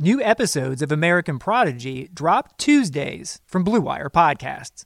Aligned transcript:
New 0.00 0.22
episodes 0.22 0.80
of 0.80 0.92
American 0.92 1.40
Prodigy 1.40 2.08
drop 2.14 2.56
Tuesdays 2.56 3.40
from 3.44 3.64
Blue 3.64 3.80
Wire 3.80 4.08
Podcasts. 4.08 4.84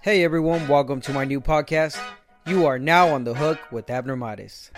Hey 0.00 0.22
everyone, 0.22 0.68
welcome 0.68 1.00
to 1.00 1.12
my 1.12 1.24
new 1.24 1.40
podcast. 1.40 2.00
You 2.46 2.66
are 2.66 2.78
now 2.78 3.08
on 3.08 3.24
the 3.24 3.34
hook 3.34 3.58
with 3.72 3.90
Abner 3.90 4.14
Mares. 4.14 4.70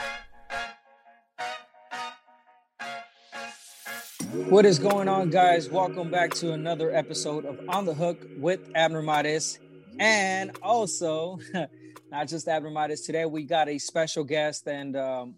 What 4.48 4.64
is 4.64 4.78
going 4.78 5.08
on, 5.08 5.28
guys? 5.28 5.68
Welcome 5.68 6.10
back 6.10 6.32
to 6.36 6.52
another 6.52 6.90
episode 6.90 7.44
of 7.44 7.60
On 7.68 7.84
the 7.84 7.92
Hook 7.92 8.26
with 8.38 8.60
Abner 8.74 9.02
Mares. 9.02 9.58
And 9.98 10.56
also, 10.62 11.38
not 12.10 12.28
just 12.28 12.48
Abner 12.48 12.70
Mares, 12.70 13.02
today 13.02 13.26
we 13.26 13.42
got 13.42 13.68
a 13.68 13.76
special 13.76 14.24
guest 14.24 14.66
and 14.66 14.96
um, 14.96 15.34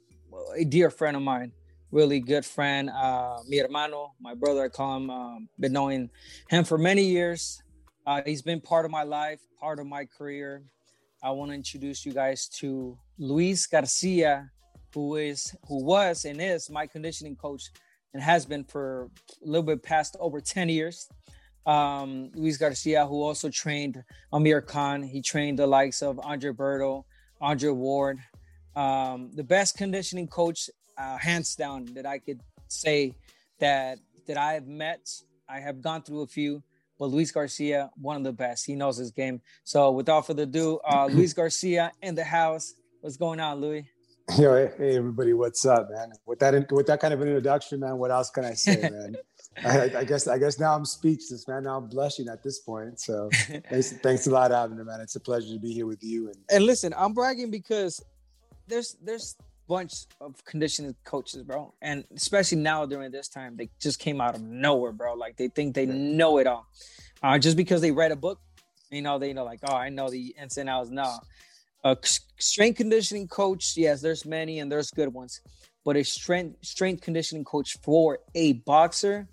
a 0.55 0.65
dear 0.65 0.91
friend 0.91 1.17
of 1.17 1.23
mine, 1.25 1.51
really 1.95 2.19
good 2.19 2.45
friend, 2.45 2.91
uh, 2.91 3.39
mi 3.47 3.59
hermano, 3.59 4.15
my 4.21 4.35
brother. 4.35 4.65
I 4.65 4.69
call 4.69 4.97
him. 4.97 5.11
Um, 5.11 5.49
been 5.61 5.73
knowing 5.73 6.11
him 6.51 6.65
for 6.65 6.77
many 6.77 7.05
years. 7.05 7.63
Uh, 8.05 8.21
he's 8.27 8.43
been 8.43 8.61
part 8.61 8.85
of 8.85 8.91
my 8.91 9.05
life, 9.05 9.41
part 9.61 9.79
of 9.79 9.87
my 9.87 10.05
career. 10.05 10.65
I 11.23 11.31
want 11.31 11.53
to 11.53 11.55
introduce 11.55 12.05
you 12.05 12.13
guys 12.13 12.49
to 12.59 12.99
Luis 13.17 13.67
Garcia, 13.67 14.51
who 14.93 15.15
is, 15.15 15.55
who 15.69 15.85
was, 15.85 16.25
and 16.25 16.43
is 16.43 16.69
my 16.69 16.85
conditioning 16.87 17.37
coach, 17.37 17.71
and 18.13 18.21
has 18.21 18.45
been 18.45 18.65
for 18.65 19.09
a 19.45 19.47
little 19.47 19.63
bit 19.63 19.83
past 19.85 20.17
over 20.19 20.41
ten 20.41 20.69
years. 20.69 21.09
Um, 21.65 22.33
Luis 22.35 22.57
Garcia, 22.57 23.07
who 23.07 23.23
also 23.23 23.49
trained 23.49 24.03
Amir 24.33 24.61
Khan. 24.61 25.01
He 25.05 25.23
trained 25.23 25.61
the 25.61 25.67
likes 25.69 26.03
of 26.03 26.19
Andre 26.19 26.51
Berto, 26.51 27.05
Andre 27.41 27.71
Ward. 27.71 28.19
Um, 28.75 29.31
the 29.33 29.45
best 29.45 29.77
conditioning 29.77 30.27
coach 30.27 30.69
uh, 30.97 31.19
hands 31.19 31.55
down 31.57 31.87
that 31.95 32.07
I 32.07 32.19
could 32.19 32.41
say 32.69 33.15
that 33.61 33.99
that 34.27 34.37
I 34.37 34.55
have 34.55 34.67
met. 34.67 35.11
I 35.49 35.61
have 35.61 35.83
gone 35.83 36.03
through 36.03 36.23
a 36.23 36.27
few, 36.27 36.63
but 36.99 37.07
Luis 37.07 37.31
Garcia, 37.31 37.91
one 37.97 38.17
of 38.17 38.25
the 38.25 38.33
best. 38.33 38.65
He 38.65 38.75
knows 38.75 38.97
his 38.97 39.11
game. 39.11 39.41
So 39.65 39.91
without 39.91 40.27
further 40.27 40.45
ado, 40.45 40.81
uh, 40.89 41.07
Luis 41.07 41.33
Garcia 41.33 41.93
in 42.03 42.15
the 42.15 42.25
house. 42.25 42.75
What's 43.01 43.19
going 43.19 43.41
on, 43.41 43.61
Luis? 43.61 43.85
Yo, 44.39 44.55
hey 44.79 44.97
everybody, 44.97 45.35
what's 45.35 45.67
up, 45.67 45.91
man? 45.91 46.11
With 46.25 46.39
that, 46.39 46.73
with 46.73 46.87
that 46.87 46.99
kind 46.99 47.13
of 47.13 47.21
an 47.21 47.29
introduction, 47.29 47.81
man, 47.81 47.99
what 47.99 48.11
else 48.11 48.31
can 48.31 48.47
I 48.47 48.55
say, 48.55 48.77
man? 48.91 49.17
I, 49.63 49.99
I, 49.99 50.05
guess, 50.05 50.27
I 50.27 50.39
guess 50.39 50.59
now 50.59 50.75
I'm 50.75 50.87
speechless, 50.87 51.47
man. 51.47 51.65
Now 51.65 51.77
I'm 51.77 51.89
blushing 51.89 52.29
at 52.29 52.43
this 52.43 52.61
point. 52.61 52.99
So, 52.99 53.29
thanks, 53.69 53.93
thanks 54.03 54.27
a 54.27 54.31
lot, 54.31 54.51
Abner, 54.51 54.83
man. 54.83 55.03
It's 55.03 55.15
a 55.17 55.21
pleasure 55.21 55.53
to 55.53 55.59
be 55.59 55.75
here 55.75 55.85
with 55.85 56.03
you. 56.03 56.29
And, 56.29 56.37
and 56.51 56.65
listen, 56.65 56.95
I'm 56.97 57.13
bragging 57.13 57.51
because 57.51 58.03
there's 58.67 58.97
there's 59.03 59.37
bunch 59.69 60.07
of 60.21 60.45
conditioning 60.45 60.95
coaches, 61.05 61.43
bro. 61.43 61.75
And 61.81 62.05
especially 62.15 62.59
now 62.59 62.87
during 62.87 63.11
this 63.11 63.29
time, 63.29 63.57
they 63.57 63.71
just 63.81 63.99
came 63.99 64.21
out 64.21 64.35
of 64.35 64.43
nowhere, 64.43 64.93
bro. 64.93 65.15
Like 65.15 65.37
they 65.37 65.49
think 65.49 65.75
they 65.75 65.87
know 65.87 66.39
it 66.39 66.47
all. 66.47 66.67
Uh, 67.23 67.39
just 67.39 67.57
because 67.57 67.81
they 67.81 67.91
read 67.91 68.13
a 68.13 68.17
book, 68.17 68.41
you 68.91 69.03
know, 69.03 69.19
they 69.19 69.33
know 69.33 69.45
like, 69.45 69.61
oh, 69.69 69.75
I 69.75 69.89
know 69.89 70.09
the 70.09 70.35
ins 70.41 70.59
and 70.59 70.69
outs. 70.69 70.91
No. 70.91 71.19
A 71.85 71.97
strength 72.39 72.77
conditioning 72.77 73.29
coach, 73.29 73.75
yes, 73.77 74.01
there's 74.01 74.25
many 74.25 74.61
and 74.61 74.71
there's 74.71 74.91
good 74.91 75.13
ones. 75.13 75.41
But 75.85 75.97
a 75.97 76.03
strength 76.03 76.65
strength 76.65 77.03
conditioning 77.03 77.45
coach 77.45 77.77
for 77.83 78.21
a 78.35 78.55
boxer, 78.55 79.29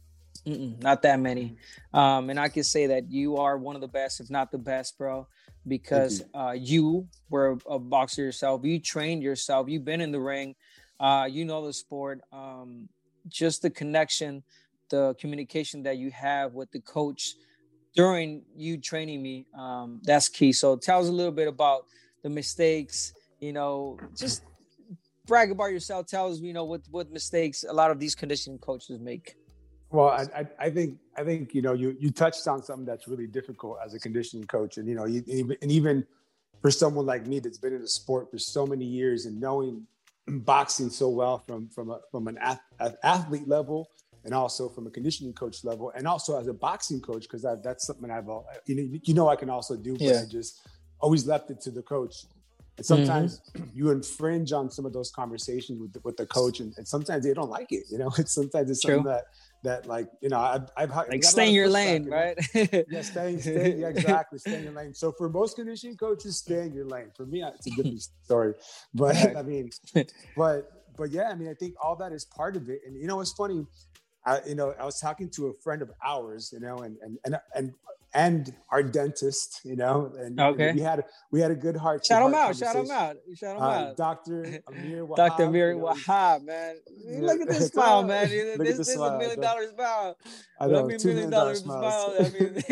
not 0.45 1.01
that 1.03 1.19
many. 1.19 1.55
Um, 1.93 2.29
and 2.29 2.39
I 2.39 2.49
can 2.49 2.63
say 2.63 2.87
that 2.87 3.09
you 3.09 3.37
are 3.37 3.57
one 3.57 3.75
of 3.75 3.81
the 3.81 3.87
best, 3.87 4.19
if 4.19 4.29
not 4.29 4.51
the 4.51 4.57
best, 4.57 4.97
bro 4.97 5.27
because 5.67 6.19
you. 6.19 6.39
Uh, 6.39 6.51
you 6.51 7.07
were 7.29 7.57
a, 7.69 7.79
boxer 7.79 8.21
yourself. 8.23 8.61
You 8.63 8.79
trained 8.79 9.23
yourself. 9.23 9.69
You've 9.69 9.85
been 9.85 10.01
in 10.01 10.11
the 10.11 10.19
ring. 10.19 10.55
Uh, 10.99 11.27
you 11.29 11.45
know 11.45 11.65
the 11.65 11.73
sport. 11.73 12.21
Um, 12.31 12.89
just 13.27 13.61
the 13.61 13.69
connection, 13.69 14.43
the 14.89 15.15
communication 15.19 15.83
that 15.83 15.97
you 15.97 16.11
have 16.11 16.53
with 16.53 16.71
the 16.71 16.79
coach 16.79 17.35
during 17.95 18.43
you 18.55 18.77
training 18.77 19.21
me, 19.21 19.45
um, 19.57 19.99
that's 20.03 20.29
key. 20.29 20.53
So 20.53 20.75
tell 20.77 21.01
us 21.01 21.07
a 21.07 21.11
little 21.11 21.31
bit 21.31 21.47
about 21.47 21.85
the 22.23 22.29
mistakes. 22.29 23.13
You 23.39 23.53
know, 23.53 23.97
just 24.15 24.43
brag 25.25 25.51
about 25.51 25.71
yourself. 25.71 26.07
Tell 26.07 26.31
us, 26.31 26.39
you 26.39 26.53
know, 26.53 26.65
what 26.65 26.81
what 26.89 27.11
mistakes 27.11 27.65
a 27.67 27.73
lot 27.73 27.91
of 27.91 27.99
these 27.99 28.15
conditioning 28.15 28.59
coaches 28.59 28.99
make. 28.99 29.35
Well, 29.91 30.09
I, 30.09 30.47
I, 30.57 30.69
think 30.69 30.99
I 31.17 31.23
think 31.23 31.53
you 31.53 31.61
know 31.61 31.73
you 31.73 31.95
you 31.99 32.11
touched 32.11 32.47
on 32.47 32.63
something 32.63 32.85
that's 32.85 33.07
really 33.07 33.27
difficult 33.27 33.77
as 33.83 33.93
a 33.93 33.99
conditioning 33.99 34.47
coach, 34.47 34.77
and 34.77 34.87
you 34.87 34.95
know, 34.95 35.05
you, 35.05 35.23
and 35.61 35.71
even 35.71 36.05
for 36.61 36.71
someone 36.71 37.05
like 37.05 37.27
me 37.27 37.39
that's 37.39 37.57
been 37.57 37.73
in 37.73 37.81
the 37.81 37.87
sport 37.87 38.31
for 38.31 38.37
so 38.37 38.65
many 38.65 38.85
years 38.85 39.25
and 39.25 39.39
knowing 39.39 39.85
boxing 40.27 40.89
so 40.89 41.09
well 41.09 41.39
from 41.39 41.67
from 41.69 41.89
a, 41.89 41.99
from 42.09 42.27
an 42.27 42.37
athlete 43.03 43.47
level 43.47 43.89
and 44.23 44.33
also 44.33 44.69
from 44.69 44.87
a 44.87 44.89
conditioning 44.89 45.33
coach 45.33 45.63
level 45.63 45.91
and 45.95 46.07
also 46.07 46.39
as 46.39 46.47
a 46.47 46.53
boxing 46.53 47.01
coach 47.01 47.23
because 47.23 47.45
that's 47.63 47.87
something 47.87 48.11
I've 48.11 48.27
you 48.67 48.75
know 48.75 48.99
you 49.03 49.13
know 49.13 49.27
I 49.27 49.35
can 49.35 49.49
also 49.49 49.75
do, 49.75 49.93
but 49.93 50.01
yeah. 50.01 50.21
I 50.21 50.25
just 50.25 50.61
always 50.99 51.25
left 51.27 51.51
it 51.51 51.59
to 51.61 51.71
the 51.71 51.81
coach. 51.81 52.25
And 52.77 52.85
sometimes 52.85 53.41
mm-hmm. 53.55 53.65
you 53.73 53.91
infringe 53.91 54.53
on 54.53 54.69
some 54.69 54.85
of 54.85 54.93
those 54.93 55.11
conversations 55.11 55.79
with 55.79 55.93
the, 55.93 55.99
with 56.03 56.15
the 56.17 56.25
coach, 56.25 56.61
and, 56.61 56.73
and, 56.77 56.87
sometimes 56.87 57.25
they 57.25 57.33
don't 57.33 57.49
like 57.49 57.71
it. 57.71 57.83
You 57.89 57.97
know, 57.97 58.11
it's 58.17 58.31
sometimes 58.39 58.69
it's 58.69 58.81
True. 58.81 58.95
something 58.95 59.11
that 59.11 59.25
that 59.63 59.85
like 59.85 60.07
you 60.21 60.29
know 60.29 60.39
I've, 60.39 60.69
I've 60.75 60.89
like 60.89 61.23
stay 61.23 61.49
in 61.49 61.53
your 61.53 61.69
lane, 61.69 62.09
right? 62.09 62.37
yeah, 62.53 63.01
stay, 63.01 63.37
stay 63.39 63.75
yeah, 63.77 63.87
exactly, 63.95 64.39
stay 64.39 64.57
in 64.57 64.63
your 64.63 64.73
lane. 64.73 64.93
So 64.93 65.11
for 65.11 65.29
most 65.29 65.55
conditioning 65.55 65.97
coaches, 65.97 66.37
stay 66.37 66.65
in 66.65 66.73
your 66.73 66.85
lane. 66.85 67.11
For 67.15 67.25
me, 67.25 67.43
it's 67.43 67.67
a 67.67 67.71
different 67.71 68.01
story, 68.23 68.53
but 68.93 69.15
I 69.37 69.41
mean, 69.41 69.69
but 70.37 70.71
but 70.97 71.11
yeah, 71.11 71.29
I 71.29 71.35
mean, 71.35 71.49
I 71.49 71.53
think 71.53 71.75
all 71.81 71.95
that 71.97 72.11
is 72.11 72.25
part 72.25 72.55
of 72.55 72.69
it. 72.69 72.81
And 72.85 72.95
you 72.99 73.07
know, 73.07 73.21
it's 73.21 73.33
funny. 73.33 73.65
I, 74.25 74.39
you 74.47 74.55
know, 74.55 74.75
I 74.79 74.85
was 74.85 74.99
talking 74.99 75.29
to 75.31 75.47
a 75.47 75.53
friend 75.63 75.81
of 75.81 75.91
ours, 76.03 76.51
you 76.53 76.59
know, 76.59 76.79
and 76.79 76.97
and 77.01 77.17
and 77.25 77.37
and 77.55 77.71
and 78.13 78.53
our 78.69 78.83
dentist, 78.83 79.61
you 79.63 79.75
know, 79.75 80.11
and 80.17 80.39
okay. 80.39 80.73
we 80.73 80.81
had 80.81 81.03
we 81.31 81.39
had 81.39 81.51
a 81.51 81.55
good 81.55 81.77
heart. 81.77 82.05
Shout 82.05 82.25
him 82.25 82.33
out! 82.33 82.55
Shout 82.55 82.75
him 82.75 82.91
out! 82.91 83.17
Shout 83.35 83.55
him 83.55 83.61
uh, 83.61 83.65
out! 83.65 83.97
Doctor 83.97 84.61
Amir 84.67 85.05
Wahab. 85.05 85.15
Doctor 85.15 85.43
Amir 85.43 85.73
you 85.73 85.79
know, 85.79 85.85
Wahab, 85.85 86.43
man. 86.43 86.75
Look 87.05 87.41
at 87.41 87.47
this 87.47 87.67
smile, 87.73 88.03
man. 88.03 88.29
This, 88.29 88.77
this 88.77 88.89
is 88.89 88.95
a 88.95 89.17
million 89.17 89.39
dollar 89.39 89.67
smile. 89.69 90.17
I 90.59 90.67
know, 90.67 90.89
two 90.89 91.07
million 91.09 91.29
dollar 91.29 91.55
smile. 91.55 92.15
I 92.19 92.23
mean, 92.23 92.63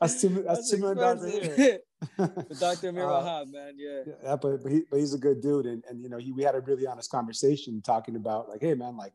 that's 0.00 0.20
two. 0.20 0.42
That's 0.46 0.70
two 0.70 0.78
million 0.78 0.98
dollars 0.98 1.56
here. 1.56 1.78
Dr. 2.58 2.88
Amir 2.88 3.04
uh, 3.04 3.22
Wahab, 3.22 3.52
man, 3.52 3.74
yeah. 3.76 4.12
Yeah, 4.24 4.36
but 4.36 4.62
but, 4.62 4.72
he, 4.72 4.82
but 4.90 4.98
he's 4.98 5.14
a 5.14 5.18
good 5.18 5.40
dude, 5.40 5.66
and 5.66 5.84
and 5.88 6.02
you 6.02 6.08
know 6.08 6.18
he 6.18 6.32
we 6.32 6.42
had 6.42 6.54
a 6.54 6.60
really 6.60 6.86
honest 6.86 7.10
conversation 7.10 7.82
talking 7.82 8.16
about 8.16 8.48
like, 8.48 8.60
hey 8.60 8.74
man, 8.74 8.96
like 8.96 9.12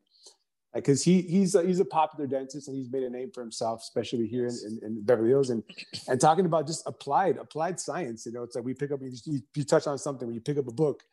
because 0.77 1.03
he 1.03 1.21
he's 1.21 1.55
a, 1.55 1.63
he's 1.63 1.79
a 1.79 1.85
popular 1.85 2.27
dentist 2.27 2.67
and 2.67 2.77
he's 2.77 2.91
made 2.91 3.03
a 3.03 3.09
name 3.09 3.31
for 3.33 3.41
himself, 3.41 3.81
especially 3.81 4.27
here 4.27 4.47
in, 4.47 4.55
in, 4.65 4.79
in, 4.83 5.01
Beverly 5.03 5.29
Hills. 5.29 5.49
And 5.49 5.63
and 6.07 6.19
talking 6.19 6.45
about 6.45 6.67
just 6.67 6.87
applied 6.87 7.37
applied 7.37 7.79
science, 7.79 8.25
you 8.25 8.31
know, 8.31 8.43
it's 8.43 8.55
like 8.55 8.65
we 8.65 8.73
pick 8.73 8.91
up 8.91 8.99
you, 9.01 9.41
you 9.55 9.63
touch 9.63 9.87
on 9.87 9.97
something 9.97 10.27
when 10.27 10.35
you 10.35 10.41
pick 10.41 10.57
up 10.57 10.67
a 10.67 10.73
book 10.73 11.03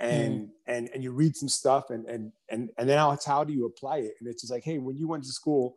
and 0.00 0.42
mm. 0.42 0.48
and 0.66 0.88
and 0.92 1.02
you 1.02 1.12
read 1.12 1.36
some 1.36 1.48
stuff 1.48 1.90
and 1.90 2.06
and 2.06 2.32
and 2.50 2.70
and 2.78 2.88
then 2.88 3.12
it's 3.12 3.24
how 3.24 3.44
do 3.44 3.52
you 3.52 3.66
apply 3.66 3.98
it? 3.98 4.14
And 4.20 4.28
it's 4.28 4.42
just 4.42 4.52
like, 4.52 4.64
hey, 4.64 4.78
when 4.78 4.96
you 4.96 5.08
went 5.08 5.24
to 5.24 5.32
school, 5.32 5.74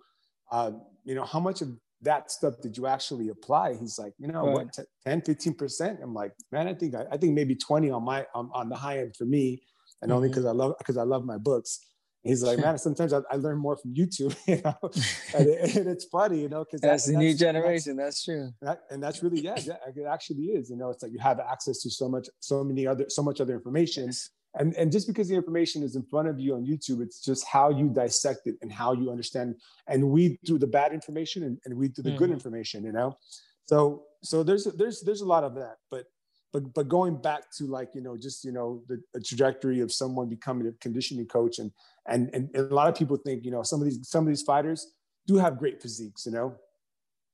uh, 0.51 0.71
you 1.03 1.15
know, 1.15 1.25
how 1.25 1.39
much 1.39 1.61
of 1.61 1.69
that 2.01 2.31
stuff 2.31 2.55
did 2.61 2.77
you 2.77 2.85
actually 2.87 3.29
apply? 3.29 3.75
He's 3.75 3.97
like, 3.97 4.13
you 4.19 4.27
know, 4.27 4.45
right. 4.45 4.65
what, 4.65 4.79
10, 5.05 5.21
15 5.21 5.53
percent? 5.53 5.99
I'm 6.01 6.13
like, 6.13 6.33
man, 6.51 6.67
I 6.67 6.73
think 6.73 6.95
I, 6.95 7.05
I 7.11 7.17
think 7.17 7.33
maybe 7.33 7.55
20 7.55 7.91
on 7.91 8.03
my 8.03 8.25
on, 8.33 8.49
on 8.53 8.69
the 8.69 8.75
high 8.75 8.99
end 8.99 9.15
for 9.15 9.25
me, 9.25 9.61
and 10.01 10.09
mm-hmm. 10.09 10.15
only 10.15 10.29
because 10.29 10.45
I 10.45 10.51
love 10.51 10.75
because 10.77 10.97
I 10.97 11.03
love 11.03 11.25
my 11.25 11.37
books 11.37 11.79
he's 12.27 12.43
like, 12.43 12.59
man, 12.59 12.77
sometimes 12.87 13.13
I, 13.13 13.21
I, 13.31 13.35
learn 13.35 13.57
more 13.57 13.77
from 13.77 13.93
YouTube, 13.93 14.35
you 14.47 14.61
know, 14.63 14.75
and, 15.37 15.47
it, 15.47 15.75
and 15.75 15.87
it's 15.87 16.05
funny, 16.05 16.41
you 16.41 16.49
know, 16.49 16.63
because 16.63 16.81
that's, 16.81 17.07
the 17.07 17.17
new 17.17 17.33
generation. 17.33 17.95
That's, 17.95 18.23
that's 18.23 18.25
true, 18.25 18.41
and, 18.41 18.53
that, 18.61 18.81
and, 18.89 19.03
that's 19.03 19.23
really 19.23 19.41
yeah, 19.41 19.57
yeah, 19.63 19.75
it 19.95 20.05
actually 20.09 20.45
is. 20.45 20.69
You 20.69 20.77
know, 20.77 20.89
it's 20.89 21.03
like 21.03 21.11
you 21.11 21.19
have 21.19 21.39
access 21.39 21.81
to 21.81 21.89
so 21.89 22.09
much, 22.09 22.27
so 22.39 22.63
many 22.63 22.87
other, 22.87 23.05
so 23.09 23.23
much 23.23 23.41
other 23.41 23.53
information, 23.53 24.11
and 24.55 24.75
and 24.75 24.91
just 24.91 25.07
because 25.07 25.27
the 25.27 25.35
information 25.35 25.83
is 25.83 25.95
in 25.95 26.03
front 26.03 26.27
of 26.27 26.39
you 26.39 26.55
on 26.55 26.65
YouTube, 26.65 27.01
it's 27.01 27.23
just 27.23 27.45
how 27.45 27.69
you 27.69 27.89
dissect 27.89 28.41
it 28.45 28.55
and 28.61 28.71
how 28.71 28.93
you 28.93 29.11
understand 29.11 29.55
and 29.87 30.09
weed 30.09 30.37
through 30.45 30.59
the 30.59 30.67
bad 30.67 30.93
information 30.93 31.43
and, 31.43 31.59
and 31.65 31.75
weed 31.75 31.95
through 31.95 32.05
the 32.05 32.11
mm. 32.11 32.17
good 32.17 32.31
information. 32.31 32.83
You 32.83 32.91
know, 32.91 33.17
so 33.65 34.03
so 34.23 34.43
there's 34.43 34.65
there's 34.65 35.01
there's 35.01 35.21
a 35.21 35.25
lot 35.25 35.43
of 35.43 35.55
that, 35.55 35.75
but 35.91 36.05
but 36.53 36.73
but 36.73 36.87
going 36.87 37.17
back 37.17 37.43
to 37.57 37.65
like 37.65 37.89
you 37.93 38.01
know 38.01 38.17
just 38.17 38.43
you 38.43 38.51
know 38.51 38.81
the, 38.87 39.01
the, 39.13 39.21
trajectory 39.21 39.79
of 39.81 39.91
someone 39.91 40.29
becoming 40.29 40.67
a 40.67 40.71
conditioning 40.79 41.25
coach 41.25 41.59
and, 41.59 41.71
and 42.07 42.29
and 42.33 42.49
a 42.55 42.61
lot 42.73 42.87
of 42.87 42.95
people 42.95 43.17
think 43.17 43.43
you 43.43 43.51
know 43.51 43.63
some 43.63 43.81
of 43.81 43.85
these 43.85 44.07
some 44.07 44.23
of 44.23 44.29
these 44.29 44.43
fighters 44.43 44.93
do 45.25 45.35
have 45.35 45.57
great 45.57 45.81
physiques 45.81 46.25
you 46.25 46.31
know 46.31 46.55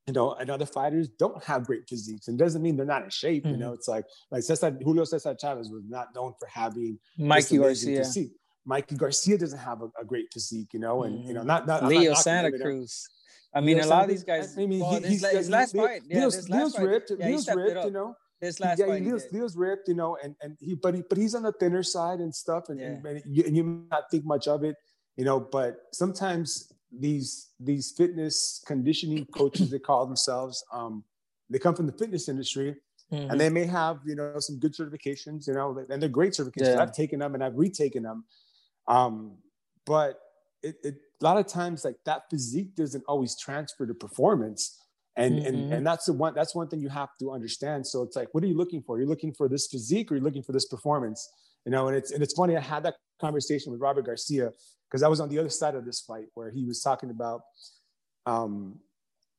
you 0.08 0.14
know, 0.14 0.34
and 0.34 0.50
other 0.50 0.66
fighters 0.66 1.08
don't 1.08 1.42
have 1.44 1.66
great 1.66 1.88
physiques. 1.88 2.28
And 2.28 2.38
doesn't 2.38 2.62
mean 2.62 2.75
they're 2.75 2.86
not 2.86 3.04
in 3.04 3.10
shape. 3.10 3.44
Mm-hmm. 3.44 3.54
You 3.54 3.58
know, 3.58 3.74
it's 3.74 3.88
like 3.88 4.06
like 4.31 4.44
Cesar, 4.44 4.78
Julio 4.84 5.06
Cesar 5.06 5.36
Chavez 5.40 5.70
was 5.70 5.84
not 5.88 6.08
known 6.14 6.34
for 6.40 6.48
having 6.48 7.00
Mikey 7.18 7.58
Garcia. 7.58 8.00
Physique. 8.00 8.31
Mikey 8.66 8.96
Garcia 8.96 9.38
doesn't 9.38 9.60
have 9.60 9.81
a, 9.81 9.90
a, 10.00 10.06
great 10.06 10.28
physique, 10.34 10.70
you 10.74 10.80
know, 10.80 11.04
and 11.04 11.19
mm-hmm. 11.19 11.28
you 11.28 11.34
know, 11.34 11.44
not 11.44 11.68
not 11.68 11.86
Leo 11.86 12.12
not 12.12 12.22
Santa 12.22 12.52
Cruz. 12.52 13.08
I 13.54 13.62
mean, 13.62 13.78
Leo 13.78 13.86
a 13.86 13.88
lot 13.88 13.90
Santa, 13.90 14.04
of 14.04 14.10
these 14.10 14.24
guys. 14.24 14.58
I 14.58 14.66
mean, 14.66 15.04
he, 15.04 15.08
he's, 15.08 15.26
his 15.26 15.50
last 15.50 15.74
Leo, 15.74 15.86
fight, 15.86 16.02
yeah, 16.08 16.19
Leo's, 16.19 16.50
Leo's 16.50 16.80
ripped. 16.80 17.12
Yeah, 17.18 17.28
Leo's 17.28 17.50
ripped, 17.54 17.86
you 17.86 17.92
know. 17.92 18.16
His 18.44 18.60
last 18.60 18.80
yeah, 18.80 18.88
fight, 18.88 19.04
Leo's, 19.04 19.25
Leo's 19.31 19.56
ripped, 19.56 19.88
you 19.88 19.94
know, 19.94 20.18
and 20.22 20.36
and 20.42 20.57
he, 20.60 20.75
but 20.75 20.95
he, 20.95 21.04
but 21.07 21.18
he's 21.18 21.34
on 21.34 21.44
the 21.44 21.54
thinner 21.54 21.84
side 21.84 22.19
and 22.19 22.34
stuff, 22.34 22.69
and, 22.69 22.80
yeah. 22.80 22.88
and, 22.88 23.06
and, 23.06 23.22
you, 23.25 23.44
and 23.45 23.56
you 23.56 23.86
not 23.90 24.12
think 24.12 24.25
much 24.25 24.48
of 24.48 24.63
it, 24.63 24.75
you 25.16 25.24
know. 25.24 25.40
But 25.40 25.78
sometimes 25.94 26.74
these 26.92 27.51
these 27.60 27.92
fitness 27.92 28.62
conditioning 28.66 29.25
coaches, 29.28 29.72
they 29.72 29.80
call 29.80 30.06
themselves, 30.06 30.63
um, 30.74 31.04
they 31.50 31.57
come 31.57 31.74
from 31.74 31.86
the 31.86 31.94
fitness 31.94 32.28
industry, 32.28 32.75
mm-hmm. 33.12 33.31
and 33.31 33.40
they 33.40 33.50
may 33.50 33.66
have 33.66 34.00
you 34.06 34.16
know 34.16 34.36
some 34.40 34.60
good 34.60 34.74
certifications, 34.74 35.48
you 35.48 35.54
know, 35.54 35.86
and 35.90 36.01
they're 36.01 36.10
great 36.10 36.34
certifications. 36.34 36.75
Yeah. 36.75 36.81
I've 36.81 36.94
taken 36.94 37.19
them 37.19 37.36
and 37.36 37.44
I've 37.44 37.56
retaken 37.56 38.04
them, 38.04 38.25
um, 38.88 39.38
but 39.86 40.19
it, 40.62 40.75
it, 40.84 40.95
a 41.22 41.24
lot 41.24 41.38
of 41.38 41.48
times 41.48 41.86
like 41.86 41.95
that 42.06 42.30
physique 42.30 42.75
doesn't 42.75 43.04
always 43.07 43.38
transfer 43.38 43.86
to 43.86 43.94
performance. 43.94 44.80
And, 45.15 45.36
mm-hmm. 45.36 45.48
and 45.48 45.74
and 45.74 45.88
that's 45.88 46.06
the 46.06 46.13
one 46.13 46.33
that's 46.33 46.56
one 46.56 46.68
thing 46.68 46.81
you 46.81 46.89
have 46.89 47.10
to 47.19 47.31
understand. 47.31 47.86
So 47.86 48.01
it's 48.01 48.15
like, 48.15 48.30
what 48.31 48.44
are 48.44 48.48
you 48.48 48.57
looking 48.57 48.81
for? 48.81 48.98
You're 48.98 49.07
looking 49.07 49.33
for 49.33 49.48
this 49.48 49.68
physique 49.68 50.12
or 50.12 50.15
you're 50.15 50.24
looking 50.24 50.42
for 50.42 50.54
this 50.54 50.65
performance? 50.65 51.30
You 51.65 51.71
know, 51.71 51.88
and 51.88 51.95
it's 51.95 52.12
and 52.12 52.24
it's 52.24 52.33
funny. 52.33 52.57
I 52.57 52.62
had 52.62 52.83
that 52.83 52.95
conversation 53.21 53.71
with 53.71 53.80
Robert 53.80 54.06
Garcia 54.06 54.51
because 54.89 55.04
I 55.04 55.07
was 55.07 55.19
on 55.19 55.30
the 55.30 55.38
other 55.38 55.50
side 55.50 55.75
of 55.75 55.86
this 55.86 56.01
fight 56.01 56.25
where 56.33 56.50
he 56.50 56.65
was 56.65 56.81
talking 56.81 57.12
about 57.12 57.42
um, 58.25 58.80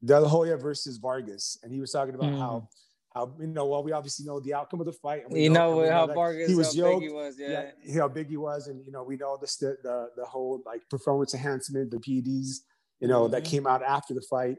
De 0.05 0.19
La 0.19 0.29
Hoya 0.29 0.57
versus 0.57 0.97
Vargas, 0.99 1.59
and 1.63 1.73
he 1.73 1.81
was 1.81 1.91
talking 1.91 2.15
about 2.15 2.33
mm. 2.33 2.39
how 2.39 2.69
how 3.15 3.33
you 3.41 3.47
know 3.47 3.67
well 3.67 3.83
we 3.83 3.93
obviously 3.93 4.27
know 4.27 4.41
the 4.41 4.53
outcome 4.55 4.81
of 4.81 4.87
the 4.87 4.93
fight. 4.93 5.23
And 5.25 5.37
you 5.37 5.51
know, 5.51 5.81
know 5.81 5.91
how 5.91 6.07
Vargas 6.07 6.49
he 6.49 6.55
was 6.55 6.77
yoked, 6.77 7.01
big 7.01 7.09
he 7.09 7.15
was, 7.15 7.37
yeah. 7.39 7.71
yeah, 7.83 8.01
how 8.01 8.09
big 8.09 8.29
he 8.29 8.37
was, 8.37 8.69
and 8.69 8.85
you 8.85 8.93
know 8.93 9.03
we 9.03 9.17
know 9.17 9.39
the 9.41 9.77
the 9.83 10.11
the 10.17 10.25
whole 10.25 10.63
like 10.67 10.83
performance 10.91 11.35
enhancement, 11.35 11.91
the 11.91 11.99
PEDs, 11.99 12.61
you 13.01 13.09
know 13.09 13.25
mm-hmm. 13.25 13.33
that 13.33 13.45
came 13.45 13.67
out 13.67 13.83
after 13.83 14.15
the 14.15 14.23
fight. 14.23 14.57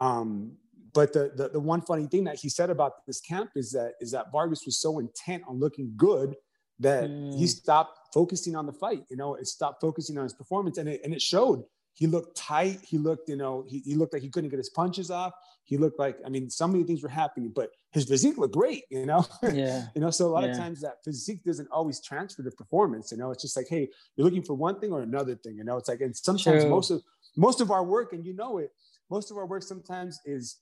Um, 0.00 0.52
but 0.92 1.12
the, 1.12 1.32
the 1.36 1.50
the 1.50 1.60
one 1.60 1.82
funny 1.82 2.06
thing 2.06 2.24
that 2.24 2.36
he 2.36 2.48
said 2.48 2.70
about 2.70 3.06
this 3.06 3.20
camp 3.20 3.50
is 3.54 3.70
that 3.72 3.92
is 4.00 4.10
that 4.12 4.32
Vargas 4.32 4.62
was 4.66 4.80
so 4.80 4.98
intent 4.98 5.44
on 5.46 5.60
looking 5.60 5.92
good 5.96 6.34
that 6.80 7.04
mm. 7.04 7.36
he 7.36 7.46
stopped 7.46 8.12
focusing 8.12 8.56
on 8.56 8.66
the 8.66 8.72
fight. 8.72 9.04
You 9.08 9.16
know, 9.16 9.34
it 9.34 9.46
stopped 9.46 9.80
focusing 9.80 10.16
on 10.18 10.24
his 10.24 10.32
performance, 10.32 10.78
and 10.78 10.88
it 10.88 11.00
and 11.04 11.14
it 11.14 11.22
showed. 11.22 11.64
He 11.94 12.06
looked 12.06 12.36
tight. 12.36 12.78
He 12.82 12.96
looked, 12.96 13.28
you 13.28 13.36
know, 13.36 13.64
he, 13.68 13.80
he 13.80 13.94
looked 13.94 14.14
like 14.14 14.22
he 14.22 14.30
couldn't 14.30 14.48
get 14.48 14.56
his 14.56 14.70
punches 14.70 15.10
off. 15.10 15.32
He 15.64 15.76
looked 15.76 15.98
like, 15.98 16.16
I 16.24 16.30
mean, 16.30 16.48
so 16.48 16.66
many 16.66 16.82
things 16.82 17.02
were 17.02 17.08
happening, 17.08 17.52
but 17.54 17.70
his 17.92 18.06
physique 18.06 18.38
looked 18.38 18.54
great, 18.54 18.84
you 18.90 19.04
know? 19.04 19.26
Yeah. 19.52 19.86
you 19.94 20.00
know, 20.00 20.10
so 20.10 20.26
a 20.26 20.30
lot 20.30 20.44
yeah. 20.44 20.50
of 20.50 20.56
times 20.56 20.80
that 20.80 21.04
physique 21.04 21.44
doesn't 21.44 21.68
always 21.70 22.00
transfer 22.00 22.42
to 22.42 22.50
performance, 22.52 23.12
you 23.12 23.18
know? 23.18 23.30
It's 23.32 23.42
just 23.42 23.56
like, 23.56 23.66
hey, 23.68 23.88
you're 24.16 24.24
looking 24.24 24.42
for 24.42 24.54
one 24.54 24.80
thing 24.80 24.92
or 24.92 25.02
another 25.02 25.34
thing, 25.34 25.56
you 25.56 25.64
know? 25.64 25.76
It's 25.76 25.88
like, 25.88 26.00
and 26.00 26.16
sometimes 26.16 26.62
True. 26.62 26.70
most 26.70 26.90
of 26.90 27.02
most 27.36 27.60
of 27.60 27.70
our 27.70 27.84
work, 27.84 28.12
and 28.12 28.26
you 28.26 28.34
know 28.34 28.58
it, 28.58 28.72
most 29.10 29.30
of 29.30 29.36
our 29.36 29.46
work 29.46 29.62
sometimes 29.62 30.20
is 30.24 30.58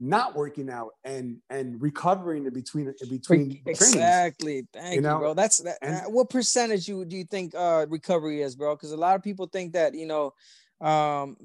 not 0.00 0.36
working 0.36 0.70
out 0.70 0.92
and 1.04 1.38
and 1.50 1.82
recovering 1.82 2.46
in 2.46 2.52
between 2.52 2.94
in 3.00 3.08
between 3.08 3.60
exactly. 3.66 4.52
trainings, 4.52 4.68
thank 4.72 4.94
you, 4.94 5.00
know? 5.00 5.18
bro. 5.18 5.34
That's 5.34 5.58
that, 5.58 5.78
and, 5.82 5.96
uh, 5.96 6.00
what 6.04 6.30
percentage 6.30 6.86
you 6.88 7.04
do 7.04 7.16
you 7.16 7.24
think 7.24 7.54
uh 7.54 7.86
recovery 7.88 8.42
is 8.42 8.54
bro? 8.54 8.76
Because 8.76 8.92
a 8.92 8.96
lot 8.96 9.16
of 9.16 9.22
people 9.22 9.46
think 9.46 9.72
that 9.72 9.94
you 9.94 10.06
know 10.06 10.32
um 10.80 11.36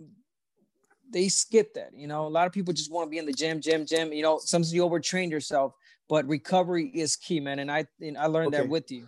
they 1.09 1.29
skip 1.29 1.73
that 1.73 1.91
you 1.95 2.07
know? 2.07 2.27
A 2.27 2.29
lot 2.29 2.45
of 2.45 2.53
people 2.53 2.73
just 2.73 2.91
want 2.91 3.07
to 3.07 3.09
be 3.09 3.17
in 3.17 3.25
the 3.25 3.33
gym 3.33 3.59
gym 3.59 3.85
gym 3.87 4.13
you 4.13 4.21
know? 4.21 4.37
Sometimes 4.37 4.73
you 4.73 4.83
overtrain 4.83 5.31
yourself 5.31 5.73
but 6.07 6.27
recovery 6.27 6.91
is 6.93 7.15
key 7.15 7.39
man 7.39 7.57
and 7.59 7.71
i 7.71 7.85
and 8.01 8.17
i 8.17 8.27
learned 8.27 8.53
okay. 8.53 8.63
that 8.63 8.69
with 8.69 8.91
you. 8.91 9.07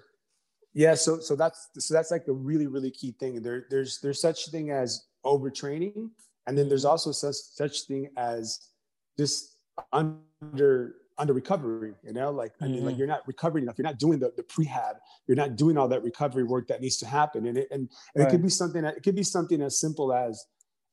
Yeah 0.73 0.95
so 0.95 1.19
so 1.19 1.35
that's 1.35 1.69
so 1.77 1.93
that's 1.93 2.09
like 2.09 2.25
the 2.25 2.33
really 2.33 2.65
really 2.65 2.91
key 2.91 3.11
thing. 3.19 3.43
There 3.43 3.67
there's 3.69 3.99
there's 4.01 4.19
such 4.19 4.47
a 4.47 4.51
thing 4.51 4.71
as 4.71 5.05
overtraining 5.23 6.09
and 6.47 6.57
then 6.57 6.69
there's 6.69 6.83
mm-hmm. 6.83 6.91
also 6.91 7.11
such 7.11 7.35
such 7.35 7.81
thing 7.83 8.09
as 8.17 8.69
just 9.17 9.57
under 9.91 10.95
under 11.17 11.33
recovery 11.33 11.93
you 12.03 12.13
know 12.13 12.31
like 12.31 12.51
i 12.61 12.65
mean 12.65 12.77
mm-hmm. 12.77 12.87
like 12.87 12.97
you're 12.97 13.07
not 13.07 13.25
recovering 13.27 13.63
enough 13.63 13.77
you're 13.77 13.85
not 13.85 13.99
doing 13.99 14.19
the, 14.19 14.31
the 14.35 14.43
prehab 14.43 14.95
you're 15.27 15.37
not 15.37 15.55
doing 15.55 15.77
all 15.77 15.87
that 15.87 16.03
recovery 16.03 16.43
work 16.43 16.67
that 16.67 16.81
needs 16.81 16.97
to 16.97 17.05
happen 17.05 17.45
and 17.47 17.57
it 17.57 17.67
and, 17.71 17.89
and 18.15 18.23
right. 18.23 18.27
it 18.27 18.31
could 18.31 18.41
be 18.43 18.49
something 18.49 18.81
that 18.81 18.97
it 18.97 19.03
could 19.03 19.15
be 19.15 19.23
something 19.23 19.61
as 19.61 19.79
simple 19.79 20.13
as 20.13 20.45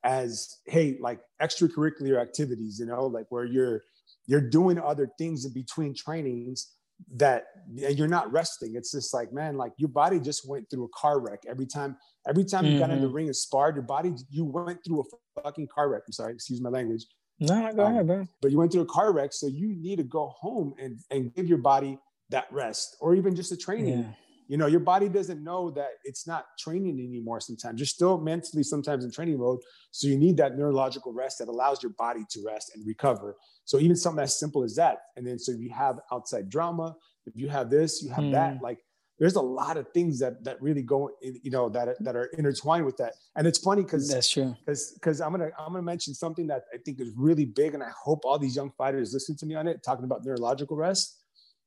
as 0.03 0.59
hey 0.65 0.97
like 1.01 1.19
extracurricular 1.41 2.21
activities 2.21 2.79
you 2.79 2.85
know 2.85 3.05
like 3.05 3.25
where 3.29 3.45
you're 3.45 3.83
you're 4.25 4.49
doing 4.49 4.79
other 4.79 5.09
things 5.17 5.45
in 5.45 5.53
between 5.53 5.93
trainings 5.93 6.71
that 7.15 7.45
and 7.67 7.97
you're 7.97 8.07
not 8.07 8.31
resting 8.31 8.75
it's 8.75 8.91
just 8.91 9.13
like 9.13 9.31
man 9.31 9.57
like 9.57 9.71
your 9.77 9.89
body 9.89 10.19
just 10.19 10.47
went 10.47 10.67
through 10.69 10.85
a 10.85 10.89
car 10.89 11.19
wreck 11.19 11.39
every 11.47 11.65
time 11.65 11.95
every 12.27 12.43
time 12.43 12.63
mm-hmm. 12.63 12.73
you 12.73 12.79
got 12.79 12.89
in 12.89 12.99
the 13.01 13.07
mm-hmm. 13.07 13.15
ring 13.15 13.25
and 13.27 13.35
sparred 13.35 13.75
your 13.75 13.83
body 13.83 14.13
you 14.29 14.45
went 14.45 14.79
through 14.85 15.01
a 15.01 15.41
fucking 15.41 15.67
car 15.73 15.89
wreck 15.89 16.01
i'm 16.07 16.13
sorry 16.13 16.33
excuse 16.33 16.61
my 16.61 16.69
language 16.69 17.05
no, 17.39 17.73
go 17.73 17.85
um, 17.85 17.93
ahead, 17.93 18.07
bro. 18.07 18.25
But 18.41 18.51
you 18.51 18.57
went 18.57 18.71
through 18.71 18.83
a 18.83 18.85
car 18.85 19.11
wreck, 19.11 19.33
so 19.33 19.47
you 19.47 19.75
need 19.75 19.97
to 19.97 20.03
go 20.03 20.27
home 20.39 20.73
and, 20.79 20.99
and 21.11 21.33
give 21.33 21.47
your 21.47 21.57
body 21.57 21.97
that 22.29 22.47
rest 22.51 22.95
or 23.01 23.15
even 23.15 23.35
just 23.35 23.51
a 23.51 23.57
training. 23.57 23.99
Yeah. 23.99 24.13
You 24.47 24.57
know, 24.57 24.67
your 24.67 24.79
body 24.79 25.09
doesn't 25.09 25.43
know 25.43 25.71
that 25.71 25.89
it's 26.03 26.27
not 26.27 26.45
training 26.57 26.99
anymore 26.99 27.39
sometimes. 27.39 27.79
You're 27.79 27.87
still 27.87 28.19
mentally 28.19 28.63
sometimes 28.63 29.05
in 29.05 29.11
training 29.11 29.39
mode. 29.39 29.59
So 29.91 30.07
you 30.07 30.17
need 30.17 30.37
that 30.37 30.57
neurological 30.57 31.13
rest 31.13 31.39
that 31.39 31.47
allows 31.47 31.81
your 31.81 31.93
body 31.93 32.25
to 32.29 32.43
rest 32.45 32.71
and 32.75 32.85
recover. 32.85 33.35
So 33.65 33.79
even 33.79 33.95
something 33.95 34.23
as 34.23 34.39
simple 34.39 34.63
as 34.63 34.75
that. 34.75 34.99
And 35.15 35.25
then 35.25 35.39
so 35.39 35.51
if 35.51 35.59
you 35.59 35.69
have 35.71 35.99
outside 36.11 36.49
drama, 36.49 36.95
if 37.25 37.35
you 37.35 37.47
have 37.49 37.69
this, 37.69 38.03
you 38.03 38.09
have 38.09 38.25
mm. 38.25 38.31
that, 38.33 38.61
like 38.61 38.79
there's 39.19 39.35
a 39.35 39.41
lot 39.41 39.77
of 39.77 39.87
things 39.93 40.19
that 40.19 40.43
that 40.43 40.61
really 40.61 40.81
go 40.81 41.09
you 41.21 41.51
know 41.51 41.69
that 41.69 41.95
that 42.03 42.15
are 42.15 42.25
intertwined 42.37 42.85
with 42.85 42.97
that 42.97 43.13
and 43.35 43.45
it's 43.45 43.59
funny 43.59 43.83
because 43.83 44.09
that's 44.09 44.29
true 44.29 44.55
because 44.59 44.91
because 44.93 45.21
i'm 45.21 45.31
gonna 45.31 45.49
i'm 45.57 45.71
gonna 45.71 45.81
mention 45.81 46.13
something 46.13 46.47
that 46.47 46.63
i 46.73 46.77
think 46.77 46.99
is 46.99 47.11
really 47.15 47.45
big 47.45 47.73
and 47.73 47.83
i 47.83 47.89
hope 47.89 48.21
all 48.25 48.39
these 48.39 48.55
young 48.55 48.71
fighters 48.71 49.13
listen 49.13 49.35
to 49.35 49.45
me 49.45 49.55
on 49.55 49.67
it 49.67 49.83
talking 49.83 50.03
about 50.03 50.25
neurological 50.25 50.75
rest 50.75 51.19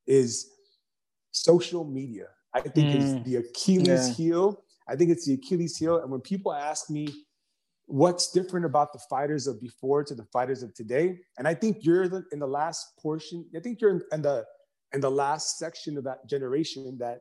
is 0.06 0.50
social 1.30 1.84
media 1.84 2.26
i 2.58 2.68
think 2.68 2.88
mm. 2.88 2.96
is 2.96 3.22
the 3.24 3.36
achilles 3.36 4.08
yeah. 4.08 4.14
heel 4.14 4.62
i 4.88 4.96
think 4.96 5.10
it's 5.10 5.26
the 5.26 5.34
achilles 5.34 5.76
heel 5.76 5.98
and 5.98 6.10
when 6.10 6.20
people 6.20 6.52
ask 6.52 6.90
me 6.90 7.08
what's 7.86 8.32
different 8.32 8.66
about 8.66 8.92
the 8.92 8.98
fighters 9.08 9.46
of 9.46 9.60
before 9.60 10.02
to 10.02 10.14
the 10.14 10.24
fighters 10.32 10.62
of 10.62 10.74
today 10.74 11.18
and 11.38 11.46
i 11.46 11.54
think 11.54 11.78
you're 11.80 12.08
the, 12.08 12.24
in 12.32 12.38
the 12.38 12.46
last 12.46 12.96
portion 13.00 13.44
i 13.56 13.60
think 13.60 13.80
you're 13.80 13.90
in, 13.90 14.02
in 14.12 14.22
the 14.22 14.44
in 14.92 15.00
the 15.00 15.10
last 15.10 15.58
section 15.58 15.96
of 15.96 16.04
that 16.04 16.28
generation 16.28 16.96
that 16.98 17.20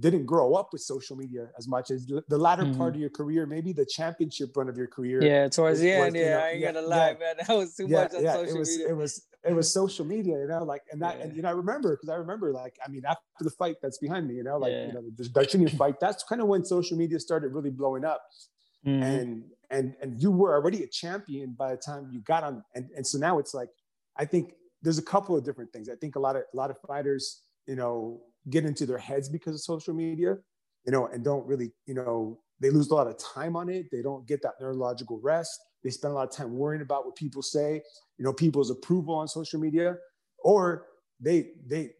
didn't 0.00 0.26
grow 0.26 0.54
up 0.54 0.68
with 0.72 0.80
social 0.80 1.16
media 1.16 1.48
as 1.58 1.68
much 1.68 1.90
as 1.90 2.06
the 2.06 2.38
latter 2.38 2.62
mm-hmm. 2.62 2.78
part 2.78 2.94
of 2.94 3.00
your 3.00 3.10
career, 3.10 3.46
maybe 3.46 3.72
the 3.72 3.84
championship 3.84 4.56
run 4.56 4.68
of 4.68 4.76
your 4.76 4.86
career. 4.86 5.22
Yeah, 5.22 5.48
towards 5.48 5.80
the 5.80 5.92
end, 5.92 6.14
yeah, 6.16 6.22
you 6.22 6.30
know, 6.30 6.38
I 6.38 6.48
ain't 6.48 6.60
yeah, 6.60 6.72
gonna 6.72 6.86
lie, 6.86 7.10
yeah, 7.10 7.18
man, 7.18 7.34
that 7.46 7.56
was 7.56 7.74
too 7.74 7.86
yeah, 7.88 8.02
much 8.02 8.14
on 8.14 8.24
yeah, 8.24 8.32
social 8.32 8.56
it 8.56 8.58
was, 8.58 8.68
media. 8.70 8.88
It 8.88 8.96
was, 8.96 9.26
it 9.44 9.54
was 9.54 9.72
social 9.72 10.04
media, 10.04 10.38
you 10.38 10.46
know, 10.46 10.62
like, 10.62 10.82
and 10.92 11.02
that, 11.02 11.20
and 11.20 11.34
you 11.36 11.42
know, 11.42 11.48
I 11.48 11.52
remember 11.52 11.96
because 11.96 12.08
I 12.08 12.14
remember, 12.14 12.52
like, 12.52 12.76
I 12.84 12.88
mean, 12.88 13.02
after 13.04 13.22
the 13.40 13.50
fight 13.50 13.76
that's 13.82 13.98
behind 13.98 14.28
me, 14.28 14.34
you 14.34 14.44
know, 14.44 14.56
like, 14.56 14.72
you 14.72 14.92
know, 14.92 15.02
the 15.16 15.24
Darchinyan 15.24 15.76
fight, 15.76 15.98
that's 16.00 16.22
kind 16.22 16.40
of 16.40 16.46
when 16.46 16.64
social 16.64 16.96
media 16.96 17.18
started 17.18 17.52
really 17.52 17.70
blowing 17.70 18.04
up, 18.04 18.22
mm-hmm. 18.86 19.02
and 19.02 19.44
and 19.70 19.94
and 20.00 20.22
you 20.22 20.30
were 20.30 20.54
already 20.54 20.84
a 20.84 20.86
champion 20.86 21.54
by 21.58 21.72
the 21.72 21.76
time 21.76 22.08
you 22.12 22.20
got 22.20 22.44
on, 22.44 22.62
and 22.74 22.88
and 22.96 23.06
so 23.06 23.18
now 23.18 23.38
it's 23.38 23.52
like, 23.52 23.70
I 24.16 24.24
think 24.24 24.54
there's 24.80 24.98
a 24.98 25.02
couple 25.02 25.36
of 25.36 25.44
different 25.44 25.72
things. 25.72 25.88
I 25.88 25.96
think 25.96 26.16
a 26.16 26.20
lot 26.20 26.36
of 26.36 26.42
a 26.52 26.56
lot 26.56 26.70
of 26.70 26.76
fighters, 26.86 27.42
you 27.66 27.74
know, 27.74 28.20
get 28.50 28.64
into 28.64 28.86
their 28.86 28.98
heads 28.98 29.28
because 29.28 29.54
of 29.54 29.60
social 29.60 29.94
media, 29.94 30.36
you 30.84 30.92
know, 30.92 31.06
and 31.06 31.24
don't 31.24 31.46
really, 31.46 31.72
you 31.86 31.94
know, 31.94 32.38
they 32.60 32.70
lose 32.70 32.90
a 32.90 32.94
lot 32.94 33.08
of 33.08 33.18
time 33.18 33.56
on 33.56 33.68
it. 33.68 33.86
They 33.90 34.02
don't 34.02 34.26
get 34.26 34.42
that 34.42 34.54
neurological 34.60 35.20
rest. 35.20 35.60
They 35.82 35.90
spend 35.90 36.12
a 36.12 36.14
lot 36.14 36.28
of 36.28 36.34
time 36.34 36.56
worrying 36.56 36.82
about 36.82 37.04
what 37.04 37.16
people 37.16 37.42
say, 37.42 37.82
you 38.18 38.24
know, 38.24 38.32
people's 38.32 38.70
approval 38.70 39.14
on 39.14 39.28
social 39.28 39.60
media, 39.60 39.96
or 40.38 40.86
they 41.20 41.50
they 41.66 41.90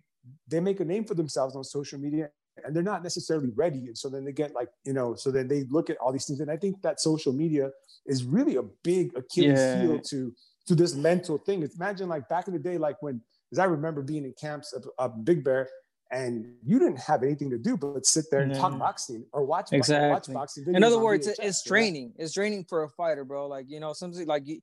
they 0.48 0.60
make 0.60 0.80
a 0.80 0.84
name 0.84 1.04
for 1.04 1.14
themselves 1.14 1.56
on 1.56 1.64
social 1.64 1.98
media 1.98 2.30
and 2.64 2.74
they're 2.74 2.82
not 2.82 3.02
necessarily 3.02 3.50
ready. 3.54 3.86
And 3.86 3.96
so 3.96 4.08
then 4.08 4.24
they 4.24 4.32
get 4.32 4.54
like, 4.54 4.68
you 4.84 4.92
know, 4.92 5.14
so 5.14 5.30
then 5.30 5.48
they 5.48 5.64
look 5.70 5.90
at 5.90 5.96
all 5.98 6.12
these 6.12 6.26
things. 6.26 6.40
And 6.40 6.50
I 6.50 6.56
think 6.56 6.82
that 6.82 7.00
social 7.00 7.32
media 7.32 7.70
is 8.06 8.24
really 8.24 8.56
a 8.56 8.62
big 8.82 9.16
Achilles 9.16 9.58
yeah. 9.58 9.80
heel 9.80 9.98
to 10.00 10.32
to 10.66 10.74
this 10.74 10.94
mental 10.94 11.38
thing. 11.38 11.62
It's 11.62 11.76
imagine 11.76 12.08
like 12.08 12.28
back 12.28 12.46
in 12.46 12.52
the 12.52 12.58
day, 12.58 12.78
like 12.78 13.02
when, 13.02 13.20
as 13.50 13.58
I 13.58 13.64
remember 13.64 14.02
being 14.02 14.24
in 14.24 14.32
camps 14.40 14.72
of, 14.72 14.86
of 14.98 15.24
Big 15.24 15.42
Bear, 15.42 15.68
and 16.12 16.46
you 16.62 16.78
didn't 16.78 17.00
have 17.00 17.22
anything 17.22 17.48
to 17.50 17.58
do 17.58 17.76
but 17.76 18.04
sit 18.04 18.26
there 18.30 18.40
and 18.40 18.54
talk 18.54 18.78
boxing 18.78 19.24
or 19.32 19.44
watch 19.44 19.72
exactly. 19.72 20.10
watch 20.10 20.32
boxing. 20.32 20.74
In 20.74 20.84
other 20.84 20.98
words, 20.98 21.26
VHS, 21.26 21.34
it's 21.40 21.64
training. 21.64 22.12
It's 22.18 22.34
training 22.34 22.66
for 22.68 22.84
a 22.84 22.88
fighter, 22.90 23.24
bro. 23.24 23.48
Like 23.48 23.66
you 23.68 23.80
know, 23.80 23.94
something 23.94 24.26
like 24.26 24.46
you, 24.46 24.60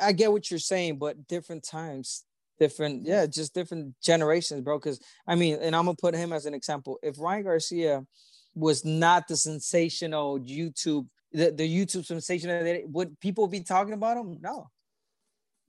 I 0.00 0.12
get 0.12 0.30
what 0.30 0.50
you're 0.50 0.60
saying, 0.60 0.98
but 0.98 1.26
different 1.26 1.64
times, 1.64 2.24
different, 2.60 3.04
yeah, 3.04 3.26
just 3.26 3.54
different 3.54 3.94
generations, 4.00 4.60
bro. 4.60 4.78
Because 4.78 5.00
I 5.26 5.34
mean, 5.34 5.58
and 5.60 5.74
I'm 5.74 5.86
gonna 5.86 5.96
put 6.00 6.14
him 6.14 6.32
as 6.32 6.46
an 6.46 6.54
example. 6.54 6.98
If 7.02 7.18
Ryan 7.18 7.42
Garcia 7.42 8.06
was 8.54 8.84
not 8.84 9.26
the 9.26 9.36
sensational 9.36 10.38
YouTube, 10.38 11.08
the, 11.32 11.50
the 11.50 11.68
YouTube 11.68 12.06
sensation, 12.06 12.82
would 12.92 13.18
people 13.20 13.48
be 13.48 13.60
talking 13.60 13.94
about 13.94 14.16
him? 14.16 14.38
No, 14.40 14.68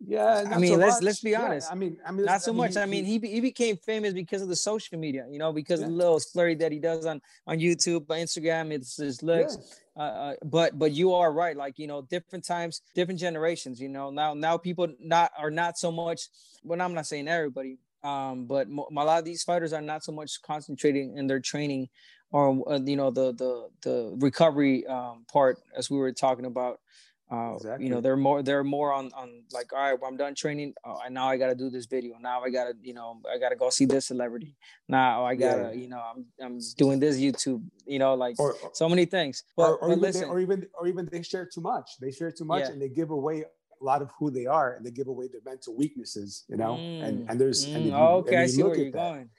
Yeah, 0.01 0.46
I 0.50 0.58
mean, 0.58 0.70
so 0.70 0.75
let's 0.77 0.96
much. 0.96 1.03
let's 1.03 1.20
be 1.20 1.32
Yeah, 1.32 1.44
honest. 1.44 1.72
I 1.72 1.75
mean, 1.75 1.98
I 2.06 2.12
mean, 2.12 2.25
not 2.25 2.41
so 2.41 2.53
much. 2.53 2.77
I 2.77 2.86
mean, 2.86 3.03
he 3.03 3.20
he 3.20 3.41
became 3.41 3.75
famous 3.75 4.13
because 4.13 4.41
of 4.41 4.48
the 4.48 4.56
social 4.56 4.98
media, 4.98 5.25
you 5.29 5.39
know, 5.39 5.51
because 5.51 5.82
of 5.82 5.88
the 5.88 5.94
little 5.94 6.20
flurry 6.20 6.56
that 6.56 6.72
he 6.72 6.79
does 6.79 7.06
on 7.06 7.22
on 7.46 7.60
YouTube, 7.60 8.10
on 8.10 8.18
Instagram. 8.18 8.72
It's 8.72 8.96
his 8.96 9.22
looks. 9.22 9.58
Uh, 9.98 10.00
uh, 10.00 10.36
but 10.46 10.79
but 10.79 10.94
you 10.94 11.13
are 11.13 11.34
right. 11.34 11.58
Like 11.58 11.77
you 11.77 11.88
know, 11.88 12.01
different 12.03 12.46
times, 12.46 12.82
different 12.96 13.20
generations. 13.20 13.82
You 13.82 13.89
know, 13.89 14.10
now 14.10 14.34
now 14.34 14.58
people 14.58 14.88
not 15.01 15.32
are 15.38 15.51
not 15.51 15.77
so 15.77 15.91
much. 15.91 16.29
Well, 16.63 16.82
I'm 16.82 16.94
not 16.94 17.06
saying 17.06 17.27
everybody, 17.27 17.77
um, 18.01 18.46
but 18.46 18.70
mo- 18.70 18.88
a 18.89 19.03
lot 19.03 19.20
of 19.20 19.25
these 19.25 19.44
fighters 19.44 19.74
are 19.74 19.82
not 19.82 20.06
so 20.06 20.13
much 20.13 20.41
concentrating 20.41 21.18
in 21.18 21.27
their 21.27 21.41
training 21.41 21.89
or 22.32 22.63
uh, 22.72 22.79
you 22.79 22.96
know 22.96 23.12
the 23.12 23.34
the 23.34 23.70
the 23.82 24.15
recovery 24.20 24.86
um, 24.88 25.25
part 25.32 25.58
as 25.75 25.89
we 25.89 25.98
were 25.98 26.12
talking 26.13 26.46
about. 26.46 26.79
Uh, 27.32 27.54
Exactly. 27.56 27.86
You 27.86 27.92
know, 27.94 28.02
they're 28.02 28.18
more 28.18 28.42
they're 28.42 28.64
more 28.64 28.92
on 28.92 29.12
on 29.14 29.44
like, 29.54 29.72
all 29.72 29.80
right, 29.80 29.94
well, 30.00 30.10
I'm 30.10 30.18
done 30.18 30.34
training. 30.34 30.74
Oh, 30.84 30.98
and 31.06 31.14
now 31.14 31.28
I 31.30 31.38
got 31.38 31.48
to 31.50 31.56
do 31.56 31.70
this 31.70 31.86
video. 31.86 32.16
Now 32.20 32.42
I 32.44 32.50
got 32.50 32.66
to 32.66 32.74
you 32.82 32.94
know 32.94 33.22
I 33.32 33.38
got 33.38 33.50
to 33.50 33.56
go 33.56 33.70
see 33.70 33.86
this 33.86 34.08
celebrity. 34.08 34.56
Now 34.88 35.26
I 35.26 35.36
got 35.36 35.56
to 35.56 35.62
Yeah. 35.62 35.72
you 35.82 35.90
know 35.90 36.02
I'm 36.12 36.26
I'm 36.44 36.60
doing 36.78 37.00
this 37.00 37.18
YouTube. 37.18 37.62
You 37.86 38.00
know, 38.00 38.16
like 38.16 38.40
or, 38.40 38.56
so 38.74 38.90
many 38.90 39.06
things. 39.06 39.44
But, 39.56 39.64
or, 39.64 39.78
or, 39.78 39.80
but 39.80 39.88
even 39.94 40.02
listen, 40.02 40.22
they, 40.24 40.28
or 40.28 40.40
even 40.40 40.68
or 40.80 40.88
even 40.88 41.08
they 41.12 41.22
share 41.22 41.46
too 41.54 41.62
much. 41.62 41.88
They 42.02 42.12
share 42.12 42.32
too 42.32 42.46
much, 42.46 42.62
Yeah. 42.62 42.72
and 42.72 42.82
they 42.82 42.90
give 42.90 43.12
away 43.12 43.42
a 43.42 43.84
lot 43.84 44.02
of 44.02 44.10
who 44.18 44.32
they 44.32 44.46
are, 44.46 44.74
and 44.76 44.86
they 44.86 44.92
give 44.92 45.08
away 45.08 45.28
their 45.32 45.42
mental 45.46 45.76
weaknesses. 45.78 46.46
You 46.50 46.58
know, 46.58 46.74
and 47.06 47.20
Mm, 47.20 47.30
and 47.30 47.40
there's 47.40 47.68
mm, 47.68 47.76
if 47.78 47.86
you- 47.86 47.94
oh, 47.94 48.18
and 48.20 48.28
okay, 48.28 48.38
I 48.38 48.48
see 48.48 48.64
where 48.64 48.76
you're 48.76 48.86
that, 48.92 49.12
going. 49.12 49.30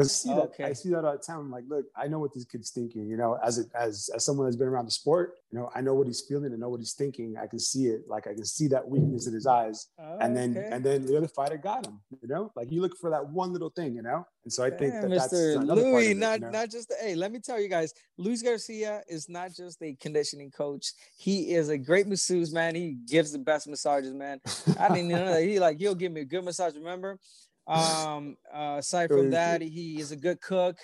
Because 0.00 0.26
I 0.26 0.28
see 0.28 0.34
that 0.34 0.42
Okay. 0.42 0.64
I 0.64 0.72
see 0.72 0.88
that 0.90 1.04
all 1.04 1.12
the 1.12 1.18
time. 1.18 1.38
I'm 1.40 1.50
like, 1.50 1.64
look, 1.68 1.86
I 1.96 2.08
know 2.08 2.18
what 2.18 2.32
this 2.34 2.44
kid's 2.44 2.70
thinking. 2.70 3.06
You 3.08 3.16
know, 3.16 3.38
as 3.44 3.58
a, 3.58 3.64
as 3.78 4.10
as 4.14 4.24
someone 4.24 4.46
that's 4.46 4.56
been 4.56 4.68
around 4.68 4.86
the 4.86 4.90
sport, 4.90 5.34
you 5.50 5.58
know, 5.58 5.70
I 5.74 5.80
know 5.80 5.94
what 5.94 6.06
he's 6.06 6.20
feeling 6.22 6.46
and 6.52 6.60
know 6.60 6.68
what 6.68 6.80
he's 6.80 6.94
thinking. 6.94 7.36
I 7.36 7.46
can 7.46 7.58
see 7.58 7.86
it. 7.88 8.02
Like 8.08 8.26
I 8.26 8.34
can 8.34 8.44
see 8.44 8.68
that 8.68 8.86
weakness 8.88 9.26
in 9.26 9.34
his 9.34 9.46
eyes. 9.46 9.88
And 10.20 10.36
then 10.36 10.50
Okay. 10.56 10.68
and 10.72 10.84
then 10.84 11.06
the 11.06 11.16
other 11.16 11.28
fighter 11.28 11.56
got 11.56 11.86
him. 11.86 12.00
You 12.22 12.28
know, 12.28 12.52
like 12.56 12.70
you 12.70 12.80
look 12.80 12.96
for 12.98 13.10
that 13.10 13.28
one 13.28 13.52
little 13.52 13.70
thing. 13.70 13.94
You 13.94 14.02
know, 14.02 14.26
and 14.44 14.52
so 14.52 14.64
I 14.64 14.70
think 14.70 14.94
Yeah, 14.94 15.00
that 15.02 15.10
that's 15.10 15.32
Mr. 15.34 15.56
another 15.62 15.82
part 15.82 15.92
Louis, 15.94 16.10
it, 16.12 16.16
not 16.16 16.34
you 16.34 16.40
know? 16.46 16.50
not 16.50 16.70
just 16.70 16.88
the, 16.88 16.96
hey, 17.00 17.14
let 17.14 17.32
me 17.32 17.38
tell 17.40 17.60
you 17.60 17.68
guys, 17.68 17.92
Luis 18.16 18.42
Garcia 18.42 19.02
is 19.08 19.28
not 19.28 19.52
just 19.54 19.82
a 19.82 19.94
conditioning 20.00 20.50
coach. 20.50 20.92
He 21.16 21.52
is 21.54 21.68
a 21.68 21.78
great 21.78 22.06
masseuse, 22.06 22.52
man. 22.52 22.74
He 22.74 22.96
gives 23.06 23.32
the 23.32 23.38
best 23.38 23.68
massages, 23.68 24.14
man. 24.14 24.40
I 24.78 24.88
didn't 24.88 25.08
know 25.08 25.24
that. 25.26 25.42
He 25.42 25.58
like 25.60 25.78
he'll 25.78 25.94
give 25.94 26.12
me 26.12 26.22
a 26.22 26.24
good 26.24 26.44
massage. 26.44 26.74
Remember, 26.74 27.18
um, 27.66 28.36
uh, 28.52 28.76
aside 28.78 29.08
from 29.10 29.30
that, 29.30 29.62
he 29.62 30.00
is 30.00 30.12
a 30.12 30.16
good 30.16 30.40
cook. 30.40 30.76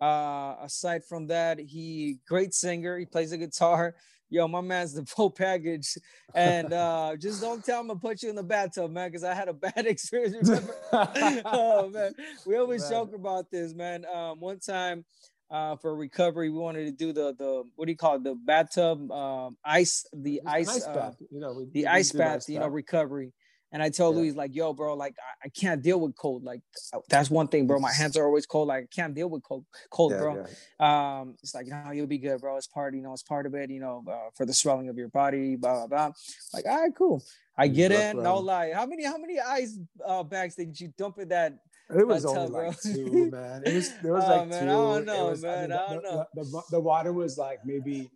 Uh, 0.00 0.56
aside 0.62 1.04
from 1.04 1.26
that, 1.28 1.58
he 1.58 2.18
great 2.26 2.52
singer. 2.52 2.98
He 2.98 3.06
plays 3.06 3.30
the 3.30 3.38
guitar. 3.38 3.94
Yo, 4.30 4.48
my 4.48 4.60
man's 4.60 4.94
the 4.94 5.04
full 5.06 5.30
package. 5.30 5.96
And 6.34 6.72
uh, 6.72 7.14
just 7.16 7.40
don't 7.40 7.64
tell 7.64 7.80
him 7.80 7.88
to 7.88 7.94
put 7.96 8.22
you 8.22 8.30
in 8.30 8.36
the 8.36 8.42
bathtub, 8.42 8.90
man, 8.90 9.08
because 9.08 9.22
I 9.24 9.34
had 9.34 9.48
a 9.48 9.52
bad 9.52 9.72
experience. 9.86 10.48
Remember? 10.48 10.74
oh 11.44 11.88
man, 11.88 12.14
we 12.46 12.56
always 12.56 12.82
Man. 12.82 12.90
joke 12.90 13.14
about 13.14 13.50
this, 13.50 13.72
man. 13.74 14.04
Um, 14.12 14.40
one 14.40 14.58
time, 14.58 15.04
uh, 15.50 15.76
for 15.76 15.94
recovery, 15.94 16.50
we 16.50 16.58
wanted 16.58 16.86
to 16.86 16.92
do 16.92 17.12
the 17.12 17.34
the 17.34 17.62
what 17.76 17.86
do 17.86 17.92
you 17.92 17.96
call 17.96 18.16
it? 18.16 18.24
The 18.24 18.34
bathtub 18.34 19.10
um, 19.12 19.56
ice, 19.64 20.04
the 20.12 20.40
Just 20.44 20.46
an 20.46 20.68
ice, 20.76 20.86
uh, 20.86 20.94
bath, 20.94 21.16
you 21.30 21.40
know, 21.40 21.52
we- 21.52 21.64
the 21.66 21.82
we 21.82 21.86
ice 21.86 22.12
bath, 22.12 22.48
you 22.48 22.58
know, 22.58 22.66
recovery. 22.66 23.32
And 23.74 23.82
I 23.82 23.90
told 23.90 24.14
Yeah. 24.14 24.22
Luis 24.22 24.34
like, 24.36 24.54
yo, 24.54 24.72
bro, 24.72 24.94
like 24.94 25.16
I, 25.18 25.46
I 25.46 25.48
can't 25.48 25.82
deal 25.82 25.98
with 26.00 26.14
cold. 26.16 26.44
Like 26.44 26.62
that's 27.08 27.28
one 27.28 27.48
thing, 27.48 27.66
bro. 27.66 27.80
My 27.80 27.92
hands 28.00 28.16
are 28.16 28.24
always 28.24 28.46
cold. 28.46 28.68
Like 28.68 28.84
I 28.84 28.86
can't 28.94 29.14
deal 29.14 29.28
with 29.28 29.42
cold, 29.42 29.64
cold, 29.90 30.12
Yeah, 30.12 30.18
bro. 30.20 30.46
yeah. 30.78 31.18
Um, 31.20 31.34
it's 31.42 31.56
like, 31.56 31.66
no, 31.66 31.90
you'll 31.90 32.06
be 32.06 32.18
good, 32.18 32.40
bro. 32.40 32.56
It's 32.56 32.68
part, 32.68 32.94
you 32.94 33.02
know, 33.02 33.12
it's 33.12 33.24
part 33.24 33.46
of 33.46 33.54
it, 33.56 33.70
you 33.70 33.80
know, 33.80 34.04
uh, 34.08 34.30
for 34.36 34.46
the 34.46 34.54
swelling 34.54 34.88
of 34.88 34.96
your 34.96 35.08
body, 35.08 35.56
blah 35.56 35.74
blah 35.74 35.86
blah. 35.88 36.12
Like, 36.54 36.66
all 36.66 36.82
right, 36.82 36.94
cool. 36.96 37.20
I 37.58 37.66
get 37.66 37.90
in, 37.90 38.22
no 38.22 38.38
lie. 38.38 38.70
How 38.72 38.86
many 38.86 39.04
how 39.04 39.18
many 39.18 39.40
ice 39.40 39.76
uh, 40.06 40.22
bags 40.22 40.54
did 40.54 40.78
you 40.80 40.92
dump 40.96 41.18
in 41.18 41.28
that? 41.30 41.58
It 41.90 42.06
was 42.06 42.22
That's 42.22 42.34
only 42.36 42.50
bro. 42.50 42.68
like 42.68 42.80
two, 42.80 43.30
man. 43.32 43.62
It 43.66 43.74
was 43.74 43.90
there 44.02 44.12
was 44.12 44.24
Oh, 44.24 44.36
like 44.36 44.48
man, 44.50 44.62
two. 44.66 44.70
I 44.70 44.72
don't 44.72 45.04
know, 45.04 45.26
was- 45.30 45.42
man, 45.42 45.70
mean, 45.70 45.78
I 45.78 45.92
don't 45.92 46.02
know. 46.04 46.24
The, 46.34 46.44
the, 46.44 46.62
the 46.70 46.80
water 46.80 47.12
was 47.12 47.36
like 47.38 47.58
maybe 47.66 48.08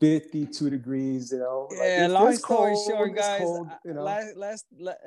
52 0.00 0.70
degrees, 0.70 1.30
you 1.30 1.38
know. 1.38 1.68
Yeah, 1.70 2.06
it 2.06 2.08
long 2.08 2.34
story 2.34 2.72
cold, 2.72 2.86
short, 2.88 3.14
guys. 3.14 3.40
cold, 3.40 3.68
you 3.84 3.92
know. 3.92 4.02
last, 4.02 4.36
last, 4.36 4.64
la- 4.78 4.92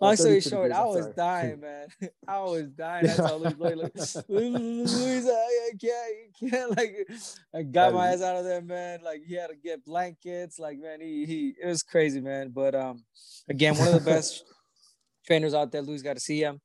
Oh, 0.00 0.06
long 0.06 0.16
story 0.16 0.40
short, 0.40 0.70
degrees, 0.70 0.78
I 0.78 0.84
was 0.84 1.06
dying, 1.14 1.60
man. 1.60 1.88
I 2.26 2.40
was 2.40 2.68
dying. 2.70 3.10
I 3.10 3.14
told 3.14 3.42
Luis, 3.42 3.76
like, 3.76 4.24
Luis, 4.28 5.28
I, 5.28 5.70
can't, 5.78 6.16
you 6.40 6.50
can't. 6.50 6.76
Like, 6.76 7.08
I 7.54 7.62
got 7.62 7.92
my 7.92 8.08
ass 8.08 8.22
out 8.22 8.36
of 8.36 8.44
there, 8.44 8.62
man. 8.62 9.00
Like, 9.04 9.22
he 9.26 9.34
had 9.34 9.48
to 9.48 9.56
get 9.56 9.84
blankets. 9.84 10.58
Like, 10.58 10.78
man, 10.78 11.00
he, 11.02 11.26
he, 11.26 11.54
it 11.62 11.66
was 11.66 11.82
crazy, 11.82 12.22
man. 12.22 12.50
But 12.54 12.74
um, 12.74 13.04
again, 13.50 13.76
one 13.76 13.88
of 13.88 13.94
the 13.94 14.00
best 14.00 14.44
trainers 15.26 15.52
out 15.52 15.72
there. 15.72 15.82
Louis 15.82 16.00
got 16.00 16.14
to 16.14 16.20
see 16.20 16.40
him. 16.40 16.60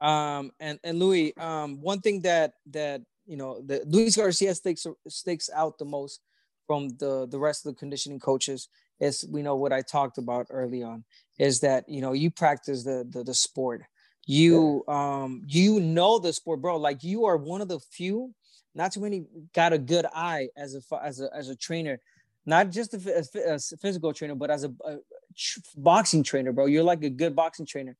Um, 0.00 0.52
and 0.58 0.78
and 0.82 0.98
Louis, 0.98 1.36
um, 1.36 1.80
one 1.82 2.00
thing 2.00 2.22
that 2.22 2.54
that 2.70 3.02
you 3.26 3.36
know, 3.36 3.60
the 3.60 3.82
Luis 3.86 4.16
Garcia 4.16 4.54
sticks 4.54 4.86
sticks 5.08 5.50
out 5.54 5.78
the 5.78 5.84
most 5.84 6.20
from 6.66 6.90
the 6.98 7.26
the 7.30 7.38
rest 7.38 7.64
of 7.66 7.74
the 7.74 7.78
conditioning 7.78 8.18
coaches 8.20 8.68
is 9.00 9.26
we 9.30 9.42
know 9.42 9.56
what 9.56 9.72
I 9.72 9.82
talked 9.82 10.18
about 10.18 10.46
early 10.50 10.82
on 10.82 11.04
is 11.38 11.60
that 11.60 11.88
you 11.88 12.00
know 12.00 12.12
you 12.12 12.30
practice 12.30 12.84
the 12.84 13.06
the, 13.08 13.24
the 13.24 13.34
sport. 13.34 13.82
You 14.26 14.84
um 14.88 15.42
you 15.46 15.80
know 15.80 16.18
the 16.18 16.32
sport 16.32 16.60
bro. 16.62 16.76
Like 16.78 17.04
you 17.04 17.26
are 17.26 17.36
one 17.36 17.60
of 17.60 17.68
the 17.68 17.80
few 17.80 18.34
not 18.74 18.92
too 18.92 19.00
many 19.00 19.24
got 19.54 19.72
a 19.72 19.78
good 19.78 20.06
eye 20.14 20.48
as 20.56 20.74
a 20.74 21.04
as 21.04 21.20
a 21.20 21.28
as 21.34 21.48
a 21.48 21.56
trainer. 21.56 22.00
Not 22.46 22.70
just 22.70 22.94
a, 22.94 23.24
a 23.46 23.54
a 23.54 23.58
physical 23.78 24.12
trainer 24.12 24.34
but 24.34 24.50
as 24.50 24.64
a, 24.64 24.72
a 24.84 24.96
tr- 25.36 25.60
boxing 25.76 26.22
trainer 26.22 26.52
bro. 26.52 26.66
You're 26.66 26.82
like 26.82 27.02
a 27.02 27.10
good 27.10 27.36
boxing 27.36 27.66
trainer. 27.66 27.96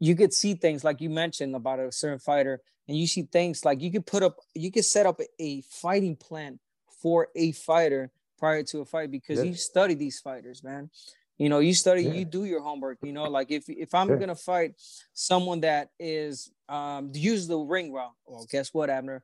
You 0.00 0.16
could 0.16 0.32
see 0.32 0.54
things 0.54 0.82
like 0.82 1.00
you 1.00 1.10
mentioned 1.10 1.54
about 1.54 1.78
a 1.78 1.92
certain 1.92 2.18
fighter 2.18 2.60
and 2.88 2.96
you 2.96 3.06
see 3.06 3.22
things 3.22 3.64
like 3.64 3.80
you 3.80 3.92
could 3.92 4.06
put 4.06 4.22
up 4.22 4.36
you 4.54 4.72
could 4.72 4.84
set 4.84 5.06
up 5.06 5.20
a 5.40 5.60
fighting 5.62 6.16
plan 6.16 6.58
for 7.02 7.28
a 7.34 7.52
fighter 7.52 8.10
prior 8.38 8.62
to 8.62 8.80
a 8.80 8.84
fight 8.84 9.10
because 9.10 9.38
Yeah. 9.38 9.44
you 9.50 9.54
study 9.54 9.94
these 9.94 10.20
fighters 10.20 10.62
man 10.62 10.90
you 11.38 11.48
know 11.48 11.58
you 11.58 11.74
study 11.74 12.02
Yeah. 12.04 12.12
you 12.12 12.24
do 12.24 12.44
your 12.44 12.60
homework 12.62 12.98
you 13.02 13.12
know 13.12 13.24
like 13.24 13.50
if 13.50 13.68
if 13.68 13.94
i'm 13.94 14.10
Yeah. 14.10 14.16
gonna 14.16 14.34
fight 14.34 14.74
someone 15.12 15.60
that 15.60 15.90
is 15.98 16.50
um 16.68 17.10
use 17.14 17.46
the 17.46 17.58
ring 17.58 17.92
well 17.92 18.14
well 18.26 18.46
guess 18.50 18.72
what 18.72 18.88
abner 18.90 19.22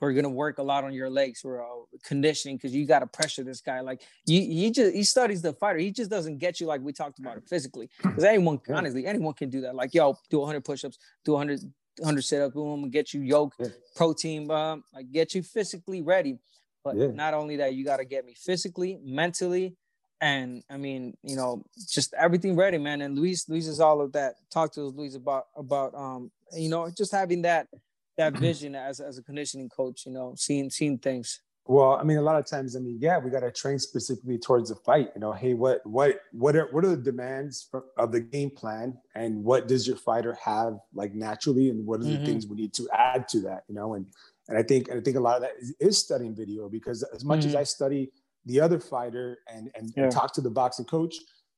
we're 0.00 0.12
gonna 0.12 0.28
work 0.30 0.58
a 0.58 0.62
lot 0.62 0.84
on 0.84 0.92
your 0.92 1.10
legs 1.10 1.40
for 1.40 1.60
uh, 1.60 1.66
conditioning 2.04 2.56
because 2.56 2.72
you 2.72 2.86
got 2.86 3.00
to 3.00 3.06
pressure 3.08 3.42
this 3.42 3.60
guy. 3.60 3.80
Like 3.80 4.02
you, 4.26 4.40
he 4.42 4.70
just 4.70 4.94
he 4.94 5.02
studies 5.02 5.42
the 5.42 5.52
fighter. 5.52 5.80
He 5.80 5.90
just 5.90 6.08
doesn't 6.08 6.38
get 6.38 6.60
you 6.60 6.68
like 6.68 6.80
we 6.82 6.92
talked 6.92 7.18
about 7.18 7.36
it 7.36 7.42
physically. 7.48 7.90
Because 8.00 8.22
anyone, 8.32 8.60
honestly, 8.68 9.06
anyone 9.06 9.34
can 9.34 9.50
do 9.50 9.60
that. 9.62 9.74
Like 9.74 9.92
yo, 9.94 10.16
do 10.30 10.38
100 10.38 10.64
push-ups, 10.64 10.98
do 11.24 11.32
100 11.32 11.62
100 11.98 12.22
sit-ups, 12.22 12.54
boom, 12.54 12.88
get 12.90 13.12
you 13.12 13.22
yolk, 13.22 13.54
Yeah. 13.58 13.66
protein, 13.96 14.48
um, 14.52 14.84
like 14.94 15.10
get 15.10 15.34
you 15.34 15.42
physically 15.42 16.00
ready. 16.00 16.38
But 16.84 16.96
Yeah. 16.96 17.08
not 17.08 17.34
only 17.34 17.56
that, 17.56 17.74
you 17.74 17.84
got 17.84 17.98
to 17.98 18.04
get 18.04 18.24
me 18.24 18.34
physically, 18.34 18.98
mentally, 19.02 19.76
and 20.20 20.62
I 20.68 20.76
mean, 20.76 21.16
you 21.22 21.36
know, 21.36 21.64
just 21.88 22.12
everything 22.14 22.56
ready, 22.56 22.78
man. 22.78 23.02
And 23.02 23.16
Luis, 23.16 23.48
Luis 23.48 23.66
is 23.68 23.80
all 23.80 24.00
of 24.00 24.12
that. 24.12 24.34
Talk 24.50 24.72
to 24.74 24.82
Luis 24.82 25.14
about 25.14 25.44
about 25.56 25.94
um, 25.94 26.30
you 26.52 26.68
know, 26.68 26.90
just 26.90 27.12
having 27.12 27.42
that 27.42 27.68
that 28.16 28.32
vision 28.46 28.74
as 28.74 29.00
as 29.00 29.18
a 29.18 29.22
conditioning 29.22 29.68
coach, 29.68 30.06
you 30.06 30.12
know, 30.12 30.34
seeing 30.36 30.70
seeing 30.70 30.98
things. 30.98 31.40
Well, 31.70 31.92
I 31.92 32.02
mean, 32.02 32.16
a 32.16 32.22
lot 32.22 32.38
of 32.38 32.46
times, 32.46 32.74
I 32.76 32.78
mean, 32.78 32.96
yeah, 32.98 33.18
we 33.18 33.30
got 33.30 33.40
to 33.40 33.52
train 33.52 33.78
specifically 33.78 34.38
towards 34.38 34.70
the 34.70 34.76
fight. 34.76 35.10
You 35.14 35.20
know, 35.20 35.32
hey, 35.32 35.52
what, 35.52 35.84
what, 35.84 36.22
what 36.32 36.56
are, 36.56 36.66
what 36.72 36.82
are 36.82 36.96
the 36.96 36.96
demands 36.96 37.68
for, 37.70 37.84
of 37.98 38.10
the 38.10 38.20
game 38.20 38.48
plan, 38.48 38.96
and 39.14 39.44
what 39.44 39.68
does 39.68 39.86
your 39.86 39.98
fighter 39.98 40.32
have 40.42 40.78
like 40.94 41.12
naturally, 41.14 41.68
and 41.68 41.84
what 41.86 42.00
are 42.00 42.04
the 42.04 42.16
Mhm. 42.16 42.24
things 42.24 42.46
we 42.46 42.56
need 42.56 42.72
to 42.72 42.88
add 42.90 43.28
to 43.28 43.40
that? 43.40 43.64
You 43.68 43.74
know, 43.74 43.92
and 43.92 44.06
and 44.48 44.56
I 44.58 44.62
think, 44.62 44.88
and 44.88 44.98
I 44.98 45.02
think 45.02 45.16
a 45.16 45.20
lot 45.20 45.36
of 45.36 45.42
that 45.42 45.52
is, 45.60 45.74
is 45.80 45.98
studying 45.98 46.34
video 46.34 46.68
because 46.68 47.02
as 47.14 47.24
much 47.24 47.44
as 47.44 47.54
Mhm. 47.54 47.58
I 47.58 47.64
study 47.64 48.12
the 48.46 48.60
other 48.60 48.80
fighter 48.80 49.38
and 49.48 49.70
and, 49.74 49.92
Yeah. 49.96 50.04
and 50.04 50.12
talk 50.12 50.32
to 50.34 50.40
the 50.40 50.50
boxing 50.50 50.86
coach, 50.86 51.16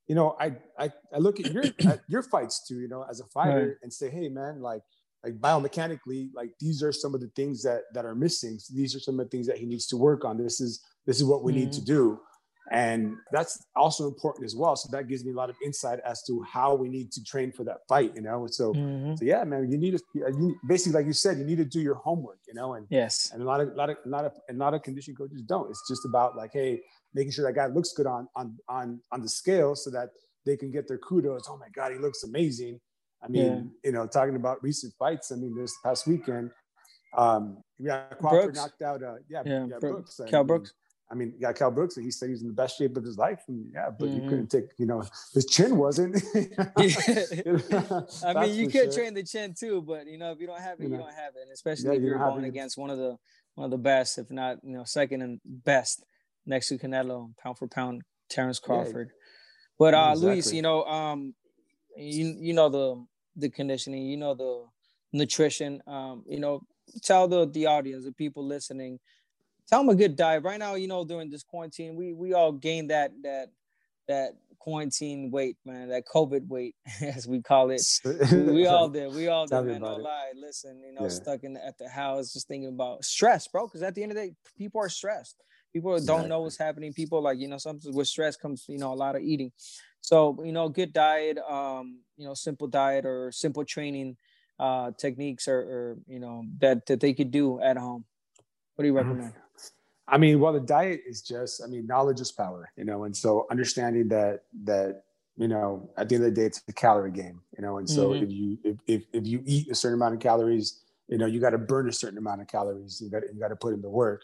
you 0.08 0.14
know, 0.14 0.36
I 0.40 0.56
I, 0.78 0.90
I 1.14 1.18
look 1.18 1.40
at 1.40 1.46
your 1.46 1.64
at 1.86 2.00
your 2.08 2.22
fights 2.22 2.66
too, 2.66 2.80
you 2.80 2.88
know, 2.88 3.04
as 3.08 3.20
a 3.20 3.26
fighter, 3.26 3.78
and 3.82 3.92
say, 3.92 4.10
hey, 4.10 4.28
man, 4.28 4.60
like 4.60 4.82
like 5.24 5.38
biomechanically 5.38 6.30
like 6.34 6.50
these 6.60 6.82
are 6.82 6.92
some 6.92 7.14
of 7.14 7.20
the 7.20 7.28
things 7.36 7.62
that 7.62 7.82
that 7.94 8.04
are 8.04 8.14
missing. 8.14 8.58
So 8.58 8.74
these 8.74 8.94
are 8.96 9.00
some 9.00 9.20
of 9.20 9.26
the 9.26 9.30
things 9.30 9.46
that 9.46 9.58
he 9.58 9.66
needs 9.66 9.86
to 9.88 9.96
work 9.96 10.24
on. 10.24 10.36
This 10.36 10.60
is 10.60 10.80
this 11.06 11.16
is 11.18 11.24
what 11.24 11.44
we 11.44 11.52
need 11.52 11.72
to 11.72 11.84
do 11.84 12.20
and 12.72 13.16
that's 13.32 13.66
also 13.74 14.06
important 14.06 14.44
as 14.44 14.54
well 14.54 14.76
so 14.76 14.88
that 14.92 15.08
gives 15.08 15.24
me 15.24 15.32
a 15.32 15.34
lot 15.34 15.50
of 15.50 15.56
insight 15.64 15.98
as 16.04 16.22
to 16.22 16.40
how 16.42 16.72
we 16.74 16.88
need 16.88 17.10
to 17.10 17.22
train 17.24 17.50
for 17.50 17.64
that 17.64 17.78
fight 17.88 18.12
you 18.14 18.22
know 18.22 18.46
so 18.46 18.72
Mhm. 18.72 19.18
so 19.18 19.24
yeah 19.24 19.42
man 19.44 19.68
you 19.70 19.76
need 19.76 19.96
to 19.98 20.02
you, 20.14 20.56
basically 20.68 20.92
like 20.98 21.06
you 21.06 21.12
said 21.12 21.36
you 21.38 21.44
need 21.44 21.58
to 21.58 21.64
do 21.64 21.80
your 21.80 21.96
homework 21.96 22.38
you 22.46 22.54
know 22.54 22.74
and 22.74 22.86
Yes. 22.88 23.30
and 23.32 23.42
a 23.42 23.44
lot 23.44 23.60
of 23.60 23.74
lot 23.74 23.90
of 23.90 23.96
a 24.04 24.08
lot 24.08 24.24
of 24.24 24.32
a 24.48 24.52
lot 24.54 24.72
of 24.74 24.82
condition 24.82 25.14
coaches 25.16 25.42
don't 25.42 25.68
it's 25.70 25.82
just 25.88 26.04
about 26.04 26.36
like 26.36 26.52
hey 26.52 26.80
making 27.12 27.32
sure 27.32 27.44
that 27.46 27.54
guy 27.54 27.66
looks 27.66 27.92
good 27.92 28.06
on 28.06 28.28
on 28.36 28.56
on 28.68 29.00
on 29.10 29.20
the 29.20 29.28
scale 29.28 29.74
so 29.74 29.90
that 29.90 30.10
they 30.46 30.56
can 30.56 30.70
get 30.70 30.86
their 30.86 30.98
kudos 30.98 31.48
oh 31.50 31.56
my 31.56 31.68
god 31.74 31.90
he 31.92 31.98
looks 31.98 32.22
amazing 32.22 32.80
I 33.22 33.28
mean, 33.28 33.42
Yeah. 33.44 33.62
you 33.90 33.92
know, 33.92 34.06
talking 34.06 34.34
about 34.34 34.62
recent 34.62 34.94
fights. 34.94 35.30
I 35.30 35.36
mean, 35.36 35.54
this 35.54 35.74
past 35.84 36.06
weekend, 36.06 36.52
um, 37.14 37.62
yeah, 37.78 38.04
Crawford 38.18 38.44
Brooks. 38.54 38.58
knocked 38.58 38.80
out, 38.80 39.02
uh, 39.02 39.16
yeah, 39.28 39.42
Yeah, 39.44 39.66
yeah, 39.66 39.78
Brooks. 39.78 40.16
Brooks. 40.16 40.20
I 40.20 40.30
Cal 40.30 40.40
mean, 40.40 40.46
Brooks. 40.46 40.72
I 41.10 41.16
mean, 41.16 41.32
you 41.34 41.40
got 41.40 41.56
Kell 41.56 41.70
Brooks, 41.70 41.96
and 41.96 42.04
he 42.04 42.10
said 42.10 42.28
he's 42.28 42.42
in 42.42 42.46
the 42.46 42.54
best 42.54 42.78
shape 42.78 42.96
of 42.96 43.04
his 43.04 43.18
life. 43.18 43.40
And 43.48 43.70
yeah, 43.74 43.90
but 43.90 44.08
mm-hmm. 44.08 44.22
you 44.22 44.28
couldn't 44.28 44.46
take, 44.48 44.66
you 44.78 44.86
know, 44.86 45.02
his 45.34 45.44
chin 45.46 45.76
wasn't. 45.76 46.16
I 48.24 48.46
mean, 48.46 48.54
you 48.54 48.68
could 48.68 48.92
sure. 48.92 48.92
train 48.92 49.14
the 49.14 49.24
chin 49.24 49.54
too, 49.58 49.82
but 49.82 50.06
you 50.06 50.18
know, 50.18 50.30
if 50.30 50.40
you 50.40 50.46
don't 50.46 50.60
have 50.60 50.78
it, 50.78 50.84
you, 50.84 50.90
you 50.90 50.96
don't 50.96 51.12
have 51.12 51.34
it. 51.36 51.42
And 51.42 51.52
especially 51.52 51.90
yeah, 51.90 51.96
if 51.96 52.02
you're 52.02 52.18
going 52.18 52.44
against 52.44 52.78
one 52.78 52.90
of 52.90 52.98
the 52.98 53.16
one 53.56 53.64
of 53.64 53.70
the 53.70 53.78
best, 53.78 54.18
if 54.18 54.30
not, 54.30 54.58
you 54.62 54.76
know, 54.76 54.84
second 54.84 55.22
and 55.22 55.40
best 55.44 56.04
next 56.46 56.68
to 56.68 56.78
Canelo, 56.78 57.36
pound 57.42 57.58
for 57.58 57.66
pound, 57.66 58.02
Terrence 58.28 58.60
Crawford. 58.60 59.08
Yeah, 59.08 59.26
but 59.78 59.94
uh 59.94 60.10
exactly. 60.12 60.28
Luis, 60.28 60.52
you 60.52 60.62
know, 60.62 60.84
um 60.84 61.34
you 61.96 62.36
you 62.38 62.54
know 62.54 62.68
the 62.68 63.04
the 63.36 63.50
conditioning, 63.50 64.06
you 64.06 64.16
know 64.16 64.34
the 64.34 64.64
nutrition. 65.12 65.82
Um, 65.86 66.24
you 66.26 66.40
know, 66.40 66.62
tell 67.02 67.28
the 67.28 67.46
the 67.46 67.66
audience, 67.66 68.04
the 68.04 68.12
people 68.12 68.46
listening, 68.46 68.98
tell 69.70 69.80
them 69.80 69.88
a 69.88 69.94
good 69.94 70.16
diet. 70.16 70.42
Right 70.42 70.58
now, 70.58 70.74
you 70.74 70.88
know, 70.88 71.04
during 71.04 71.30
this 71.30 71.44
quarantine, 71.44 71.94
we 71.94 72.12
we 72.12 72.34
all 72.34 72.52
gained 72.52 72.90
that 72.90 73.12
that 73.22 73.50
that 74.08 74.32
quarantine 74.58 75.30
weight, 75.30 75.56
man, 75.64 75.88
that 75.88 76.04
COVID 76.06 76.48
weight, 76.48 76.74
as 77.00 77.26
we 77.26 77.40
call 77.40 77.70
it. 77.70 77.82
we, 78.04 78.42
we 78.42 78.66
all 78.66 78.88
did. 78.98 79.14
We 79.14 79.28
all 79.28 79.46
did, 79.46 79.62
man. 79.62 79.80
No 79.80 79.96
it. 79.96 80.02
lie. 80.02 80.32
Listen, 80.36 80.82
you 80.84 80.92
know, 80.92 81.02
yeah. 81.02 81.08
stuck 81.08 81.44
in 81.44 81.54
the, 81.54 81.64
at 81.64 81.78
the 81.78 81.88
house, 81.88 82.32
just 82.32 82.48
thinking 82.48 82.68
about 82.68 83.04
stress, 83.04 83.48
bro. 83.48 83.66
Because 83.66 83.82
at 83.82 83.94
the 83.94 84.02
end 84.02 84.12
of 84.12 84.16
the 84.16 84.26
day, 84.26 84.34
people 84.58 84.80
are 84.80 84.88
stressed. 84.88 85.36
People 85.72 85.94
exactly. 85.94 86.22
don't 86.22 86.28
know 86.28 86.40
what's 86.40 86.58
happening. 86.58 86.92
People 86.92 87.22
like, 87.22 87.38
you 87.38 87.46
know, 87.46 87.58
sometimes 87.58 87.94
with 87.94 88.08
stress 88.08 88.36
comes, 88.36 88.64
you 88.68 88.78
know, 88.78 88.92
a 88.92 88.94
lot 88.94 89.14
of 89.14 89.22
eating. 89.22 89.52
So, 90.00 90.36
you 90.44 90.52
know, 90.52 90.68
good 90.68 90.92
diet, 90.92 91.38
um, 91.38 92.00
you 92.16 92.26
know, 92.26 92.34
simple 92.34 92.66
diet 92.66 93.06
or 93.06 93.30
simple 93.30 93.64
training 93.64 94.16
uh, 94.58 94.90
techniques 94.98 95.46
or, 95.46 95.58
or, 95.58 95.96
you 96.06 96.20
know 96.20 96.44
that 96.58 96.84
that 96.86 97.00
they 97.00 97.14
could 97.14 97.30
do 97.30 97.60
at 97.60 97.78
home? 97.78 98.04
What 98.74 98.82
do 98.82 98.88
you 98.88 98.94
mm-hmm. 98.94 99.28
I 100.10 100.18
mean, 100.18 100.40
well, 100.40 100.52
the 100.52 100.60
diet 100.60 101.02
is 101.06 101.22
just, 101.22 101.62
I 101.62 101.68
mean, 101.68 101.86
knowledge 101.86 102.20
is 102.20 102.32
power, 102.32 102.70
you 102.76 102.84
know, 102.84 103.04
and 103.04 103.16
so 103.16 103.46
understanding 103.50 104.08
that 104.08 104.42
that 104.64 105.04
you 105.36 105.48
know 105.48 105.88
at 105.96 106.08
the 106.08 106.16
end 106.16 106.24
of 106.24 106.34
the 106.34 106.40
day 106.40 106.46
it's 106.46 106.62
a 106.68 106.72
calorie 106.72 107.12
game, 107.12 107.40
you 107.56 107.62
know, 107.62 107.78
and 107.78 107.88
so 107.88 108.10
mm-hmm. 108.10 108.24
if 108.24 108.30
you 108.30 108.58
if, 108.64 108.76
if 108.86 109.04
if 109.12 109.26
you 109.26 109.42
eat 109.46 109.70
a 109.70 109.74
certain 109.74 109.94
amount 109.94 110.14
of 110.14 110.20
calories, 110.20 110.80
you 111.08 111.16
know, 111.16 111.26
you 111.26 111.40
got 111.40 111.50
to 111.50 111.58
burn 111.58 111.88
a 111.88 111.92
certain 111.92 112.18
amount 112.18 112.40
of 112.40 112.48
calories. 112.48 113.00
You 113.00 113.08
got 113.08 113.22
you 113.32 113.38
got 113.38 113.48
to 113.48 113.56
put 113.56 113.72
in 113.72 113.80
the 113.80 113.88
work. 113.88 114.22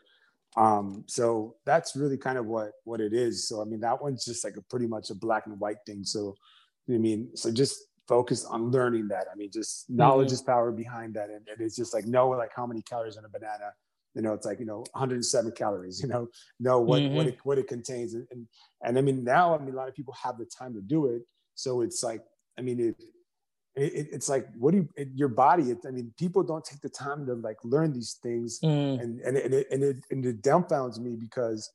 Um, 0.57 1.05
so 1.07 1.57
that's 1.64 1.95
really 1.95 2.16
kind 2.16 2.38
of 2.38 2.47
what 2.47 2.73
what 2.85 3.00
it 3.00 3.12
is. 3.12 3.47
So 3.47 3.62
I 3.62 3.64
mean, 3.64 3.81
that 3.81 4.02
one's 4.02 4.25
just 4.25 4.45
like 4.45 4.57
a 4.57 4.62
pretty 4.62 4.87
much 4.87 5.11
a 5.11 5.14
black 5.14 5.47
and 5.47 5.59
white 5.61 5.78
thing. 5.87 6.05
So 6.05 6.37
I 6.88 6.99
mean, 6.99 7.31
so 7.37 7.52
just 7.52 7.78
focus 8.09 8.45
on 8.45 8.71
learning 8.71 9.09
that. 9.09 9.26
I 9.33 9.37
mean, 9.37 9.50
just 9.52 9.88
knowledge 9.90 10.28
mm-hmm. 10.28 10.35
is 10.35 10.43
power 10.43 10.71
behind 10.73 11.14
that. 11.14 11.28
And, 11.28 11.47
and, 11.49 11.61
it's 11.61 11.76
just 11.76 11.93
like 11.93 12.07
know 12.07 12.28
like 12.31 12.50
how 12.55 12.66
many 12.66 12.83
calories 12.83 13.16
in 13.16 13.25
a 13.25 13.28
banana. 13.28 13.73
You 14.16 14.23
know, 14.23 14.32
it's 14.32 14.46
like, 14.46 14.58
you 14.58 14.66
know, 14.66 14.78
107 14.92 15.52
calories, 15.52 16.00
you 16.02 16.08
know, 16.08 16.28
know 16.58 16.80
what, 16.80 17.02
mm-hmm. 17.02 17.14
what, 17.14 17.26
it, 17.26 17.38
what 17.44 17.58
it 17.58 17.68
contains. 17.68 18.14
And, 18.14 18.26
and, 18.30 18.46
and 18.82 18.99
I 18.99 19.02
mean, 19.02 19.23
now, 19.23 19.54
I 19.54 19.58
mean, 19.58 19.75
a 19.75 19.76
lot 19.76 19.88
of 19.88 19.94
people 19.94 20.14
have 20.14 20.38
the 20.38 20.46
time 20.46 20.75
to 20.75 20.80
do 20.80 21.06
it. 21.06 21.23
So 21.54 21.82
it's 21.82 22.02
like, 22.02 22.23
I 22.58 22.62
mean, 22.62 22.80
it, 22.80 22.96
it, 23.76 24.08
it's 24.11 24.28
like 24.28 24.49
what 24.58 24.70
do 24.70 24.78
you 24.78 24.88
it, 24.96 25.08
your 25.14 25.28
body 25.28 25.64
it, 25.64 25.78
i 25.87 25.90
mean 25.90 26.11
people 26.18 26.42
don't 26.42 26.64
take 26.64 26.80
the 26.80 26.88
time 26.88 27.26
to 27.26 27.35
like 27.35 27.58
learn 27.62 27.92
these 27.92 28.18
things 28.23 28.58
mm. 28.61 28.99
and 28.99 29.20
and, 29.20 29.37
and, 29.37 29.52
it, 29.52 29.66
and, 29.70 29.82
it, 29.82 29.96
and 30.11 30.25
it 30.25 30.42
dumbfounds 30.42 30.99
me 30.99 31.14
because 31.14 31.70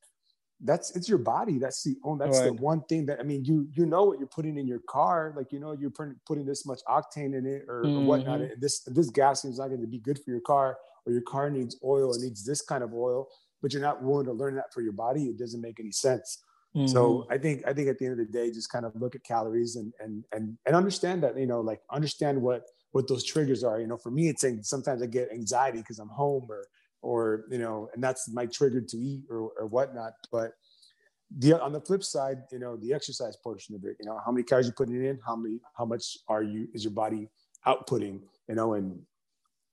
that's 0.63 0.95
it's 0.95 1.09
your 1.09 1.17
body. 1.17 1.57
That's 1.57 1.83
the 1.83 1.95
oh, 2.03 2.17
that's 2.17 2.39
right. 2.39 2.47
the 2.47 2.53
one 2.53 2.81
thing 2.83 3.05
that 3.07 3.19
I 3.19 3.23
mean. 3.23 3.43
You 3.45 3.67
you 3.73 3.85
know 3.85 4.03
what 4.03 4.19
you're 4.19 4.27
putting 4.27 4.57
in 4.57 4.67
your 4.67 4.81
car, 4.87 5.33
like 5.35 5.51
you 5.51 5.59
know 5.59 5.73
you're 5.73 5.89
putting 5.89 6.15
putting 6.25 6.45
this 6.45 6.65
much 6.65 6.79
octane 6.87 7.37
in 7.37 7.45
it 7.45 7.65
or, 7.67 7.83
mm-hmm. 7.83 7.99
or 7.99 8.05
whatnot. 8.05 8.41
And 8.41 8.61
this 8.61 8.81
this 8.85 9.09
gas 9.09 9.43
is 9.45 9.59
not 9.59 9.67
going 9.67 9.81
to 9.81 9.87
be 9.87 9.99
good 9.99 10.19
for 10.23 10.31
your 10.31 10.41
car, 10.41 10.77
or 11.05 11.13
your 11.13 11.21
car 11.23 11.49
needs 11.49 11.77
oil. 11.83 12.13
It 12.13 12.21
needs 12.21 12.45
this 12.45 12.61
kind 12.61 12.83
of 12.83 12.93
oil, 12.93 13.27
but 13.61 13.73
you're 13.73 13.81
not 13.81 14.03
willing 14.03 14.25
to 14.25 14.33
learn 14.33 14.55
that 14.55 14.73
for 14.73 14.81
your 14.81 14.93
body. 14.93 15.25
It 15.25 15.39
doesn't 15.39 15.61
make 15.61 15.79
any 15.79 15.91
sense. 15.91 16.43
Mm-hmm. 16.75 16.87
So 16.87 17.27
I 17.29 17.37
think 17.37 17.63
I 17.67 17.73
think 17.73 17.89
at 17.89 17.97
the 17.97 18.05
end 18.05 18.19
of 18.19 18.25
the 18.25 18.31
day, 18.31 18.51
just 18.51 18.71
kind 18.71 18.85
of 18.85 18.93
look 18.95 19.15
at 19.15 19.23
calories 19.23 19.75
and 19.75 19.91
and 19.99 20.23
and 20.31 20.57
and 20.65 20.75
understand 20.75 21.23
that 21.23 21.37
you 21.37 21.47
know 21.47 21.61
like 21.61 21.81
understand 21.91 22.41
what 22.41 22.63
what 22.91 23.07
those 23.07 23.23
triggers 23.23 23.63
are. 23.63 23.79
You 23.79 23.87
know, 23.87 23.97
for 23.97 24.11
me, 24.11 24.29
it's 24.29 24.41
saying 24.41 24.63
sometimes 24.63 25.01
I 25.01 25.07
get 25.07 25.31
anxiety 25.31 25.79
because 25.79 25.99
I'm 25.99 26.09
home 26.09 26.47
or 26.49 26.65
or 27.01 27.45
you 27.49 27.57
know, 27.57 27.89
and 27.93 28.03
that's 28.03 28.29
my 28.31 28.45
trigger 28.45 28.81
to 28.81 28.97
eat 28.97 29.23
or, 29.29 29.51
or 29.59 29.67
whatnot. 29.67 30.13
But 30.31 30.51
the 31.37 31.61
on 31.61 31.71
the 31.71 31.81
flip 31.81 32.03
side, 32.03 32.43
you 32.51 32.59
know, 32.59 32.77
the 32.77 32.93
exercise 32.93 33.37
portion 33.37 33.75
of 33.75 33.83
it, 33.85 33.95
you 33.99 34.05
know, 34.05 34.19
how 34.25 34.31
many 34.31 34.43
calories 34.43 34.67
you 34.67 34.73
putting 34.73 35.03
in, 35.03 35.19
how 35.25 35.35
many, 35.35 35.59
how 35.77 35.85
much 35.85 36.17
are 36.27 36.43
you 36.43 36.67
is 36.73 36.83
your 36.83 36.93
body 36.93 37.29
outputting, 37.65 38.19
you 38.47 38.55
know, 38.55 38.73
and 38.73 38.99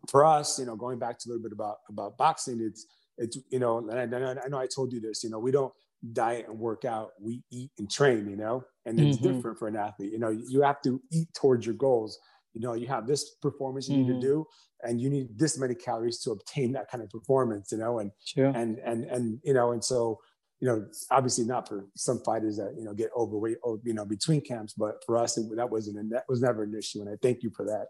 for 0.09 0.25
us, 0.25 0.59
you 0.59 0.67
know, 0.67 0.77
going 0.77 0.99
back 0.99 1.19
to 1.19 1.29
a 1.29 1.31
little 1.31 1.43
bit 1.43 1.53
about 1.53 1.79
about 1.89 2.17
boxing, 2.17 2.61
it's 2.61 2.87
it's 3.17 3.39
you 3.51 3.59
know, 3.59 3.79
and 3.79 4.15
I, 4.15 4.31
I 4.45 4.49
know 4.49 4.59
I 4.59 4.67
told 4.67 4.93
you 4.93 5.01
this, 5.01 5.25
you 5.25 5.31
know, 5.31 5.39
we 5.39 5.51
don't 5.51 5.73
diet 6.13 6.47
and 6.49 6.59
work 6.59 6.85
out, 6.85 7.11
we 7.21 7.43
eat 7.51 7.73
and 7.79 7.91
train, 7.91 8.29
you 8.29 8.37
know, 8.37 8.65
and 8.87 9.01
it's 9.01 9.19
mm-hmm. 9.19 9.35
different 9.35 9.59
for 9.59 9.67
an 9.67 9.77
athlete. 9.77 10.13
You 10.13 10.21
know, 10.21 10.31
you 10.31 10.63
have 10.63 10.81
to 10.83 11.01
eat 11.11 11.29
towards 11.35 11.67
your 11.67 11.75
goals 11.75 12.19
you 12.59 12.67
know, 12.67 12.75
you 12.75 12.89
have 12.89 13.07
this 13.07 13.37
performance 13.41 13.89
you 13.89 13.99
mm-hmm. 13.99 14.03
need 14.03 14.09
to 14.09 14.15
mm-hmm. 14.15 14.43
do, 14.43 14.47
and 14.83 15.01
you 15.01 15.09
need 15.09 15.39
this 15.39 15.57
many 15.57 15.77
calories 15.77 16.19
to 16.21 16.33
obtain 16.33 16.73
that 16.73 16.91
kind 16.91 17.05
of 17.05 17.09
performance, 17.09 17.71
you 17.71 17.79
know, 17.79 18.01
and 18.01 18.11
sure. 18.25 18.47
and 18.47 18.79
and 18.79 19.05
and 19.05 19.39
you 19.45 19.55
know, 19.55 19.71
and 19.71 19.85
so 19.85 20.19
you 20.59 20.67
know, 20.67 20.85
obviously 21.13 21.45
not 21.45 21.69
for 21.69 21.87
some 21.95 22.19
fighters 22.25 22.57
that 22.57 22.75
you 22.77 22.85
know 22.85 22.95
get 22.95 23.11
overweight, 23.17 23.59
you 23.85 23.95
know, 23.95 24.05
between 24.05 24.41
camps, 24.41 24.73
but 24.73 25.05
for 25.07 25.17
us, 25.17 25.39
it, 25.39 25.45
that 25.55 25.71
wasn't 25.71 26.11
that 26.11 26.25
was 26.29 26.43
never 26.43 26.65
an 26.65 26.75
issue, 26.75 27.01
and 27.01 27.09
I 27.09 27.15
thank 27.23 27.45
you 27.45 27.51
for 27.57 27.65
that. 27.67 27.87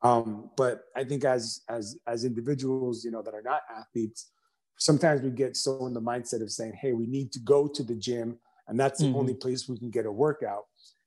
Um, 0.00 0.50
but 0.56 0.84
I 0.96 1.04
think 1.04 1.26
as 1.26 1.60
as 1.68 1.98
as 2.06 2.24
individuals, 2.24 3.04
you 3.04 3.10
know, 3.10 3.20
that 3.20 3.34
are 3.34 3.42
not 3.42 3.60
athletes, 3.70 4.30
sometimes 4.78 5.20
we 5.20 5.30
get 5.30 5.54
so 5.54 5.84
in 5.84 5.92
the 5.92 6.00
mindset 6.00 6.40
of 6.40 6.50
saying, 6.50 6.78
"Hey, 6.80 6.94
we 6.94 7.06
need 7.06 7.30
to 7.32 7.40
go 7.40 7.68
to 7.68 7.82
the 7.82 7.94
gym, 7.94 8.38
and 8.68 8.80
that's 8.80 9.00
the 9.00 9.06
mm-hmm. 9.08 9.16
only 9.16 9.34
place 9.34 9.68
we 9.68 9.78
can 9.78 9.90
get 9.90 10.06
a 10.06 10.12
workout." 10.12 10.64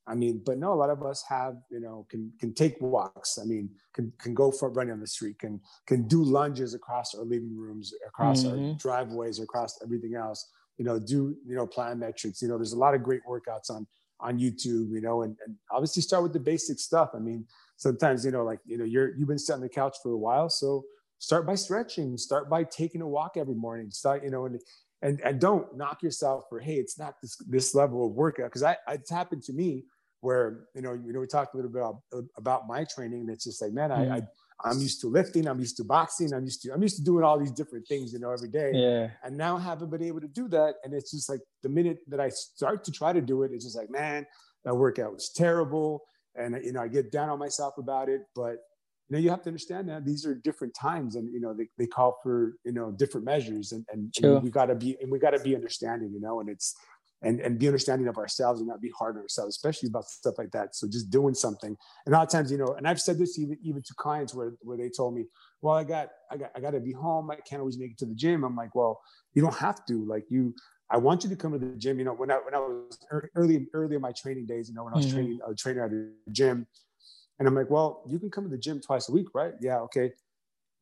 I 0.08 0.16
mean, 0.16 0.42
but 0.46 0.58
no, 0.58 0.74
a 0.74 0.76
lot 0.76 0.90
of 0.90 1.04
us 1.04 1.24
have, 1.30 1.58
you 1.70 1.80
know, 1.80 2.08
can 2.10 2.32
can 2.40 2.54
take 2.54 2.80
walks. 2.82 3.38
I 3.38 3.46
mean, 3.46 3.70
can 3.94 4.12
can 4.20 4.34
go 4.34 4.52
for 4.52 4.70
running 4.70 4.94
on 4.94 5.00
the 5.00 5.08
street, 5.08 5.38
can 5.40 5.62
can 5.86 6.08
do 6.08 6.24
lunges 6.24 6.74
across 6.74 7.14
our 7.14 7.24
living 7.24 7.56
rooms, 7.56 7.94
across 8.08 8.44
mm-hmm. 8.44 8.70
our 8.70 8.74
driveways, 8.76 9.40
across 9.40 9.80
everything 9.84 10.16
else. 10.16 10.50
You 10.78 10.86
know, 10.86 11.00
do 11.00 11.36
you 11.46 11.56
know 11.56 11.68
plyometrics? 11.68 12.42
You 12.42 12.48
know, 12.48 12.58
there's 12.58 12.74
a 12.74 12.80
lot 12.80 12.96
of 12.96 13.04
great 13.04 13.22
workouts 13.30 13.70
on 13.70 13.86
on 14.20 14.40
YouTube. 14.40 14.92
You 14.92 15.02
know, 15.02 15.22
and, 15.22 15.38
and 15.46 15.56
obviously 15.70 16.02
start 16.02 16.24
with 16.24 16.34
the 16.34 16.40
basic 16.40 16.80
stuff. 16.80 17.12
I 17.14 17.20
mean, 17.20 17.46
sometimes 17.78 18.26
you 18.26 18.32
know, 18.32 18.44
like 18.44 18.60
you 18.66 18.80
know, 18.80 18.86
you're 18.86 19.16
you've 19.16 19.28
been 19.28 19.38
sitting 19.38 19.58
on 19.58 19.62
the 19.62 19.70
couch 19.70 19.98
for 20.02 20.12
a 20.14 20.18
while, 20.18 20.50
so 20.50 20.84
start 21.20 21.46
by 21.46 21.56
stretching. 21.56 22.18
Start 22.18 22.50
by 22.50 22.64
taking 22.64 23.02
a 23.02 23.08
walk 23.08 23.38
every 23.38 23.56
morning. 23.56 23.92
Start, 23.92 24.24
you 24.24 24.32
know, 24.32 24.46
and 24.46 24.60
and 25.02 25.20
and 25.22 25.40
don't 25.40 25.76
knock 25.76 26.04
yourself 26.04 26.46
for 26.50 26.60
hey 26.60 26.76
it's 26.76 26.98
not 27.00 27.16
this 27.22 27.36
this 27.48 27.74
level 27.76 28.06
of 28.06 28.14
workout 28.14 28.48
because 28.48 28.64
I 28.64 28.78
it's 28.90 29.10
happened 29.10 29.44
to 29.44 29.54
me 29.54 29.86
where 30.22 30.68
you 30.74 30.82
know 30.82 30.94
you 30.94 31.12
know 31.12 31.20
we 31.20 31.28
talked 31.28 31.54
a 31.54 31.58
little 31.58 31.72
bit 31.72 31.82
about, 31.82 32.26
about 32.38 32.68
my 32.68 32.84
training 32.86 33.22
and 33.22 33.30
it's 33.30 33.44
just 33.44 33.62
like 33.62 33.74
man 33.74 33.90
mm-hmm. 33.90 34.12
I, 34.12 34.18
I 34.18 34.22
I'm 34.64 34.80
used 34.80 35.02
to 35.02 35.08
lifting 35.08 35.48
I'm 35.48 35.60
used 35.60 35.78
to 35.78 35.84
boxing 35.84 36.34
I'm 36.34 36.46
used 36.46 36.62
to 36.62 36.72
I'm 36.72 36.82
used 36.82 36.98
to 36.98 37.04
doing 37.04 37.24
all 37.24 37.38
these 37.38 37.52
different 37.52 37.88
things 37.88 38.14
you 38.14 38.20
know 38.20 38.32
every 38.32 38.50
day 38.50 38.72
yeah 38.74 39.10
and 39.24 39.36
now 39.36 39.58
I 39.58 39.62
haven't 39.62 39.90
been 39.90 40.04
able 40.04 40.22
to 40.22 40.28
do 40.28 40.48
that 40.50 40.76
and 40.84 40.94
it's 40.94 41.12
just 41.12 41.30
like 41.30 41.42
the 41.64 41.70
minute 41.70 42.00
that 42.08 42.20
I 42.20 42.30
start 42.30 42.84
to 42.86 42.92
try 42.92 43.12
to 43.12 43.22
do 43.22 43.44
it 43.44 43.52
it's 43.52 43.66
just 43.66 43.78
like 43.78 43.90
man 43.90 44.26
that 44.64 44.76
workout 44.76 45.12
was 45.12 45.32
terrible 45.36 46.04
and 46.36 46.58
you 46.64 46.72
know 46.72 46.82
I 46.82 46.88
get 46.88 47.12
down 47.12 47.30
on 47.30 47.40
myself 47.40 47.78
about 47.78 48.08
it 48.08 48.22
but 48.36 48.58
you 49.10 49.18
know 49.18 49.20
you 49.20 49.32
have 49.32 49.42
to 49.42 49.50
understand 49.50 49.90
that 49.90 50.06
these 50.06 50.26
are 50.26 50.36
different 50.36 50.76
times 50.76 51.16
and 51.16 51.34
you 51.34 51.42
know 51.42 51.54
they, 51.54 51.68
they 51.80 51.88
call 51.88 52.20
for 52.22 52.54
you 52.64 52.72
know 52.72 52.92
different 52.92 53.26
measures 53.26 53.72
and, 53.72 53.84
and, 53.92 54.14
sure. 54.16 54.36
and 54.36 54.44
we 54.44 54.52
got 54.52 54.68
to 54.68 54.76
be 54.76 54.96
and 55.02 55.12
we 55.12 55.18
got 55.18 55.32
to 55.32 55.40
be 55.40 55.56
understanding 55.56 56.12
you 56.14 56.22
know 56.22 56.40
and 56.40 56.50
it's 56.50 56.76
and 57.24 57.40
and 57.40 57.60
be 57.60 57.68
understanding 57.68 58.08
of 58.08 58.18
ourselves 58.18 58.60
and 58.60 58.68
not 58.68 58.82
be 58.82 58.92
hard 58.98 59.16
on 59.16 59.22
ourselves 59.22 59.56
especially 59.56 59.88
about 59.88 60.06
stuff 60.06 60.38
like 60.38 60.52
that 60.52 60.76
so 60.76 60.88
just 60.88 61.10
doing 61.10 61.34
something 61.34 61.76
and 62.06 62.16
a 62.16 62.18
lot 62.18 62.24
of 62.24 62.30
times 62.30 62.52
you 62.52 62.58
know 62.58 62.74
and 62.78 62.88
i've 62.88 63.02
said 63.02 63.18
this 63.18 63.38
even 63.38 63.58
even 63.64 63.82
to 63.82 63.94
clients 63.96 64.34
where 64.34 64.54
where 64.62 64.78
they 64.78 64.90
told 64.90 65.14
me 65.14 65.26
well 65.62 65.76
i 65.76 65.84
got 65.84 66.10
i 66.32 66.38
got 66.38 66.52
i 66.56 66.60
got 66.60 66.72
to 66.72 66.80
be 66.80 66.92
home 66.92 67.30
i 67.32 67.36
can't 67.36 67.60
always 67.60 67.78
make 67.78 67.92
it 67.92 67.98
to 67.98 68.06
the 68.06 68.16
gym 68.16 68.44
i'm 68.44 68.56
like 68.56 68.74
well 68.76 69.00
you 69.34 69.42
don't 69.42 69.58
have 69.58 69.86
to 69.86 70.06
like 70.06 70.26
you 70.30 70.54
I 70.94 70.98
want 70.98 71.24
you 71.24 71.30
to 71.30 71.38
come 71.38 71.54
to 71.54 71.58
the 71.58 71.68
gym. 71.78 72.00
You 72.00 72.04
know, 72.04 72.14
when 72.14 72.30
I 72.30 72.36
when 72.36 72.54
I 72.54 72.58
was 72.58 73.00
early 73.34 73.66
early 73.74 73.96
in 73.96 74.02
my 74.02 74.12
training 74.12 74.46
days, 74.46 74.68
you 74.68 74.76
know, 74.76 74.84
when 74.84 74.94
I 74.94 74.98
was 74.98 75.06
mm-hmm. 75.06 75.16
training, 75.16 75.40
I 75.46 75.48
was 75.48 75.58
training 75.62 75.82
at 75.82 75.90
the 75.90 76.12
gym, 76.34 76.68
and 77.40 77.48
I'm 77.48 77.56
like, 77.56 77.70
well, 77.70 78.04
you 78.08 78.20
can 78.20 78.30
come 78.30 78.44
to 78.44 78.50
the 78.50 78.58
gym 78.58 78.82
twice 78.82 79.08
a 79.08 79.12
week, 79.14 79.28
right? 79.34 79.54
Yeah, 79.62 79.80
okay. 79.80 80.12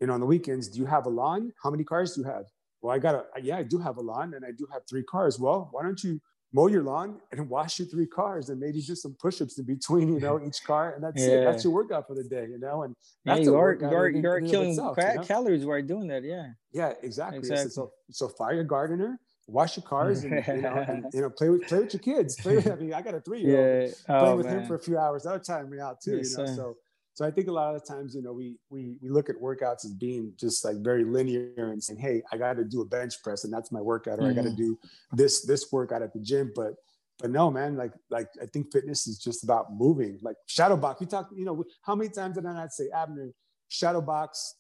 You 0.02 0.08
know, 0.08 0.14
on 0.14 0.20
the 0.20 0.26
weekends, 0.26 0.68
do 0.68 0.80
you 0.80 0.86
have 0.86 1.06
a 1.06 1.10
lawn? 1.10 1.54
How 1.62 1.70
many 1.70 1.84
cars 1.84 2.16
do 2.16 2.22
you 2.22 2.28
have? 2.28 2.46
Well, 2.82 2.96
I 2.96 3.00
got 3.00 3.16
a, 3.16 3.42
yeah, 3.42 3.58
I 3.58 3.64
do 3.64 3.78
have 3.78 3.98
a 3.98 4.02
lawn 4.02 4.34
and 4.34 4.44
I 4.46 4.52
do 4.52 4.66
have 4.74 4.82
three 4.90 5.04
cars. 5.04 5.40
Well, 5.40 5.70
why 5.72 5.84
don't 5.84 6.04
you 6.04 6.20
mow 6.54 6.68
your 6.68 6.84
lawn 6.84 7.20
and 7.32 7.50
wash 7.56 7.80
your 7.80 7.88
three 7.88 8.08
cars 8.08 8.50
and 8.50 8.60
maybe 8.60 8.82
do 8.82 8.96
some 8.96 9.16
push-ups 9.20 9.58
in 9.58 9.66
between, 9.66 10.14
you 10.14 10.20
know, 10.20 10.42
each 10.46 10.64
car. 10.64 10.94
And 10.94 11.04
that's 11.04 11.22
yeah. 11.22 11.34
it. 11.34 11.46
That's 11.46 11.64
your 11.64 11.74
workout 11.74 12.08
for 12.08 12.16
the 12.16 12.24
day, 12.24 12.48
you 12.50 12.60
know, 12.60 12.84
and 12.84 12.96
that's 13.26 13.40
yeah, 13.40 13.46
you 13.46 13.56
are, 13.58 13.74
you 13.74 13.88
are, 13.88 14.10
you 14.10 14.30
are 14.30 14.42
killing 14.42 14.70
itself, 14.72 14.98
you 14.98 15.16
know? 15.16 15.24
calories 15.24 15.66
while 15.66 15.82
doing 15.82 16.08
that. 16.08 16.24
Yeah. 16.24 16.48
Yeah, 16.72 16.94
exactly. 17.02 17.40
exactly. 17.40 17.72
So, 17.72 17.92
so 18.12 18.28
fire 18.28 18.54
your 18.54 18.64
gardener, 18.64 19.20
wash 19.48 19.78
your 19.78 19.84
cars 19.86 20.24
and 20.24 20.44
you 20.48 20.62
know, 20.62 20.86
and, 20.88 21.06
you 21.14 21.22
know, 21.22 21.30
play 21.30 21.50
with 21.50 21.68
play 21.68 21.80
with 21.80 21.94
your 21.94 22.02
kids. 22.02 22.36
Play 22.40 22.56
with 22.56 22.70
I 22.70 22.76
mean, 22.76 22.94
I 22.94 23.02
got 23.02 23.16
a 23.16 23.22
three 23.22 23.42
year 23.42 23.58
old. 23.58 23.92
Yeah. 24.08 24.16
Oh, 24.16 24.20
play 24.20 24.34
with 24.36 24.46
man. 24.46 24.60
him 24.60 24.68
for 24.68 24.76
a 24.76 24.80
few 24.80 24.98
hours. 24.98 25.24
That 25.24 25.34
would 25.34 25.44
time 25.44 25.70
me 25.70 25.80
out 25.80 26.02
too, 26.02 26.18
yes, 26.18 26.32
you 26.32 26.38
know. 26.38 26.46
Sir. 26.46 26.56
So 26.56 26.78
so 27.20 27.26
I 27.26 27.32
think 27.32 27.50
a 27.50 27.52
lot 27.52 27.76
of 27.76 27.86
times, 27.86 28.16
you 28.16 28.22
know, 28.22 28.32
we 28.32 28.56
we 28.70 28.96
we 29.02 29.10
look 29.10 29.30
at 29.30 29.36
workouts 29.36 29.84
as 29.84 29.92
being 29.92 30.32
just 30.40 30.64
like 30.64 30.78
very 30.78 31.04
linear 31.04 31.52
and 31.58 31.84
saying, 31.84 32.00
hey, 32.00 32.22
I 32.32 32.38
got 32.38 32.54
to 32.54 32.64
do 32.64 32.80
a 32.80 32.86
bench 32.86 33.22
press 33.22 33.44
and 33.44 33.52
that's 33.52 33.74
my 33.74 33.82
workout, 33.82 34.20
or 34.20 34.22
mm-hmm. 34.22 34.40
I 34.40 34.42
got 34.42 34.50
to 34.50 34.56
do 34.56 34.80
this 35.12 35.46
this 35.46 35.70
workout 35.70 36.02
at 36.02 36.14
the 36.14 36.22
gym. 36.22 36.54
But 36.56 36.76
but 37.18 37.30
no, 37.30 37.52
man, 37.52 37.76
like 37.76 37.92
like 38.10 38.30
I 38.42 38.46
think 38.46 38.72
fitness 38.72 39.06
is 39.06 39.20
just 39.20 39.44
about 39.44 39.74
moving. 39.74 40.18
Like 40.22 40.38
shadow 40.46 40.78
box, 40.78 41.02
we 41.02 41.08
talk, 41.08 41.28
you 41.36 41.44
know, 41.44 41.62
how 41.82 41.94
many 41.94 42.10
times 42.10 42.36
did 42.36 42.46
I 42.46 42.54
not 42.54 42.72
say 42.72 42.86
Abner 42.96 43.32
shadow 43.68 44.00
box 44.00 44.56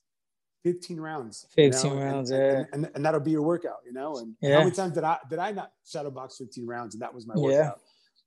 15 0.65 0.99
rounds 0.99 1.47
15 1.55 1.91
you 1.91 1.95
know? 1.95 2.03
rounds 2.03 2.31
and, 2.31 2.41
yeah 2.41 2.57
and, 2.57 2.67
and, 2.73 2.91
and, 2.93 3.05
that'll 3.05 3.21
be 3.21 3.31
your 3.31 3.41
workout 3.41 3.77
you 3.85 3.93
know 3.93 4.17
and 4.17 4.35
yeah. 4.41 4.55
how 4.55 4.59
many 4.59 4.71
times 4.71 4.93
did 4.93 5.05
i 5.05 5.17
did 5.29 5.39
i 5.39 5.51
not 5.51 5.71
shadow 5.89 6.11
box 6.11 6.37
15 6.37 6.67
rounds 6.67 6.93
and 6.93 7.01
that 7.01 7.11
was 7.11 7.25
my 7.25 7.33
workout 7.35 7.79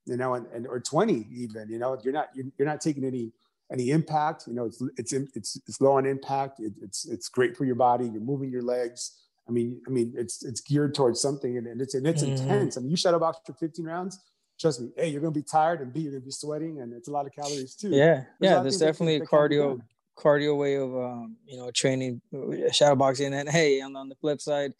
yeah. 0.06 0.12
you 0.12 0.16
know 0.16 0.34
and, 0.34 0.46
and 0.46 0.66
or 0.66 0.80
20 0.80 1.28
even 1.30 1.68
you 1.68 1.78
know 1.78 1.96
you're 2.02 2.12
not 2.12 2.30
you're, 2.34 2.46
you're 2.58 2.66
not 2.66 2.80
taking 2.80 3.04
any 3.04 3.32
any 3.72 3.90
impact 3.90 4.44
you 4.46 4.54
know 4.54 4.66
it's 4.66 4.82
it's 4.96 5.12
it's 5.12 5.60
it's 5.66 5.80
low 5.80 5.92
on 5.92 6.06
impact 6.06 6.60
it, 6.60 6.72
it's 6.82 7.06
it's 7.06 7.28
great 7.28 7.56
for 7.56 7.64
your 7.64 7.74
body 7.74 8.04
you're 8.04 8.20
moving 8.20 8.50
your 8.50 8.62
legs. 8.62 9.18
I 9.48 9.52
mean 9.52 9.80
i 9.88 9.90
mean 9.90 10.14
it's 10.16 10.44
it's 10.44 10.60
geared 10.60 10.94
towards 10.94 11.20
something 11.20 11.56
and, 11.58 11.66
and 11.66 11.80
it's 11.80 11.94
and 11.94 12.06
it's 12.06 12.22
mm-hmm. 12.22 12.42
intense. 12.42 12.76
I 12.76 12.80
mean 12.80 12.90
you 12.90 12.96
shadow 12.96 13.18
box 13.18 13.38
for 13.44 13.54
15 13.54 13.84
rounds 13.84 14.20
trust 14.60 14.80
me 14.80 14.90
a 14.98 15.06
you're 15.06 15.20
gonna 15.20 15.32
be 15.32 15.42
tired 15.42 15.80
and 15.80 15.92
b 15.92 16.00
you're 16.00 16.12
gonna 16.12 16.24
be 16.24 16.30
sweating 16.30 16.80
and 16.80 16.92
it's 16.92 17.08
a 17.08 17.10
lot 17.10 17.26
of 17.26 17.32
calories 17.32 17.74
too. 17.74 17.88
Yeah 17.88 18.24
there's 18.38 18.52
yeah 18.52 18.60
there's 18.60 18.78
definitely 18.78 19.16
a 19.16 19.20
cardio 19.20 19.80
cardio 20.16 20.56
way 20.56 20.76
of 20.76 20.94
um, 20.94 21.36
you 21.46 21.56
know 21.56 21.70
training 21.70 22.20
uh, 22.34 22.70
shadow 22.70 22.94
boxing 22.94 23.32
and 23.34 23.48
hey 23.48 23.80
on, 23.80 23.96
on 23.96 24.08
the 24.08 24.14
flip 24.16 24.40
side 24.40 24.72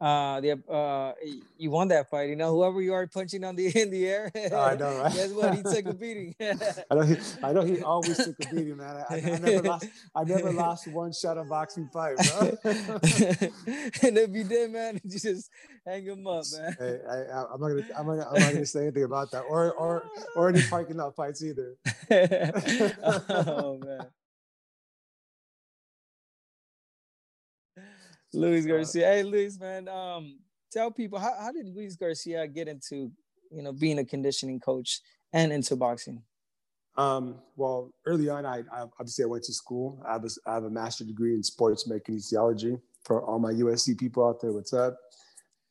uh 0.00 0.40
the 0.40 0.52
uh 0.70 1.12
you 1.58 1.70
won 1.70 1.88
that 1.88 2.08
fight. 2.08 2.30
You 2.30 2.36
know 2.36 2.54
whoever 2.54 2.80
you 2.80 2.94
are 2.94 3.06
punching 3.06 3.44
on 3.44 3.54
the 3.54 3.66
in 3.80 3.90
the 3.90 4.06
air. 4.06 4.32
Oh, 4.50 4.56
i 4.56 4.74
know 4.74 4.98
right? 4.98 5.12
Guess 5.12 5.32
what? 5.32 5.54
He 5.54 5.62
took 5.62 5.86
a 5.86 5.94
beating. 6.00 6.34
I 6.40 6.94
know 6.94 7.02
he 7.02 7.16
i 7.42 7.52
know 7.52 7.62
he 7.62 7.82
always 7.82 8.16
took 8.16 8.36
a 8.40 8.54
beating 8.54 8.78
man. 8.78 9.04
I, 9.10 9.14
I, 9.14 9.16
I 9.16 9.38
never 9.38 9.62
lost 9.62 9.86
i 10.14 10.24
never 10.24 10.52
lost 10.52 10.88
one 10.88 11.12
shadow 11.12 11.44
boxing 11.44 11.88
fight 11.92 12.16
bro. 12.16 12.48
And 14.02 14.18
if 14.18 14.30
you 14.30 14.44
did 14.44 14.70
man 14.72 15.00
you 15.04 15.18
just 15.18 15.50
hang 15.86 16.04
him 16.04 16.26
up 16.26 16.44
man. 16.52 16.76
hey, 16.78 16.98
I, 17.08 17.54
am 17.54 17.60
not 17.60 17.68
gonna 17.68 17.86
i'm 17.98 18.06
not 18.06 18.26
i'm 18.28 18.40
not 18.40 18.52
gonna 18.52 18.66
say 18.66 18.82
anything 18.82 19.04
about 19.04 19.30
that 19.32 19.42
or 19.42 19.72
or 19.72 20.04
or 20.34 20.48
any 20.48 20.62
parking 20.62 20.96
lot 20.96 21.14
fights 21.14 21.42
either. 21.44 21.76
Oh 23.28 23.78
man 23.84 24.06
Luis 28.32 28.66
Garcia. 28.66 29.06
Hey, 29.06 29.22
Luis, 29.22 29.58
man. 29.58 29.88
Um, 29.88 30.38
tell 30.72 30.90
people 30.90 31.18
how, 31.18 31.34
how 31.38 31.52
did 31.52 31.66
Luis 31.66 31.96
Garcia 31.96 32.46
get 32.46 32.68
into 32.68 33.10
you 33.50 33.62
know 33.62 33.72
being 33.72 33.98
a 33.98 34.04
conditioning 34.04 34.60
coach 34.60 35.00
and 35.32 35.52
into 35.52 35.76
boxing? 35.76 36.22
Um, 36.96 37.36
well, 37.56 37.92
early 38.04 38.28
on, 38.28 38.44
I, 38.44 38.58
I, 38.72 38.82
obviously 38.98 39.24
I 39.24 39.28
went 39.28 39.44
to 39.44 39.52
school. 39.52 40.02
I 40.06 40.12
have 40.12 40.24
a, 40.24 40.28
I 40.46 40.54
have 40.54 40.64
a 40.64 40.70
master's 40.70 41.06
degree 41.06 41.34
in 41.34 41.42
sports 41.42 41.88
kinesiology. 41.88 42.80
For 43.04 43.22
all 43.24 43.38
my 43.38 43.52
USC 43.52 43.98
people 43.98 44.26
out 44.28 44.42
there, 44.42 44.52
what's 44.52 44.74
up? 44.74 44.98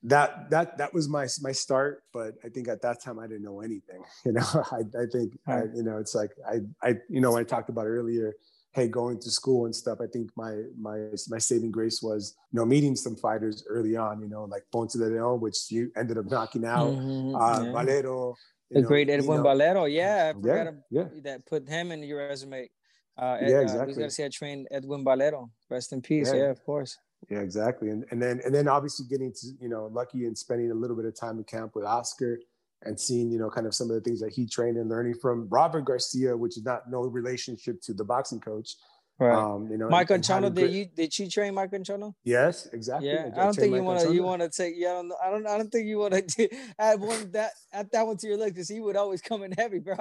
That 0.01 0.49
that 0.49 0.77
that 0.79 0.93
was 0.93 1.07
my 1.07 1.27
my 1.41 1.51
start. 1.51 2.03
But 2.11 2.35
I 2.43 2.49
think 2.49 2.67
at 2.67 2.81
that 2.81 3.03
time 3.03 3.19
I 3.19 3.27
didn't 3.27 3.43
know 3.43 3.61
anything. 3.61 4.03
You 4.25 4.33
know, 4.33 4.65
I 4.71 4.79
I 4.99 5.05
think 5.11 5.37
I, 5.47 5.63
you 5.75 5.83
know 5.83 5.97
it's 5.97 6.15
like 6.15 6.31
I 6.47 6.59
I 6.81 6.95
you 7.09 7.21
know 7.21 7.33
when 7.33 7.41
I 7.41 7.43
talked 7.43 7.69
about 7.69 7.85
earlier 7.85 8.33
hey, 8.73 8.88
going 8.88 9.19
to 9.19 9.32
school 9.32 9.65
and 9.65 9.75
stuff, 9.75 9.99
I 10.01 10.08
think 10.08 10.29
my 10.36 10.63
my 10.79 11.08
my 11.29 11.38
saving 11.38 11.71
grace 11.71 12.01
was 12.01 12.36
you 12.51 12.60
know 12.60 12.65
meeting 12.65 12.95
some 12.95 13.15
fighters 13.15 13.65
early 13.67 13.95
on, 13.95 14.21
you 14.21 14.29
know, 14.29 14.45
like 14.45 14.63
Ponce 14.71 14.93
de 14.93 15.05
Leon, 15.05 15.41
which 15.41 15.58
you 15.69 15.91
ended 15.95 16.17
up 16.17 16.25
knocking 16.25 16.65
out, 16.65 16.91
mm-hmm, 16.91 17.36
uh, 17.36 17.63
yeah. 17.63 17.71
Valero. 17.71 18.36
The 18.71 18.82
know, 18.82 18.88
great 18.88 19.10
Edwin 19.10 19.41
Valero, 19.41 19.86
yeah, 19.86 20.29
I 20.29 20.34
forgot 20.34 20.73
yeah, 20.91 21.05
yeah. 21.13 21.21
that 21.23 21.45
put 21.47 21.67
him 21.67 21.91
in 21.91 22.03
your 22.03 22.19
resume. 22.27 22.69
Uh, 23.17 23.38
Ed, 23.41 23.49
yeah, 23.49 23.60
exactly. 23.62 23.93
Uh, 23.93 23.97
got 23.97 24.05
to 24.05 24.12
say 24.12 24.25
I 24.25 24.29
trained 24.29 24.67
Edwin 24.71 25.03
Valero. 25.03 25.49
Rest 25.69 25.91
in 25.91 26.01
peace. 26.01 26.32
Yeah, 26.32 26.41
yeah 26.41 26.49
of 26.51 26.63
course. 26.63 26.97
Yeah, 27.29 27.39
exactly. 27.39 27.89
And 27.89 28.05
and 28.12 28.21
then 28.21 28.39
and 28.45 28.53
then 28.53 28.67
obviously 28.67 29.08
getting 29.10 29.34
to 29.34 29.47
you 29.60 29.69
know 29.69 29.89
lucky 29.91 30.25
and 30.25 30.38
spending 30.38 30.71
a 30.71 30.75
little 30.75 30.95
bit 30.95 31.05
of 31.05 31.19
time 31.19 31.38
in 31.38 31.43
camp 31.43 31.75
with 31.75 31.84
Oscar 31.84 32.39
and 32.83 32.99
seeing, 32.99 33.31
you 33.31 33.39
know, 33.39 33.49
kind 33.49 33.67
of 33.67 33.75
some 33.75 33.89
of 33.89 33.95
the 33.95 34.01
things 34.01 34.21
that 34.21 34.31
he 34.31 34.47
trained 34.47 34.77
and 34.77 34.89
learning 34.89 35.15
from 35.21 35.47
Robert 35.49 35.81
Garcia, 35.81 36.35
which 36.35 36.57
is 36.57 36.63
not 36.63 36.89
no 36.89 37.01
relationship 37.01 37.81
to 37.81 37.93
the 37.93 38.03
boxing 38.03 38.39
coach, 38.39 38.75
Right. 39.19 39.37
Um, 39.37 39.69
you 39.69 39.77
know, 39.77 39.89
Mike 39.89 40.07
Anchondo, 40.07 40.53
did 40.53 40.71
you 40.71 40.85
did 40.85 41.19
you 41.19 41.29
train 41.29 41.53
Mike 41.53 41.71
Anchondo? 41.71 42.13
Yes, 42.23 42.69
exactly. 42.71 43.09
Yeah, 43.09 43.29
I, 43.35 43.41
I 43.41 43.43
don't 43.43 43.53
think 43.53 43.75
you 43.75 43.83
want 43.83 43.99
to 43.99 44.13
you 44.13 44.23
want 44.23 44.41
to 44.41 44.49
take. 44.49 44.75
Yeah, 44.77 44.91
I 44.91 44.93
don't, 44.93 45.11
I 45.21 45.29
don't. 45.29 45.47
I 45.47 45.57
don't 45.57 45.69
think 45.69 45.87
you 45.87 45.97
want 45.97 46.13
to 46.13 46.49
add 46.79 47.01
one 47.01 47.29
that 47.31 47.51
add 47.73 47.89
that 47.91 48.07
one 48.07 48.15
to 48.15 48.27
your 48.27 48.37
list 48.37 48.53
because 48.53 48.69
he 48.69 48.79
would 48.79 48.95
always 48.95 49.21
come 49.21 49.43
in 49.43 49.51
heavy, 49.51 49.79
bro. 49.79 49.97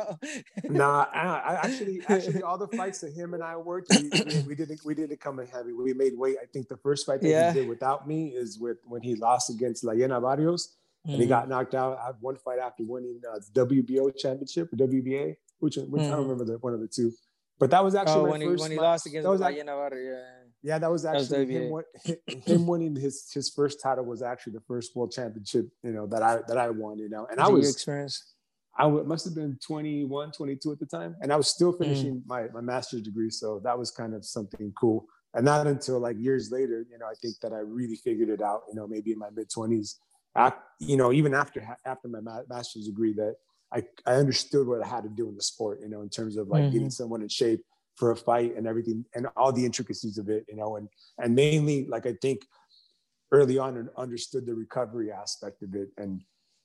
nah, 0.62 1.06
I, 1.12 1.18
I, 1.18 1.54
actually 1.64 2.00
actually 2.08 2.42
all 2.42 2.58
the 2.58 2.68
fights 2.68 3.00
that 3.00 3.12
him 3.12 3.34
and 3.34 3.42
I 3.42 3.56
worked, 3.56 3.88
we, 3.90 4.08
we, 4.08 4.42
we, 4.42 4.54
didn't 4.54 4.80
we 4.84 4.94
didn't 4.94 5.20
come 5.20 5.40
in 5.40 5.48
heavy. 5.48 5.72
We 5.72 5.92
made 5.94 6.16
weight. 6.16 6.36
I 6.40 6.46
think 6.46 6.68
the 6.68 6.76
first 6.76 7.04
fight 7.04 7.20
that 7.22 7.28
yeah. 7.28 7.52
he 7.52 7.58
did 7.58 7.68
without 7.68 8.06
me 8.06 8.28
is 8.36 8.56
with 8.60 8.76
when 8.84 9.02
he 9.02 9.16
lost 9.16 9.50
against 9.50 9.82
Layena 9.82 10.22
Barrios. 10.22 10.76
Mm-hmm. 11.08 11.14
And 11.14 11.22
he 11.22 11.26
mm-hmm. 11.26 11.28
got 11.30 11.48
knocked 11.48 11.74
out. 11.74 11.98
I 12.02 12.06
had 12.06 12.16
one 12.20 12.36
fight 12.36 12.58
after 12.58 12.84
winning 12.84 13.20
uh, 13.32 13.38
WBO 13.54 14.14
championship 14.14 14.70
or 14.72 14.76
WBA, 14.76 15.36
which, 15.58 15.76
which 15.76 15.86
mm-hmm. 15.86 16.00
I 16.00 16.10
don't 16.10 16.28
remember 16.28 16.44
the 16.44 16.58
one 16.58 16.74
of 16.74 16.80
the 16.80 16.88
two. 16.88 17.12
But 17.58 17.70
that 17.70 17.82
was 17.82 17.94
actually 17.94 18.20
oh, 18.20 18.30
when, 18.30 18.40
he, 18.42 18.46
when 18.46 18.70
he 18.70 18.78
lost 18.78 19.06
against 19.06 19.24
that 19.24 19.30
was 19.30 19.40
like, 19.40 19.56
Navarro, 19.56 19.96
yeah. 19.96 20.22
Yeah, 20.62 20.78
that 20.78 20.90
was 20.90 21.04
actually 21.04 21.44
that 21.46 21.70
was 21.70 21.84
him, 22.04 22.40
him 22.44 22.66
winning 22.66 22.94
his 22.94 23.30
his 23.32 23.48
first 23.48 23.80
title 23.80 24.04
was 24.04 24.22
actually 24.22 24.52
the 24.54 24.62
first 24.68 24.94
world 24.94 25.12
championship, 25.12 25.68
you 25.82 25.92
know, 25.92 26.06
that 26.08 26.22
I 26.22 26.40
that 26.46 26.58
I 26.58 26.68
won, 26.70 26.98
you 26.98 27.08
know. 27.08 27.26
And 27.30 27.40
I 27.40 27.48
was 27.48 27.70
experience. 27.70 28.34
I 28.78 28.84
w- 28.84 29.04
must 29.04 29.24
have 29.24 29.34
been 29.34 29.58
21, 29.66 30.30
22 30.30 30.72
at 30.72 30.78
the 30.78 30.86
time. 30.86 31.16
And 31.20 31.32
I 31.32 31.36
was 31.36 31.48
still 31.48 31.72
mm. 31.72 31.78
finishing 31.78 32.16
mm. 32.16 32.22
my, 32.26 32.46
my 32.54 32.60
master's 32.60 33.02
degree. 33.02 33.30
So 33.30 33.60
that 33.64 33.76
was 33.76 33.90
kind 33.90 34.14
of 34.14 34.24
something 34.24 34.72
cool. 34.78 35.06
And 35.34 35.44
not 35.44 35.66
until 35.66 35.98
like 35.98 36.16
years 36.18 36.50
later, 36.52 36.86
you 36.90 36.96
know, 36.98 37.06
I 37.06 37.14
think 37.20 37.34
that 37.42 37.52
I 37.52 37.58
really 37.58 37.96
figured 37.96 38.28
it 38.28 38.40
out, 38.40 38.62
you 38.68 38.76
know, 38.76 38.86
maybe 38.86 39.12
in 39.12 39.18
my 39.18 39.30
mid 39.34 39.50
20s, 40.36 40.54
you 40.80 40.96
know, 40.96 41.12
even 41.12 41.34
after 41.34 41.76
after 41.84 42.08
my 42.08 42.20
master's 42.48 42.86
degree, 42.86 43.12
that 43.14 43.36
I, 43.72 43.82
I 44.06 44.14
understood 44.14 44.66
what 44.66 44.82
I 44.82 44.86
had 44.86 45.02
to 45.02 45.08
do 45.08 45.28
in 45.28 45.36
the 45.36 45.42
sport, 45.42 45.80
you 45.82 45.88
know, 45.88 46.02
in 46.02 46.08
terms 46.08 46.36
of 46.36 46.48
like 46.48 46.64
mm-hmm. 46.64 46.72
getting 46.72 46.90
someone 46.90 47.22
in 47.22 47.28
shape 47.28 47.62
for 47.96 48.12
a 48.12 48.16
fight 48.16 48.56
and 48.56 48.66
everything 48.66 49.04
and 49.14 49.26
all 49.36 49.52
the 49.52 49.64
intricacies 49.64 50.18
of 50.18 50.28
it, 50.28 50.46
you 50.48 50.56
know, 50.56 50.76
and 50.76 50.88
and 51.18 51.34
mainly 51.34 51.86
like 51.86 52.06
I 52.06 52.14
think 52.20 52.42
early 53.32 53.58
on 53.58 53.76
and 53.76 53.88
understood 53.96 54.46
the 54.46 54.54
recovery 54.54 55.12
aspect 55.12 55.62
of 55.62 55.74
it 55.74 55.88
and 55.98 56.22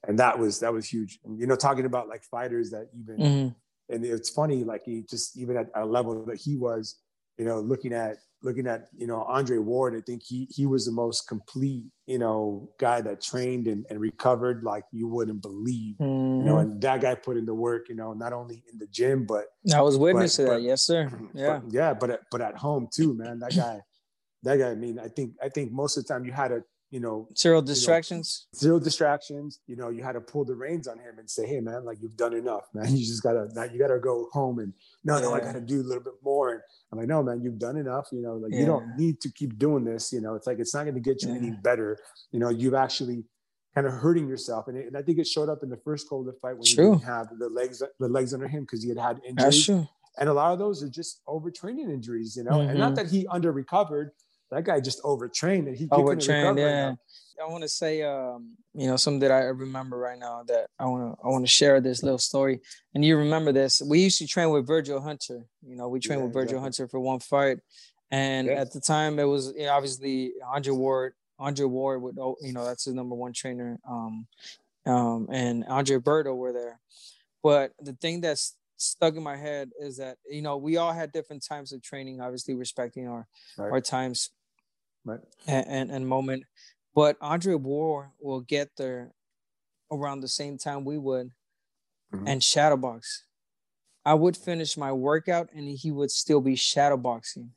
and 0.07 0.19
that 0.19 0.37
was 0.37 0.59
that 0.59 0.73
was 0.73 0.87
huge. 0.87 1.19
And 1.25 1.39
you 1.39 1.47
know, 1.47 1.55
talking 1.55 1.85
about 1.85 2.07
like 2.07 2.23
fighters 2.23 2.71
that 2.71 2.89
even 2.97 3.17
mm-hmm. 3.17 3.93
and 3.93 4.05
it's 4.05 4.29
funny, 4.29 4.63
like 4.63 4.83
he 4.85 5.03
just 5.09 5.37
even 5.37 5.57
at 5.57 5.69
a 5.75 5.85
level 5.85 6.25
that 6.25 6.37
he 6.37 6.55
was, 6.55 6.95
you 7.37 7.45
know, 7.45 7.59
looking 7.59 7.93
at 7.93 8.17
looking 8.43 8.67
at 8.67 8.89
you 8.95 9.07
know 9.07 9.23
Andre 9.23 9.57
Ward, 9.57 9.95
I 9.95 10.01
think 10.01 10.21
he 10.23 10.47
he 10.51 10.65
was 10.65 10.85
the 10.85 10.91
most 10.91 11.27
complete 11.27 11.83
you 12.05 12.19
know 12.19 12.69
guy 12.79 13.01
that 13.01 13.21
trained 13.21 13.67
and, 13.67 13.85
and 13.89 13.99
recovered 13.99 14.63
like 14.63 14.83
you 14.91 15.07
wouldn't 15.07 15.41
believe. 15.41 15.95
Mm-hmm. 15.99 16.41
You 16.41 16.45
know, 16.45 16.55
mm-hmm. 16.55 16.71
and 16.71 16.81
that 16.81 17.01
guy 17.01 17.15
put 17.15 17.37
in 17.37 17.45
the 17.45 17.53
work. 17.53 17.89
You 17.89 17.95
know, 17.95 18.13
not 18.13 18.33
only 18.33 18.63
in 18.71 18.77
the 18.77 18.87
gym, 18.87 19.25
but 19.25 19.45
I 19.73 19.81
was 19.81 19.97
witness 19.97 20.37
but, 20.37 20.43
to 20.43 20.49
that. 20.49 20.55
But, 20.55 20.61
yes, 20.63 20.85
sir. 20.85 21.09
Yeah, 21.33 21.59
but, 21.63 21.73
yeah, 21.73 21.93
but 21.93 22.21
but 22.29 22.41
at 22.41 22.57
home 22.57 22.87
too, 22.93 23.15
man. 23.15 23.39
That 23.39 23.55
guy, 23.55 23.79
that 24.43 24.57
guy. 24.57 24.71
I 24.71 24.75
mean, 24.75 24.99
I 24.99 25.07
think 25.07 25.33
I 25.41 25.49
think 25.49 25.71
most 25.71 25.97
of 25.97 26.05
the 26.05 26.13
time 26.13 26.25
you 26.25 26.31
had 26.31 26.49
to 26.49 26.63
you 26.93 26.99
know 26.99 27.27
zero 27.35 27.59
distractions 27.59 28.45
you 28.53 28.55
know, 28.55 28.59
zero 28.59 28.79
distractions 28.79 29.59
you 29.65 29.75
know 29.75 29.89
you 29.89 30.03
had 30.03 30.11
to 30.11 30.21
pull 30.21 30.45
the 30.45 30.53
reins 30.53 30.87
on 30.87 30.99
him 30.99 31.17
and 31.17 31.27
say 31.27 31.47
hey 31.47 31.59
man 31.59 31.83
like 31.83 31.97
you've 31.99 32.15
done 32.15 32.33
enough 32.33 32.65
man 32.75 32.85
you 32.95 33.03
just 33.03 33.23
gotta 33.23 33.47
now 33.55 33.63
you 33.63 33.79
gotta 33.79 33.97
go 33.97 34.29
home 34.31 34.59
and 34.59 34.71
no 35.03 35.19
no 35.19 35.33
i 35.33 35.39
gotta 35.39 35.59
do 35.59 35.81
a 35.81 35.87
little 35.89 36.03
bit 36.03 36.13
more 36.23 36.51
and 36.51 36.61
i'm 36.91 36.99
like 36.99 37.07
no 37.07 37.23
man 37.23 37.41
you've 37.41 37.57
done 37.57 37.77
enough 37.77 38.05
you 38.11 38.21
know 38.21 38.35
like 38.35 38.51
yeah. 38.53 38.59
you 38.59 38.65
don't 38.67 38.95
need 38.95 39.19
to 39.19 39.31
keep 39.31 39.57
doing 39.57 39.83
this 39.83 40.13
you 40.13 40.21
know 40.21 40.35
it's 40.35 40.45
like 40.45 40.59
it's 40.59 40.75
not 40.75 40.83
going 40.83 40.93
to 40.93 41.01
get 41.01 41.23
you 41.23 41.29
yeah. 41.29 41.37
any 41.37 41.49
better 41.49 41.97
you 42.31 42.39
know 42.39 42.49
you've 42.49 42.75
actually 42.75 43.23
kind 43.73 43.87
of 43.87 43.93
hurting 43.93 44.27
yourself 44.27 44.67
and, 44.67 44.77
it, 44.77 44.85
and 44.85 44.95
i 44.95 45.01
think 45.01 45.17
it 45.17 45.25
showed 45.25 45.49
up 45.49 45.63
in 45.63 45.69
the 45.69 45.79
first 45.83 46.07
Calder 46.07 46.35
fight 46.43 46.53
when 46.53 46.63
true. 46.63 46.85
you 46.85 46.91
didn't 46.91 47.05
have 47.05 47.27
the 47.39 47.49
legs 47.49 47.81
the 47.99 48.07
legs 48.07 48.35
under 48.35 48.47
him 48.47 48.65
because 48.65 48.83
he 48.83 48.89
had 48.89 48.99
had 48.99 49.19
injuries 49.27 49.67
and 50.19 50.29
a 50.29 50.33
lot 50.33 50.53
of 50.53 50.59
those 50.59 50.83
are 50.83 50.89
just 50.89 51.21
overtraining 51.27 51.91
injuries 51.91 52.35
you 52.37 52.43
know 52.43 52.51
mm-hmm. 52.51 52.69
and 52.69 52.77
not 52.77 52.93
mm-hmm. 52.93 52.95
that 52.97 53.09
he 53.09 53.25
under 53.31 53.51
recovered 53.51 54.11
that 54.53 54.63
guy 54.63 54.79
just 54.79 54.99
overtrained 55.03 55.67
and 55.67 55.77
he 55.77 55.87
overtrained. 55.91 56.57
Yeah, 56.57 56.95
I 57.41 57.49
want 57.49 57.63
to 57.63 57.69
say, 57.69 58.03
um, 58.03 58.55
you 58.73 58.87
know, 58.87 58.95
something 58.95 59.19
that 59.19 59.31
I 59.31 59.45
remember 59.45 59.97
right 59.97 60.17
now 60.17 60.43
that 60.47 60.67
I 60.79 60.85
want 60.85 61.15
to 61.15 61.25
I 61.25 61.29
want 61.29 61.43
to 61.45 61.51
share 61.51 61.81
this 61.81 62.03
little 62.03 62.19
story. 62.19 62.59
And 62.93 63.03
you 63.03 63.17
remember 63.17 63.51
this? 63.51 63.81
We 63.81 63.99
used 63.99 64.19
to 64.19 64.27
train 64.27 64.49
with 64.51 64.67
Virgil 64.67 65.01
Hunter. 65.01 65.45
You 65.61 65.75
know, 65.75 65.89
we 65.89 65.99
trained 65.99 66.21
yeah, 66.21 66.25
with 66.25 66.33
Virgil 66.33 66.57
exactly. 66.57 66.63
Hunter 66.63 66.87
for 66.87 66.99
one 66.99 67.19
fight, 67.19 67.59
and 68.11 68.49
at 68.49 68.71
the 68.71 68.79
time 68.79 69.19
it 69.19 69.23
was 69.23 69.53
you 69.57 69.65
know, 69.65 69.73
obviously 69.73 70.33
Andre 70.45 70.73
Ward. 70.73 71.13
Andre 71.39 71.65
Ward 71.65 72.01
would, 72.03 72.17
oh, 72.19 72.37
you 72.41 72.53
know, 72.53 72.63
that's 72.63 72.85
his 72.85 72.93
number 72.93 73.15
one 73.15 73.33
trainer. 73.33 73.79
Um, 73.89 74.27
um, 74.85 75.27
and 75.31 75.65
Andre 75.65 75.97
Berto 75.97 76.35
were 76.35 76.53
there. 76.53 76.79
But 77.41 77.71
the 77.81 77.93
thing 77.93 78.21
that's 78.21 78.55
stuck 78.77 79.15
in 79.15 79.23
my 79.23 79.35
head 79.35 79.71
is 79.79 79.97
that 79.97 80.17
you 80.29 80.41
know 80.41 80.57
we 80.57 80.77
all 80.77 80.91
had 80.91 81.11
different 81.11 81.43
times 81.43 81.71
of 81.71 81.81
training 81.81 82.19
obviously 82.19 82.53
respecting 82.53 83.07
our 83.07 83.27
right. 83.57 83.71
our 83.71 83.81
times 83.81 84.31
right 85.05 85.19
and, 85.47 85.65
and, 85.67 85.91
and 85.91 86.07
moment 86.07 86.43
but 86.95 87.17
andre 87.21 87.55
Ward 87.55 88.07
will 88.21 88.41
get 88.41 88.69
there 88.77 89.11
around 89.91 90.21
the 90.21 90.27
same 90.27 90.57
time 90.57 90.85
we 90.85 90.97
would 90.97 91.31
mm-hmm. 92.13 92.27
and 92.27 92.41
shadowbox 92.41 93.23
I 94.05 94.13
would 94.13 94.35
finish 94.35 94.77
my 94.77 94.91
workout 94.91 95.49
and 95.53 95.67
he 95.67 95.91
would 95.91 96.11
still 96.11 96.41
be 96.41 96.55
shadowboxing. 96.55 97.49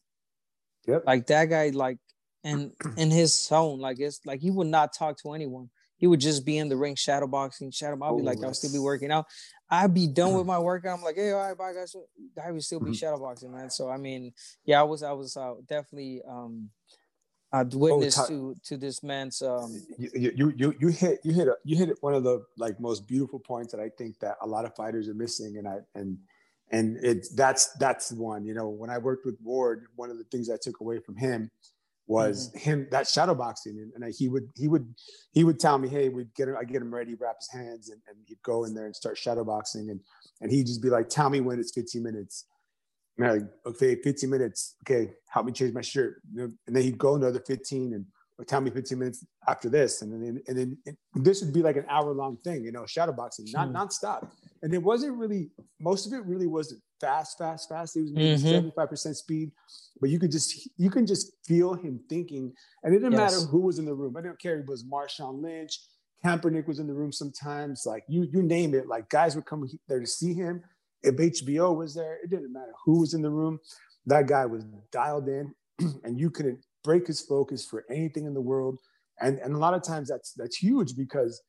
Yep. 0.87 1.05
Like 1.07 1.27
that 1.27 1.47
guy, 1.47 1.71
like 1.71 1.99
in 2.45 2.73
in 2.97 3.11
his 3.11 3.37
zone, 3.37 3.81
like 3.81 3.99
it's 3.99 4.21
like 4.25 4.41
he 4.41 4.51
would 4.51 4.69
not 4.69 4.93
talk 4.93 5.21
to 5.23 5.33
anyone. 5.33 5.71
He 5.97 6.07
would 6.07 6.21
just 6.21 6.45
be 6.45 6.59
in 6.59 6.69
the 6.69 6.77
ring 6.77 6.95
shadowboxing, 6.95 7.75
shadow. 7.75 7.99
I'll 8.03 8.19
be 8.19 8.23
like, 8.23 8.45
I'll 8.45 8.53
still 8.53 8.73
be 8.73 8.79
working 8.79 9.11
out. 9.11 9.25
I'd 9.71 9.95
be 9.95 10.07
done 10.07 10.35
with 10.35 10.47
my 10.55 10.59
workout. 10.59 10.99
I'm 10.99 11.05
like, 11.05 11.17
hey, 11.17 11.33
all 11.33 11.49
right, 11.49 11.57
bye 11.57 11.73
guys. 11.73 11.97
Guy 12.37 12.53
would 12.53 12.63
still 12.63 12.81
be 12.81 12.91
Mm-hmm. 12.91 13.23
shadowboxing, 13.23 13.51
man. 13.51 13.71
So 13.71 13.89
I 13.89 13.97
mean, 13.97 14.33
yeah, 14.65 14.81
I 14.81 14.85
was 14.85 15.03
I 15.03 15.13
was 15.13 15.37
uh, 15.37 15.55
definitely 15.67 16.23
um 16.29 16.71
uh, 17.53 17.65
witness 17.73 18.17
Ty- 18.17 18.27
to 18.29 18.57
to 18.65 18.77
this 18.77 19.03
man's 19.03 19.41
um 19.41 19.81
you, 19.99 20.33
you 20.35 20.53
you 20.57 20.75
you 20.81 20.89
hit 20.89 21.21
you 21.25 21.33
hit 21.33 21.49
a, 21.49 21.57
you 21.65 21.77
hit 21.77 21.91
one 22.01 22.15
of 22.15 22.25
the 22.25 22.45
like 22.57 22.81
most 22.81 23.07
beautiful 23.07 23.39
points 23.39 23.73
that 23.73 23.81
I 23.81 23.89
think 23.91 24.19
that 24.21 24.37
a 24.43 24.47
lot 24.47 24.65
of 24.65 24.75
fighters 24.75 25.09
are 25.09 25.15
missing, 25.15 25.59
and 25.59 25.69
I 25.69 25.79
and 25.95 26.19
and 26.71 26.99
it's 27.03 27.29
that's 27.29 27.73
that's 27.75 28.13
one. 28.13 28.45
You 28.45 28.55
know, 28.55 28.69
when 28.69 28.91
I 28.91 28.99
worked 28.99 29.25
with 29.25 29.37
Ward, 29.43 29.87
one 29.95 30.11
of 30.11 30.19
the 30.19 30.25
things 30.25 30.51
I 30.51 30.57
took 30.61 30.81
away 30.81 30.99
from 30.99 31.17
him 31.17 31.51
was 32.09 32.53
him 32.55 32.87
that 32.91 33.09
shadow 33.09 33.35
boxing, 33.35 33.79
and, 33.79 33.93
and 33.95 34.05
I, 34.05 34.11
he 34.11 34.29
would 34.29 34.49
he 34.57 34.69
would 34.69 34.95
he 35.33 35.45
would 35.45 35.59
tell 35.59 35.79
me, 35.79 35.89
hey, 35.89 36.09
we'd 36.09 36.35
get 36.35 36.49
him, 36.49 36.57
I 36.59 36.65
get 36.65 36.83
him 36.83 36.95
ready, 36.95 37.15
wrap 37.15 37.37
his 37.39 37.51
hands, 37.51 37.91
and, 37.91 38.01
and 38.09 38.17
he'd 38.27 38.43
go 38.43 38.65
in 38.65 38.75
there 38.75 38.87
and 38.87 38.95
start 38.95 39.19
shadow 39.19 39.45
boxing, 39.45 39.91
and 39.91 40.01
and 40.41 40.51
he'd 40.51 40.67
just 40.67 40.83
be 40.83 40.91
like, 40.91 41.09
tell 41.09 41.31
me 41.31 41.41
when 41.41 41.59
it's 41.59 41.73
15 41.73 42.03
minutes. 42.03 42.45
Okay, 43.21 43.97
15 44.03 44.29
minutes. 44.31 44.75
Okay, 44.85 45.13
help 45.29 45.47
me 45.47 45.53
change 45.53 45.73
my 45.73 45.81
shirt. 45.81 46.21
And 46.37 46.53
then 46.67 46.83
he'd 46.83 46.99
go 46.99 47.15
another 47.15 47.41
15 47.41 47.95
and 47.95 48.05
or 48.39 48.45
tell 48.45 48.61
me 48.61 48.71
15 48.71 48.99
minutes 48.99 49.25
after 49.49 49.71
this. 49.71 50.03
And 50.03 50.13
then 50.13 50.43
and 50.47 50.59
then 50.59 50.79
and 50.87 50.97
this 51.25 51.43
would 51.43 51.55
be 51.55 51.63
like 51.63 51.77
an 51.77 51.87
hour 51.89 52.13
long 52.13 52.37
thing, 52.45 52.65
you 52.65 52.73
know, 52.73 52.85
shadow 52.85 53.13
boxing, 53.13 53.47
not 53.51 53.69
Hmm. 53.69 53.77
nonstop. 53.77 54.29
And 54.63 54.75
it 54.75 54.83
wasn't 54.83 55.17
really 55.17 55.51
most 55.81 56.07
of 56.07 56.13
it 56.13 56.25
really 56.27 56.47
wasn't 56.47 56.83
fast, 57.01 57.39
fast, 57.39 57.69
fast. 57.71 57.97
It 57.97 58.03
was 58.03 58.13
maybe 58.13 58.37
Mhm. 58.37 58.51
75% 58.51 59.17
speed. 59.17 59.53
But 60.01 60.11
you 60.11 60.19
could 60.19 60.31
just 60.31 60.69
you 60.77 60.91
can 60.91 61.07
just 61.07 61.33
feel 61.47 61.73
him 61.73 62.01
thinking. 62.11 62.53
And 62.83 62.95
it 62.95 62.99
didn't 62.99 63.13
Yes. 63.15 63.33
matter 63.33 63.47
who 63.47 63.61
was 63.61 63.79
in 63.79 63.87
the 63.87 63.95
room. 63.95 64.15
I 64.17 64.21
didn't 64.21 64.39
care 64.41 64.57
if 64.59 64.65
it 64.65 64.69
was 64.69 64.85
Marshawn 64.85 65.41
Lynch, 65.41 65.81
Kaepernick 66.23 66.67
was 66.67 66.79
in 66.79 66.87
the 66.87 66.95
room 66.95 67.13
sometimes, 67.13 67.85
like 67.87 68.05
you 68.09 68.25
you 68.25 68.43
name 68.43 68.75
it, 68.75 68.87
like 68.87 69.09
guys 69.09 69.35
would 69.35 69.47
come 69.47 69.67
there 69.89 70.01
to 70.01 70.07
see 70.07 70.35
him. 70.35 70.63
If 71.03 71.17
HBO 71.17 71.77
was 71.77 71.95
there, 71.95 72.19
it 72.23 72.31
didn't 72.31 72.53
matter 72.53 72.73
who 72.85 73.01
was 73.01 73.15
in 73.15 73.23
the 73.23 73.31
room. 73.31 73.59
That 74.07 74.27
guy 74.27 74.47
was 74.47 74.65
dialed 74.93 75.29
in, 75.29 75.55
and 76.05 76.19
you 76.19 76.31
couldn't 76.31 76.65
break 76.85 77.07
his 77.07 77.21
focus 77.21 77.65
for 77.65 77.85
anything 77.91 78.25
in 78.27 78.35
the 78.35 78.41
world. 78.41 78.79
And 79.21 79.39
and 79.39 79.55
a 79.55 79.59
lot 79.59 79.75
of 79.75 79.83
times 79.83 80.09
that's 80.09 80.33
that's 80.33 80.57
huge 80.57 80.97
because 80.97 81.43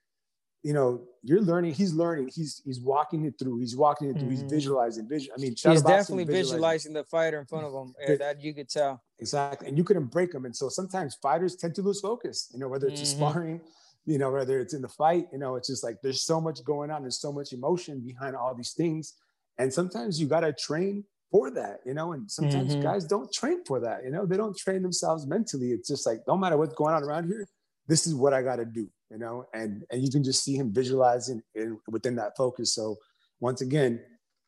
you 0.64 0.74
know 0.74 1.06
you're 1.24 1.42
learning. 1.42 1.74
He's 1.74 1.94
learning. 1.94 2.30
He's 2.34 2.62
he's 2.66 2.82
walking 2.82 3.26
it 3.26 3.36
through. 3.40 3.60
He's 3.60 3.76
walking 3.76 4.10
it 4.10 4.20
through. 4.20 4.30
He's 4.30 4.44
Mhm. 4.44 4.50
visualizing. 4.50 5.08
Vision. 5.08 5.32
I 5.36 5.40
mean, 5.40 5.52
he's 5.52 5.82
definitely 5.82 6.26
visualizing 6.26 6.94
the 6.94 7.04
fighter 7.04 7.40
in 7.40 7.46
front 7.46 7.66
of 7.66 7.74
him. 7.74 7.94
Yeah, 8.00 8.16
that 8.16 8.42
you 8.42 8.54
could 8.54 8.70
tell. 8.70 9.04
Exactly. 9.20 9.68
And 9.68 9.78
you 9.78 9.84
couldn't 9.84 10.08
break 10.08 10.32
them. 10.32 10.46
And 10.46 10.56
so 10.56 10.70
sometimes 10.70 11.16
fighters 11.16 11.56
tend 11.56 11.74
to 11.76 11.82
lose 11.82 12.00
focus, 12.02 12.50
you 12.54 12.60
know, 12.60 12.68
whether 12.68 12.88
it's 12.88 13.00
Mhm. 13.02 13.04
in 13.04 13.08
sparring, 13.08 13.62
you 14.06 14.18
know, 14.18 14.32
whether 14.32 14.60
it's 14.60 14.74
in 14.74 14.82
the 14.82 14.88
fight, 14.90 15.28
you 15.32 15.40
know, 15.40 15.56
it's 15.56 15.68
just 15.68 15.84
like 15.84 16.02
there's 16.02 16.22
so 16.22 16.40
much 16.40 16.64
going 16.64 16.90
on. 16.92 17.02
There's 17.02 17.20
so 17.20 17.32
much 17.32 17.52
emotion 17.52 18.00
behind 18.02 18.36
all 18.36 18.54
these 18.56 18.74
things. 18.74 19.16
And 19.58 19.74
sometimes 19.74 20.20
you 20.20 20.28
got 20.28 20.42
to 20.42 20.54
train 20.54 21.04
for 21.32 21.52
that, 21.52 21.80
you 21.86 21.94
know, 21.94 22.14
and 22.14 22.30
sometimes 22.30 22.76
Mhm. 22.76 22.82
guys 22.82 23.06
don't 23.06 23.32
train 23.34 23.64
for 23.66 23.80
that, 23.82 24.04
you 24.04 24.12
know, 24.12 24.26
they 24.26 24.38
don't 24.38 24.56
train 24.58 24.82
themselves 24.82 25.26
mentally. 25.28 25.72
It's 25.72 25.88
just 25.88 26.06
like, 26.06 26.20
no 26.28 26.38
matter 26.38 26.58
what's 26.58 26.74
going 26.76 26.94
on 26.94 27.04
around 27.04 27.28
here, 27.28 27.46
this 27.88 28.08
is 28.08 28.16
what 28.16 28.34
I 28.34 28.42
got 28.42 28.58
to 28.58 28.66
do, 28.66 28.88
you 29.10 29.18
know, 29.18 29.46
and, 29.54 29.84
and 29.92 30.02
you 30.02 30.10
can 30.10 30.24
just 30.24 30.44
see 30.44 30.56
him 30.56 30.74
visualizing 30.74 31.42
in, 31.56 31.80
within 31.90 32.16
that 32.16 32.34
focus. 32.38 32.74
So 32.74 32.96
once 33.40 33.62
again, 33.62 34.00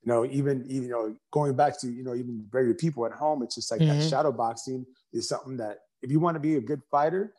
you 0.04 0.13
know, 0.13 0.26
even, 0.26 0.63
even, 0.69 0.84
you 0.84 0.89
know, 0.89 1.15
going 1.32 1.56
back 1.56 1.80
to, 1.82 1.88
you 1.91 2.04
know, 2.04 2.15
even 2.15 2.48
regular 2.52 2.76
people 2.76 3.06
at 3.06 3.12
home, 3.12 3.43
it's 3.43 3.56
just 3.56 3.72
like 3.72 3.86
that 3.88 4.02
Mhm. 4.02 4.10
shadow 4.10 4.32
boxing 4.32 4.86
is 5.12 5.28
something 5.28 5.58
that 5.58 5.80
if 6.02 6.12
you 6.12 6.19
want 6.19 6.36
to 6.36 6.39
be 6.39 6.56
a 6.56 6.62
good 6.62 6.82
fighter, 6.89 7.34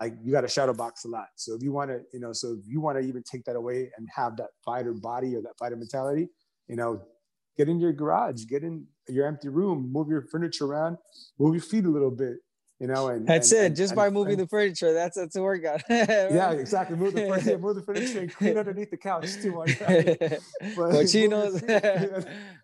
like 0.00 0.14
you 0.22 0.32
got 0.32 0.42
to 0.42 0.48
shadow 0.48 0.72
box 0.72 1.04
a 1.04 1.08
lot. 1.08 1.28
So 1.36 1.54
if 1.54 1.62
you 1.62 1.72
want 1.72 1.90
to, 1.90 2.02
you 2.12 2.20
know, 2.20 2.32
so 2.32 2.52
if 2.52 2.66
you 2.66 2.80
want 2.80 2.98
to 2.98 3.06
even 3.06 3.22
take 3.22 3.44
that 3.44 3.56
away 3.56 3.90
and 3.96 4.08
have 4.14 4.36
that 4.38 4.50
fighter 4.64 4.92
body 4.94 5.36
or 5.36 5.42
that 5.42 5.58
fighter 5.58 5.76
mentality, 5.76 6.28
you 6.68 6.76
know, 6.76 7.02
get 7.56 7.68
in 7.68 7.78
your 7.80 7.92
garage, 7.92 8.44
get 8.46 8.62
in 8.62 8.86
your 9.08 9.26
empty 9.26 9.48
room, 9.48 9.90
move 9.92 10.08
your 10.08 10.22
furniture 10.22 10.66
around, 10.66 10.98
move 11.38 11.54
your 11.54 11.62
feet 11.62 11.84
a 11.84 11.88
little 11.88 12.10
bit, 12.10 12.36
you 12.80 12.86
know, 12.86 13.08
and 13.08 13.26
That's 13.26 13.50
and- 13.52 13.60
it. 13.60 13.66
and- 13.66 13.76
Just 13.76 13.92
and- 13.92 13.96
by 13.96 14.10
moving 14.10 14.36
the 14.38 14.46
furniture, 14.46 14.92
that's 14.92 15.16
that's 15.16 15.36
a 15.36 15.42
workout. 15.42 15.80
yeah, 15.90 16.50
exactly. 16.52 16.96
Move 16.96 17.14
the 17.14 17.26
furniture, 17.26 17.58
move 17.58 17.76
the 17.76 17.82
furniture, 17.82 18.20
and 18.20 18.34
clean 18.34 18.58
underneath 18.62 18.90
the 18.90 18.96
couch 18.96 19.32
too. 19.42 19.52
Much. 19.52 19.78
But- 19.78 20.40
but 20.76 21.08
she 21.08 21.28
knows. 21.28 21.62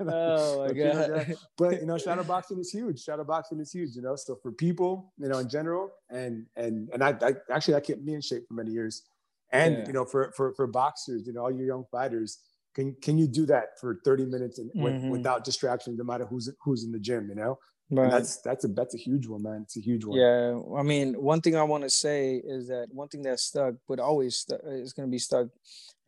oh 0.00 0.66
my 0.66 0.72
god. 0.72 0.74
yeah. 0.74 1.35
but 1.57 1.81
you 1.81 1.87
know, 1.87 1.98
shadow 1.98 2.24
boxing 2.24 2.59
is 2.59 2.70
huge. 2.70 3.02
Shadow 3.02 3.24
boxing 3.24 3.61
is 3.61 3.70
huge. 3.72 3.94
You 3.96 4.02
know, 4.02 4.16
so 4.16 4.37
for 4.42 4.52
people, 4.52 5.12
you 5.18 5.28
know, 5.28 5.38
in 5.38 5.48
general, 5.48 5.90
and 6.11 6.46
and 6.57 6.88
and 6.92 7.02
I, 7.02 7.11
I 7.22 7.33
actually 7.50 7.74
I 7.76 7.81
kept 7.81 8.02
me 8.02 8.14
in 8.14 8.20
shape 8.20 8.46
for 8.48 8.55
many 8.55 8.70
years, 8.70 9.02
and 9.50 9.78
Yeah. 9.78 9.87
you 9.87 9.92
know, 9.92 10.05
for 10.05 10.33
for 10.37 10.52
for 10.55 10.66
boxers, 10.66 11.26
you 11.26 11.33
know, 11.33 11.42
all 11.42 11.50
your 11.52 11.66
young 11.66 11.85
fighters, 11.90 12.38
can 12.75 12.95
can 13.03 13.19
you 13.19 13.27
do 13.29 13.47
that 13.47 13.79
for 13.81 14.01
thirty 14.05 14.25
minutes 14.25 14.59
and 14.59 14.71
with, 14.75 14.95
Mhm. 14.95 15.11
without 15.11 15.45
distractions, 15.45 15.99
no 15.99 16.05
matter 16.05 16.25
who's 16.27 16.51
who's 16.65 16.85
in 16.85 16.93
the 16.93 16.99
gym, 16.99 17.29
you 17.29 17.35
know? 17.35 17.59
And 17.91 18.11
that's 18.11 18.41
that's 18.41 18.65
a 18.65 18.69
that's 18.69 18.95
a 18.95 18.99
huge 18.99 19.27
one, 19.27 19.43
man. 19.43 19.63
It's 19.63 19.77
a 19.77 19.81
huge 19.81 20.05
one. 20.07 20.19
Yeah, 20.19 20.59
I 20.77 20.83
mean, 20.83 21.15
one 21.21 21.43
thing 21.43 21.57
I 21.57 21.63
want 21.63 21.85
to 21.85 21.91
say 21.91 22.37
is 22.37 22.69
that 22.69 22.89
one 22.91 23.09
thing 23.09 23.23
that 23.23 23.39
stuck, 23.39 23.75
but 23.87 24.01
always 24.01 24.37
stu- 24.39 24.61
is 24.65 24.95
going 24.95 25.09
to 25.09 25.11
be 25.11 25.19
stuck. 25.19 25.49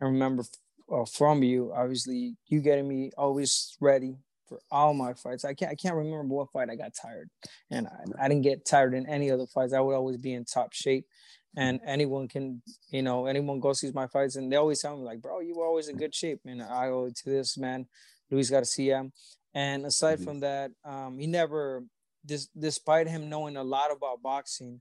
I 0.00 0.06
remember 0.06 0.44
uh, 0.90 1.04
from 1.04 1.42
you, 1.42 1.72
obviously, 1.74 2.36
you 2.46 2.60
getting 2.60 2.88
me 2.88 3.10
always 3.18 3.76
ready 3.80 4.16
for 4.48 4.60
all 4.70 4.94
my 4.94 5.12
fights. 5.14 5.44
I 5.44 5.52
can't, 5.54 5.72
I 5.72 5.74
can't 5.74 5.94
remember 5.94 6.34
what 6.34 6.52
fight 6.52 6.70
I 6.70 6.76
got 6.76 6.92
tired, 6.94 7.28
and 7.70 7.86
I, 7.86 8.24
I 8.24 8.28
didn't 8.28 8.42
get 8.44 8.64
tired 8.64 8.94
in 8.94 9.06
any 9.06 9.30
other 9.30 9.46
fights. 9.46 9.74
I 9.74 9.80
would 9.80 9.94
always 9.94 10.16
be 10.16 10.32
in 10.32 10.44
top 10.46 10.72
shape, 10.72 11.06
and 11.56 11.80
anyone 11.86 12.28
can, 12.28 12.62
you 12.90 13.02
know, 13.02 13.26
anyone 13.26 13.60
goes 13.60 13.80
sees 13.80 13.94
my 13.94 14.06
fights, 14.06 14.36
and 14.36 14.50
they 14.50 14.56
always 14.56 14.80
tell 14.80 14.96
me 14.96 15.04
like, 15.04 15.20
bro, 15.20 15.40
you 15.40 15.54
were 15.56 15.66
always 15.66 15.88
in 15.88 15.96
good 15.96 16.14
shape, 16.14 16.40
and 16.46 16.62
I 16.62 16.88
owe 16.88 17.06
it 17.06 17.16
to 17.16 17.30
this 17.30 17.56
man, 17.56 17.86
Luis 18.30 18.50
Garcia. 18.50 19.10
And 19.54 19.86
aside 19.86 20.18
Mhm. 20.18 20.24
from 20.24 20.40
that, 20.40 20.72
um, 20.84 21.18
he 21.18 21.26
never, 21.26 21.84
dis- 22.26 22.48
despite 22.58 23.06
him 23.06 23.28
knowing 23.28 23.56
a 23.56 23.62
lot 23.62 23.92
about 23.92 24.22
boxing, 24.22 24.80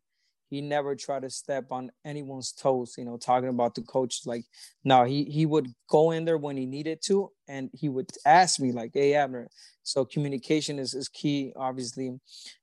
he 0.53 0.61
never 0.61 0.95
tried 0.95 1.23
to 1.23 1.31
step 1.31 1.65
on 1.71 1.89
anyone's 2.05 2.51
toes. 2.51 2.93
You 2.95 3.05
know, 3.05 3.17
talking 3.17 3.49
about 3.49 3.73
the 3.73 3.81
coach, 3.81 4.21
like, 4.25 4.45
no, 4.83 5.03
he 5.03 5.23
he 5.23 5.47
would 5.47 5.67
go 5.89 6.11
in 6.11 6.25
there 6.25 6.37
when 6.37 6.57
he 6.57 6.67
needed 6.67 6.99
to, 7.05 7.31
and 7.47 7.71
he 7.73 7.89
would 7.89 8.11
ask 8.23 8.59
me 8.59 8.71
like, 8.71 8.91
"Hey, 8.93 9.15
Abner." 9.15 9.49
So 9.81 10.05
communication 10.05 10.77
is 10.77 10.93
is 10.93 11.09
key, 11.09 11.53
obviously, 11.55 12.07
and 12.07 12.19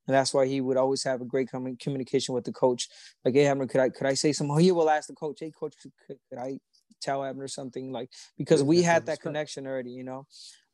that's 0.07 0.33
why 0.33 0.47
he 0.47 0.61
would 0.61 0.77
always 0.77 1.03
have 1.03 1.21
a 1.21 1.25
great 1.25 1.49
commu- 1.53 1.81
communication 1.81 2.33
with 2.33 2.45
the 2.45 2.53
coach. 2.53 2.89
Like, 3.25 3.35
"Hey, 3.35 3.47
Abner, 3.47 3.67
could 3.67 3.81
I 3.81 3.89
could 3.89 4.07
I 4.07 4.15
say 4.15 4.33
something?" 4.33 4.57
He 4.61 4.71
will 4.71 4.89
ask 4.89 5.09
the 5.09 5.15
coach, 5.15 5.41
"Hey, 5.41 5.51
coach, 5.51 5.75
could, 5.83 5.93
could 6.29 6.39
I 6.39 6.61
tell 7.03 7.25
Abner 7.25 7.49
something?" 7.49 7.91
Like 7.91 8.11
because 8.39 8.63
we 8.63 8.83
had 8.83 9.07
that 9.07 9.21
connection 9.21 9.67
already, 9.67 9.91
you 9.91 10.05
know 10.05 10.27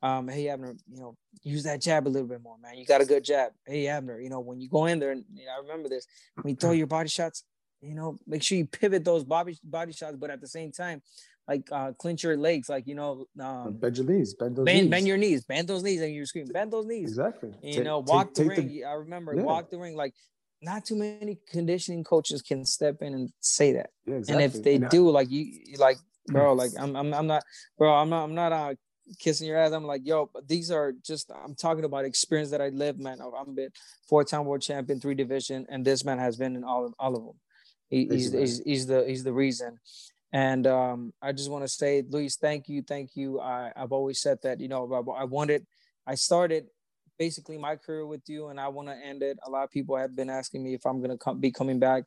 um, 0.02 0.28
hey 0.28 0.48
Abner, 0.48 0.74
you 0.90 1.00
know, 1.00 1.16
use 1.42 1.62
that 1.64 1.80
jab 1.80 2.06
a 2.06 2.10
little 2.10 2.28
bit 2.28 2.42
more, 2.42 2.56
man. 2.58 2.76
You 2.76 2.84
got 2.86 3.00
a 3.00 3.04
good 3.06 3.24
jab. 3.24 3.52
Hey 3.66 3.86
Abner, 3.88 4.20
you 4.20 4.28
know, 4.30 4.40
when 4.40 4.60
you 4.60 4.68
go 4.68 4.86
in 4.86 4.98
there, 4.98 5.12
and 5.12 5.24
you 5.34 5.46
know, 5.46 5.52
I 5.56 5.60
remember 5.62 5.88
this, 5.88 6.06
when 6.40 6.50
you 6.50 6.56
throw 6.56 6.72
your 6.72 6.86
body 6.86 7.08
shots, 7.08 7.44
you 7.80 7.94
know, 7.94 8.16
make 8.26 8.42
sure 8.42 8.58
you 8.58 8.66
pivot 8.66 9.04
those 9.04 9.24
body 9.24 9.58
body 9.64 9.92
shots, 9.92 10.16
but 10.16 10.30
at 10.30 10.40
the 10.40 10.48
same 10.48 10.70
time, 10.72 11.02
like 11.48 11.68
uh, 11.72 11.92
clinch 11.92 12.24
your 12.24 12.36
legs, 12.36 12.68
like 12.68 12.86
you 12.86 12.94
know, 12.94 13.26
um, 13.40 13.74
Bend 13.78 13.96
your 13.96 14.06
knees, 14.06 14.34
bend 14.34 14.56
those 14.56 14.64
bend, 14.64 14.80
knees. 14.82 14.90
bend 14.90 15.06
your 15.06 15.16
knees, 15.16 15.44
bend 15.44 15.68
those 15.68 15.82
knees, 15.82 16.00
and 16.00 16.12
you 16.14 16.26
scream, 16.26 16.46
bend 16.46 16.72
those 16.72 16.86
knees. 16.86 17.08
exactly. 17.10 17.52
You 17.62 17.74
Take- 17.74 17.84
know, 17.84 18.02
take- 18.02 18.12
walk 18.12 18.34
the 18.34 18.42
take 18.48 18.56
ring. 18.58 18.82
I 18.86 18.92
remember 18.94 19.34
Yeah. 19.34 19.42
walk 19.42 19.70
the 19.70 19.78
ring. 19.78 19.96
Like, 19.96 20.14
not 20.62 20.84
too 20.84 20.96
many 20.96 21.38
conditioning 21.48 22.02
coaches 22.02 22.42
can 22.42 22.64
step 22.64 23.02
in 23.02 23.12
and 23.14 23.30
say 23.40 23.72
that 23.74 23.90
yeah, 24.06 24.16
exactly. 24.16 24.44
and 24.44 24.54
if 24.56 24.62
they 24.62 24.76
I- 24.84 24.88
do 24.88 25.08
like 25.10 25.30
you 25.30 25.40
you 25.42 25.76
like 25.76 25.98
bro 26.28 26.54
like 26.54 26.70
I'm, 26.78 26.96
I'm 26.96 27.12
i'm 27.14 27.26
not 27.26 27.42
bro 27.78 27.92
i'm 27.94 28.08
not 28.08 28.24
i'm 28.24 28.34
not 28.34 28.52
uh 28.52 28.74
kissing 29.18 29.46
your 29.46 29.56
ass 29.56 29.72
i'm 29.72 29.84
like 29.84 30.02
yo 30.04 30.28
but 30.32 30.48
these 30.48 30.70
are 30.70 30.92
just 31.04 31.30
i'm 31.44 31.54
talking 31.54 31.84
about 31.84 32.04
experience 32.04 32.50
that 32.50 32.60
i 32.60 32.68
lived 32.70 33.00
man. 33.00 33.18
I'm 33.20 33.54
been 33.54 33.70
four-time 34.08 34.44
world 34.44 34.62
champion 34.62 35.00
three 35.00 35.14
division 35.14 35.66
and 35.68 35.84
this 35.84 36.04
man 36.04 36.18
has 36.18 36.36
been 36.36 36.56
in 36.56 36.64
all, 36.64 36.86
of 36.86 36.94
all 36.98 37.16
of 37.16 37.24
them. 37.24 37.40
He, 37.88 38.08
he's, 38.10 38.32
he's 38.32 38.62
he's 38.64 38.86
the 38.86 39.04
he's 39.06 39.22
the 39.22 39.32
reason. 39.32 39.78
And 40.32 40.66
um 40.66 41.12
i 41.22 41.32
just 41.32 41.50
want 41.50 41.64
to 41.64 41.68
say 41.68 42.02
luis 42.08 42.36
thank 42.36 42.68
you 42.68 42.82
thank 42.82 43.10
you. 43.14 43.40
I 43.40 43.72
i've 43.76 43.92
always 43.92 44.20
said 44.20 44.38
that 44.42 44.60
you 44.60 44.68
know 44.68 44.92
i, 44.92 45.20
I 45.20 45.24
wanted 45.24 45.66
i 46.06 46.14
started 46.16 46.66
basically 47.18 47.56
my 47.58 47.76
career 47.76 48.06
with 48.06 48.22
you 48.28 48.48
and 48.48 48.60
i 48.60 48.68
want 48.68 48.88
to 48.88 48.94
end 48.94 49.22
it. 49.22 49.38
A 49.46 49.50
lot 49.50 49.64
of 49.64 49.70
people 49.70 49.96
have 49.96 50.16
been 50.16 50.30
asking 50.30 50.64
me 50.64 50.74
if 50.74 50.84
i'm 50.84 50.98
going 50.98 51.10
to 51.10 51.18
come, 51.18 51.38
be 51.40 51.52
coming 51.52 51.78
back. 51.78 52.04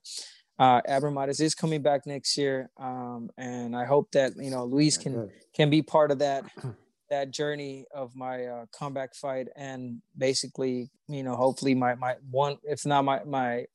Uh 0.60 0.82
Abner 0.86 1.12
Mares 1.12 1.40
is 1.40 1.56
coming 1.56 1.82
back 1.82 2.06
next 2.06 2.38
year 2.38 2.70
um 2.78 3.30
and 3.38 3.76
i 3.76 3.86
hope 3.86 4.12
that 4.12 4.34
you 4.36 4.52
know 4.52 4.66
luis 4.66 4.98
can 4.98 5.30
can 5.54 5.70
be 5.70 5.82
part 5.82 6.12
of 6.12 6.20
that 6.20 6.44
that 7.10 7.32
journey 7.32 7.86
of 7.94 8.16
my 8.16 8.46
uh, 8.46 8.66
comeback 8.72 9.16
fight 9.16 9.48
and 9.56 10.02
basically 10.18 10.90
you 11.08 11.24
know 11.24 11.36
hopefully 11.36 11.76
my 11.76 11.96
my 11.96 12.16
one 12.30 12.58
if 12.64 12.86
not 12.86 13.04
my 13.04 13.24
my 13.26 13.66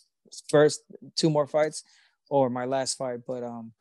first 0.49 0.83
two 1.17 1.31
more 1.31 1.47
fights 1.47 1.85
or 2.31 2.49
my 2.49 2.65
last 2.65 2.97
fight 2.97 3.21
but 3.27 3.43
um 3.43 3.73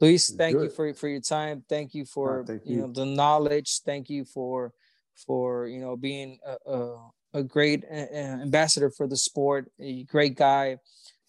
luis 0.00 0.30
thank 0.30 0.54
you 0.54 0.68
for 0.68 0.92
for 0.94 1.08
your 1.08 1.20
time 1.20 1.64
thank 1.68 1.94
you 1.94 2.04
for 2.04 2.44
thank 2.46 2.62
you. 2.64 2.78
know 2.78 2.92
the 2.92 3.04
knowledge 3.04 3.80
thank 3.84 4.08
you 4.08 4.24
for 4.24 4.72
for 5.16 5.66
you 5.66 5.80
know 5.80 5.96
being 5.96 6.38
a, 6.44 6.70
a, 6.70 7.10
a 7.34 7.42
great 7.42 7.84
ambassador 7.90 8.90
for 8.90 9.06
the 9.06 9.16
sport. 9.16 9.70
A 9.80 10.04
great 10.04 10.36
guy. 10.36 10.78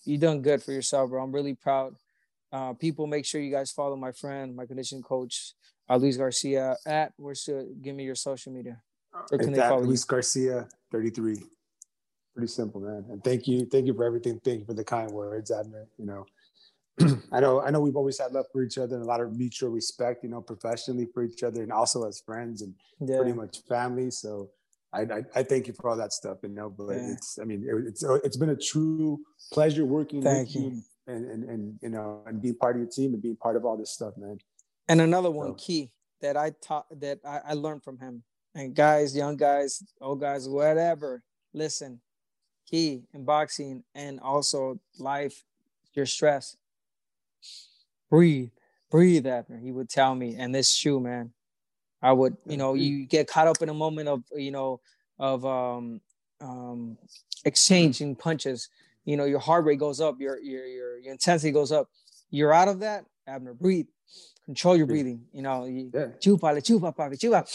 You 0.04 0.18
done 0.18 0.42
good 0.42 0.64
for 0.64 0.72
yourself, 0.72 1.10
bro. 1.10 1.24
I'm 1.24 1.32
really 1.32 1.56
proud. 1.56 1.96
Uh, 2.52 2.74
people, 2.74 3.08
make 3.08 3.26
sure 3.26 3.42
you 3.42 3.52
guys 3.52 3.72
follow 3.72 3.96
my 3.96 4.12
friend, 4.12 4.56
my 4.56 4.66
condition 4.66 5.02
coach, 5.02 5.54
uh, 5.90 5.96
Luis 5.98 6.18
Garcia. 6.18 6.76
At 6.86 7.14
where 7.18 7.36
should 7.36 7.82
give 7.82 7.96
me 7.96 8.04
your 8.04 8.16
social 8.16 8.52
media? 8.52 8.82
Where 9.30 9.40
can 9.40 9.54
they 9.54 9.60
follow 9.60 9.84
Luis 9.84 10.04
you? 10.04 10.08
Garcia 10.08 10.68
33. 10.92 11.44
Pretty 12.36 12.48
simple, 12.48 12.82
man. 12.82 13.06
And 13.10 13.24
thank 13.24 13.48
you, 13.48 13.66
thank 13.66 13.88
you 13.88 13.94
for 13.94 14.04
everything. 14.04 14.40
Thank 14.44 14.60
you 14.60 14.66
for 14.66 14.74
the 14.74 14.84
kind 14.84 15.10
words, 15.12 15.52
Abner. 15.52 15.88
You 15.98 16.06
know, 16.06 16.26
I 17.32 17.40
know 17.40 17.62
I 17.62 17.72
know 17.72 17.80
we've 17.80 17.96
always 17.96 18.20
had 18.20 18.32
love 18.32 18.46
for 18.52 18.64
each 18.64 18.78
other 18.78 18.96
and 18.96 19.04
a 19.04 19.08
lot 19.08 19.22
of 19.22 19.36
mutual 19.36 19.70
respect, 19.70 20.24
you 20.24 20.30
know, 20.30 20.42
professionally 20.42 21.08
for 21.14 21.24
each 21.24 21.44
other 21.44 21.64
and 21.64 21.72
also 21.72 22.08
as 22.08 22.22
friends 22.22 22.62
and 22.62 22.74
yeah. 23.00 23.18
pretty 23.18 23.34
much 23.34 23.60
family. 23.68 24.12
So 24.12 24.50
I, 24.94 25.02
I, 25.02 25.22
I 25.36 25.44
thank 25.44 25.68
you 25.68 25.74
for 25.74 25.90
all 25.90 25.98
that 25.98 26.14
stuff, 26.14 26.38
you 26.44 26.50
know. 26.50 26.70
But 26.70 26.90
yeah. 26.90 27.14
it's 27.14 27.40
I 27.42 27.46
mean 27.46 27.64
it, 27.68 27.88
it's 27.88 28.04
it's 28.24 28.38
been 28.38 28.50
a 28.50 28.56
true 28.56 29.20
pleasure 29.52 29.86
working 29.86 30.22
thank 30.22 30.48
with 30.48 30.56
you. 30.56 30.62
you 30.62 30.82
and, 31.08 31.26
and 31.30 31.44
and 31.50 31.80
you 31.82 31.90
know 31.90 32.24
and 32.26 32.42
being 32.42 32.56
part 32.56 32.76
of 32.76 32.82
your 32.82 32.90
team 32.90 33.14
and 33.14 33.22
being 33.22 33.38
part 33.38 33.56
of 33.56 33.66
all 33.66 33.78
this 33.78 33.92
stuff, 33.92 34.14
man. 34.18 34.38
And 34.90 35.02
another 35.02 35.32
one 35.32 35.50
so. 35.50 35.54
key 35.56 35.92
that 36.22 36.38
I 36.38 36.52
taught 36.62 36.86
that 37.00 37.20
I, 37.26 37.42
I 37.50 37.54
learned 37.54 37.84
from 37.84 38.00
him. 38.00 38.24
And 38.56 38.74
guys, 38.74 39.16
young 39.16 39.38
guys, 39.38 39.84
old 40.02 40.22
guys, 40.22 40.48
whatever, 40.50 41.24
listen, 41.54 42.02
key 42.70 43.04
in 43.14 43.24
boxing 43.24 43.84
and 43.94 44.20
also 44.20 44.80
life, 44.98 45.44
your 45.94 46.06
stress 46.06 46.58
breathe, 48.10 48.50
breathe, 48.90 49.28
Abner. 49.28 49.58
He 49.58 49.72
would 49.72 49.90
tell 49.90 50.16
me, 50.16 50.36
and 50.36 50.54
this 50.54 50.74
shoe, 50.74 51.00
man, 51.00 51.32
I 52.02 52.12
would, 52.12 52.38
you 52.46 52.58
know, 52.58 52.74
you 52.74 53.06
get 53.06 53.28
caught 53.28 53.48
up 53.48 53.62
in 53.62 53.70
a 53.70 53.74
moment 53.74 54.08
of, 54.08 54.24
you 54.36 54.52
know, 54.52 54.80
of 55.20 55.46
um, 55.46 56.02
um, 56.42 56.98
exchanging 57.46 58.16
punches. 58.16 58.70
You 59.06 59.18
know, 59.18 59.26
your 59.26 59.40
heart 59.40 59.66
rate 59.66 59.80
goes 59.80 60.00
up, 60.00 60.20
your 60.20 60.40
your 60.40 60.66
your, 60.66 61.00
your 61.00 61.12
intensity 61.12 61.52
goes 61.52 61.72
up. 61.72 61.90
You're 62.30 62.54
out 62.54 62.68
of 62.68 62.82
that, 62.82 63.06
Abner. 63.26 63.54
Breathe, 63.54 63.88
control 64.48 64.76
your 64.76 64.88
breathing. 64.88 65.22
You 65.32 65.44
know, 65.44 65.62
chupa, 66.20 66.58
chupa, 66.68 66.96
papi, 66.96 67.20
chupa. 67.20 67.46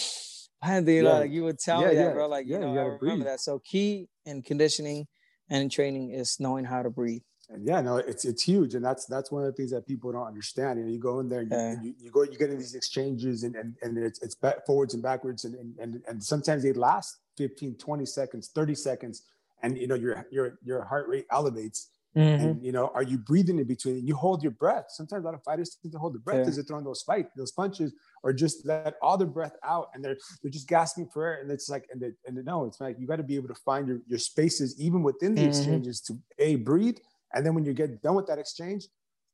And 0.63 0.87
you 0.87 1.03
know, 1.03 1.15
like 1.21 1.33
you 1.33 1.43
would 1.43 1.59
tell 1.59 1.83
yeah, 1.83 1.89
me 1.89 1.95
that, 1.97 2.01
yeah. 2.03 2.13
bro. 2.13 2.29
Like, 2.29 2.47
you 2.47 2.59
know, 2.61 2.73
you 2.73 2.79
I 2.79 2.85
remember 2.85 2.99
breathe. 2.99 3.25
that. 3.25 3.41
So 3.41 3.59
key 3.59 4.09
in 4.25 4.43
conditioning 4.43 5.09
and 5.51 5.65
in 5.65 5.69
training 5.69 6.11
is 6.11 6.39
knowing 6.39 6.65
how 6.65 6.83
to 6.83 6.91
breathe 6.91 7.23
and 7.53 7.67
yeah, 7.67 7.81
no, 7.81 7.99
it's 7.99 8.25
it's 8.25 8.43
huge, 8.43 8.75
and 8.75 8.85
that's 8.85 9.05
that's 9.05 9.31
one 9.31 9.45
of 9.45 9.47
the 9.47 9.53
things 9.53 9.71
that 9.73 9.87
people 9.87 10.11
don't 10.11 10.27
understand. 10.27 10.79
You 10.79 10.87
know, 10.87 10.91
you 10.91 10.99
go 10.99 11.21
in 11.21 11.29
there, 11.29 11.41
and 11.41 11.51
yeah. 11.51 11.75
you, 11.83 11.95
you, 11.99 12.11
go, 12.11 12.23
you 12.23 12.39
get 12.39 12.51
in 12.51 12.59
these 12.59 12.75
exchanges, 12.75 13.43
and 13.43 13.55
and, 13.57 13.77
and 13.83 13.99
it's 13.99 14.23
it's 14.23 14.35
back, 14.35 14.65
forwards 14.65 14.95
and 14.95 15.03
backwards, 15.03 15.45
and, 15.45 15.55
and 15.57 15.77
and 15.79 16.03
and 16.09 16.23
sometimes 16.23 16.63
they 16.63 16.73
last 16.73 17.19
15, 17.37 17.77
20 17.77 18.07
seconds, 18.07 18.51
30 18.55 18.75
seconds, 18.75 19.23
and 19.63 19.77
you 19.77 19.87
know 19.87 19.95
your 19.95 20.27
your 20.31 20.59
your 20.65 20.85
heart 20.85 21.09
rate 21.09 21.27
elevates. 21.31 21.89
Mm-hmm. 22.17 22.45
And 22.45 22.65
you 22.65 22.73
know, 22.73 22.91
are 22.95 23.03
you 23.03 23.17
breathing 23.17 23.59
in 23.59 23.67
between? 23.67 24.07
You 24.07 24.15
hold 24.15 24.43
your 24.43 24.53
breath. 24.53 24.87
Sometimes 24.89 25.25
a 25.25 25.27
lot 25.27 25.35
of 25.35 25.43
fighters 25.45 25.77
tend 25.81 25.93
to 25.93 25.99
hold 25.99 26.15
their 26.15 26.21
breath 26.21 26.41
yeah. 26.41 26.49
as 26.49 26.57
they're 26.57 26.65
throwing 26.65 26.85
those 26.85 27.03
fight, 27.03 27.29
those 27.37 27.53
punches, 27.53 27.95
or 28.23 28.33
just 28.33 28.67
let 28.67 28.97
all 29.01 29.17
their 29.17 29.27
breath 29.27 29.57
out, 29.65 29.89
and 29.95 30.05
they're 30.05 30.19
they're 30.43 30.51
just 30.51 30.69
gasping 30.69 31.09
for 31.13 31.27
air. 31.27 31.41
And 31.41 31.51
it's 31.51 31.71
like, 31.71 31.87
and 31.91 32.03
they, 32.03 32.11
and 32.27 32.37
they, 32.37 32.43
no, 32.43 32.67
it's 32.67 32.81
like 32.81 32.97
you 32.99 33.07
got 33.07 33.17
to 33.17 33.23
be 33.23 33.37
able 33.37 33.49
to 33.49 33.61
find 33.65 33.89
your 33.89 34.01
your 34.07 34.19
spaces 34.19 34.79
even 34.79 35.03
within 35.03 35.35
the 35.35 35.41
mm-hmm. 35.41 35.51
exchanges 35.51 36.01
to 36.03 36.19
a 36.39 36.57
breathe 36.57 36.99
and 37.35 37.45
then 37.45 37.55
when 37.55 37.65
you 37.65 37.73
get 37.73 38.03
done 38.03 38.15
with 38.15 38.27
that 38.27 38.39
exchange, 38.39 38.87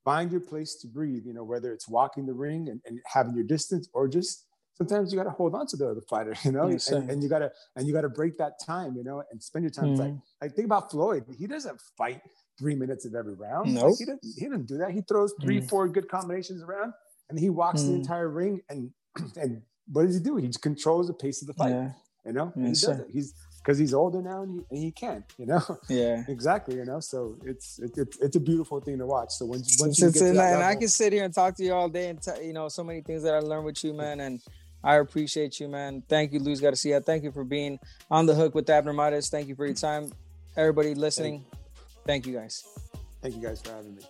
find 0.04 0.30
your 0.30 0.40
place 0.40 0.76
to 0.76 0.86
breathe, 0.86 1.24
you 1.26 1.32
know, 1.32 1.44
whether 1.44 1.72
it's 1.72 1.88
walking 1.88 2.26
the 2.26 2.32
ring 2.32 2.68
and, 2.68 2.80
and 2.86 3.00
having 3.06 3.34
your 3.34 3.44
distance 3.44 3.88
or 3.92 4.08
just 4.08 4.46
sometimes 4.74 5.12
you 5.12 5.18
got 5.18 5.24
to 5.24 5.30
hold 5.30 5.54
on 5.54 5.66
to 5.66 5.76
the 5.76 5.88
other 5.88 6.00
fighter, 6.08 6.34
you 6.44 6.52
know, 6.52 6.68
yes, 6.68 6.88
and, 6.90 7.10
and, 7.10 7.22
you 7.22 7.28
got 7.28 7.40
to, 7.40 7.50
and 7.76 7.86
you 7.86 7.92
got 7.92 8.02
to 8.02 8.08
break 8.08 8.38
that 8.38 8.54
time, 8.64 8.94
you 8.96 9.04
know, 9.04 9.22
and 9.30 9.42
spend 9.42 9.64
your 9.64 9.70
time. 9.70 9.96
Mm-hmm. 9.96 10.00
Like, 10.00 10.14
like 10.42 10.54
think 10.54 10.66
about 10.66 10.90
Floyd. 10.90 11.24
He 11.36 11.46
doesn't 11.46 11.80
fight 11.96 12.20
three 12.58 12.74
minutes 12.74 13.04
of 13.04 13.14
every 13.14 13.34
round. 13.34 13.74
No, 13.74 13.88
nope. 13.88 13.96
he 13.98 14.04
didn't, 14.04 14.20
he 14.36 14.44
didn't 14.44 14.66
do 14.66 14.78
that. 14.78 14.90
He 14.90 15.02
throws 15.02 15.34
3 15.40 15.58
mm-hmm. 15.58 15.66
four 15.66 15.88
good 15.88 16.08
combinations 16.08 16.62
around 16.62 16.92
and 17.30 17.38
he 17.38 17.50
walks 17.50 17.82
mm-hmm. 17.82 17.92
the 17.92 17.96
entire 17.96 18.28
ring 18.28 18.60
and, 18.68 18.90
and 19.36 19.62
what 19.90 20.06
does 20.06 20.14
he 20.16 20.20
do? 20.20 20.36
He 20.36 20.46
just 20.46 20.62
controls 20.62 21.06
the 21.06 21.14
pace 21.14 21.40
of 21.40 21.48
the 21.48 21.54
fight. 21.54 21.70
Yeah. 21.70 21.90
You 22.26 22.32
know, 22.32 22.52
yes, 22.56 22.80
he 22.80 22.86
does 22.86 23.00
it. 23.00 23.06
He's 23.10 23.34
because 23.58 23.78
he's 23.78 23.94
older 23.94 24.22
now 24.22 24.42
and 24.42 24.52
he, 24.52 24.66
and 24.70 24.78
he 24.78 24.90
can, 24.90 25.24
you 25.36 25.46
know. 25.46 25.62
Yeah, 25.88 26.24
exactly. 26.28 26.76
You 26.76 26.84
know, 26.84 27.00
so 27.00 27.36
it's 27.44 27.78
it, 27.78 27.96
it, 27.96 28.16
it's 28.20 28.36
a 28.36 28.40
beautiful 28.40 28.80
thing 28.80 28.98
to 28.98 29.06
watch. 29.06 29.30
So 29.32 29.46
when 29.46 29.62
once 29.78 29.98
you 29.98 30.10
get 30.10 30.18
to 30.18 30.26
and, 30.26 30.36
level, 30.36 30.64
I 30.64 30.74
can 30.74 30.88
sit 30.88 31.12
here 31.12 31.24
and 31.24 31.32
talk 31.32 31.56
to 31.56 31.64
you 31.64 31.72
all 31.72 31.88
day 31.88 32.10
and 32.10 32.20
t- 32.20 32.44
you 32.44 32.52
know 32.52 32.68
so 32.68 32.84
many 32.84 33.00
things 33.00 33.22
that 33.22 33.34
I 33.34 33.38
learned 33.40 33.64
with 33.64 33.82
you, 33.84 33.94
man, 33.94 34.20
and. 34.20 34.40
I 34.80 34.98
appreciate 34.98 35.58
you, 35.58 35.66
man. 35.66 36.04
Thank 36.08 36.32
you, 36.32 36.38
Luis 36.38 36.60
Garcia. 36.60 37.00
Thank 37.00 37.24
you 37.24 37.32
for 37.32 37.42
being 37.42 37.80
on 38.12 38.26
the 38.26 38.34
hook 38.36 38.54
with 38.54 38.70
Abner 38.70 38.92
Mares. 38.92 39.28
Thank 39.28 39.48
you 39.48 39.56
for 39.56 39.66
your 39.66 39.74
time. 39.74 40.12
Everybody 40.56 40.94
listening, 40.94 41.44
thank 42.08 42.26
you 42.26 42.32
guys. 42.32 42.64
Thank 43.20 43.36
you 43.36 43.42
guys 43.42 43.60
for 43.60 43.70
having 43.70 43.94
me. 43.94 44.02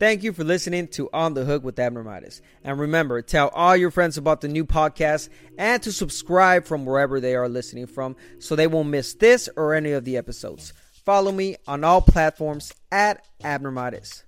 Thank 0.00 0.22
you 0.22 0.32
for 0.32 0.42
listening 0.42 0.88
to 0.88 1.10
On 1.12 1.34
the 1.34 1.44
Hook 1.44 1.62
with 1.62 1.78
Abner 1.78 2.02
Mares. 2.02 2.40
And 2.64 2.80
remember, 2.80 3.20
tell 3.20 3.48
all 3.48 3.76
your 3.76 3.90
friends 3.90 4.16
about 4.16 4.40
the 4.40 4.48
new 4.48 4.64
podcast 4.64 5.28
and 5.58 5.82
to 5.82 5.92
subscribe 5.92 6.64
from 6.64 6.86
wherever 6.86 7.20
they 7.20 7.34
are 7.34 7.50
listening 7.50 7.86
from 7.86 8.16
so 8.38 8.56
they 8.56 8.66
won't 8.66 8.88
miss 8.88 9.12
this 9.12 9.50
or 9.56 9.74
any 9.74 9.92
of 9.92 10.06
the 10.06 10.16
episodes. 10.16 10.72
Follow 11.04 11.30
me 11.30 11.56
on 11.66 11.84
all 11.84 12.00
platforms 12.00 12.72
at 12.90 13.22
Abner 13.44 13.70
Mares. 13.70 14.24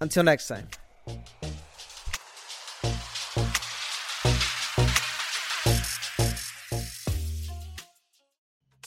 Until 0.00 0.22
next 0.22 0.48
time. 0.48 0.68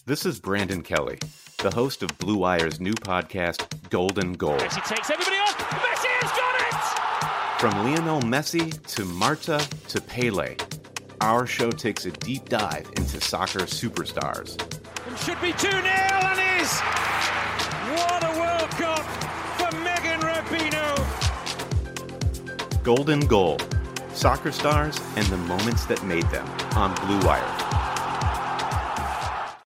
This 0.05 0.25
is 0.25 0.39
Brandon 0.39 0.81
Kelly, 0.81 1.19
the 1.63 1.71
host 1.73 2.03
of 2.03 2.15
Blue 2.17 2.35
Wire's 2.35 2.81
new 2.81 2.93
podcast, 2.93 3.65
Golden 3.89 4.33
Goal. 4.33 4.57
Messi 4.57 4.85
takes 4.85 5.09
everybody 5.09 5.37
off. 5.37 5.57
Messi 5.57 6.09
has 6.19 6.31
got 6.35 6.59
it! 6.59 7.61
From 7.61 7.85
Lionel 7.85 8.21
Messi 8.21 8.85
to 8.87 9.05
Marta 9.05 9.65
to 9.87 10.01
Pele, 10.01 10.57
our 11.21 11.47
show 11.47 11.71
takes 11.71 12.05
a 12.05 12.11
deep 12.11 12.49
dive 12.49 12.85
into 12.97 13.21
soccer 13.21 13.59
superstars. 13.61 14.61
It 15.09 15.17
should 15.19 15.39
be 15.39 15.53
2 15.53 15.71
0 15.71 15.81
and 15.81 16.61
is. 16.61 16.81
What 17.95 18.25
a 18.25 18.31
World 18.37 18.69
Cup 18.71 19.05
for 19.55 19.71
Megan 19.79 20.19
Rapinoe. 20.19 20.99
Golden 22.83 23.21
Goal 23.21 23.57
Soccer 24.11 24.51
Stars 24.51 24.99
and 25.15 25.25
the 25.27 25.37
Moments 25.37 25.85
That 25.85 26.03
Made 26.03 26.29
Them 26.29 26.45
on 26.75 26.93
Blue 26.95 27.25
Wire. 27.25 27.62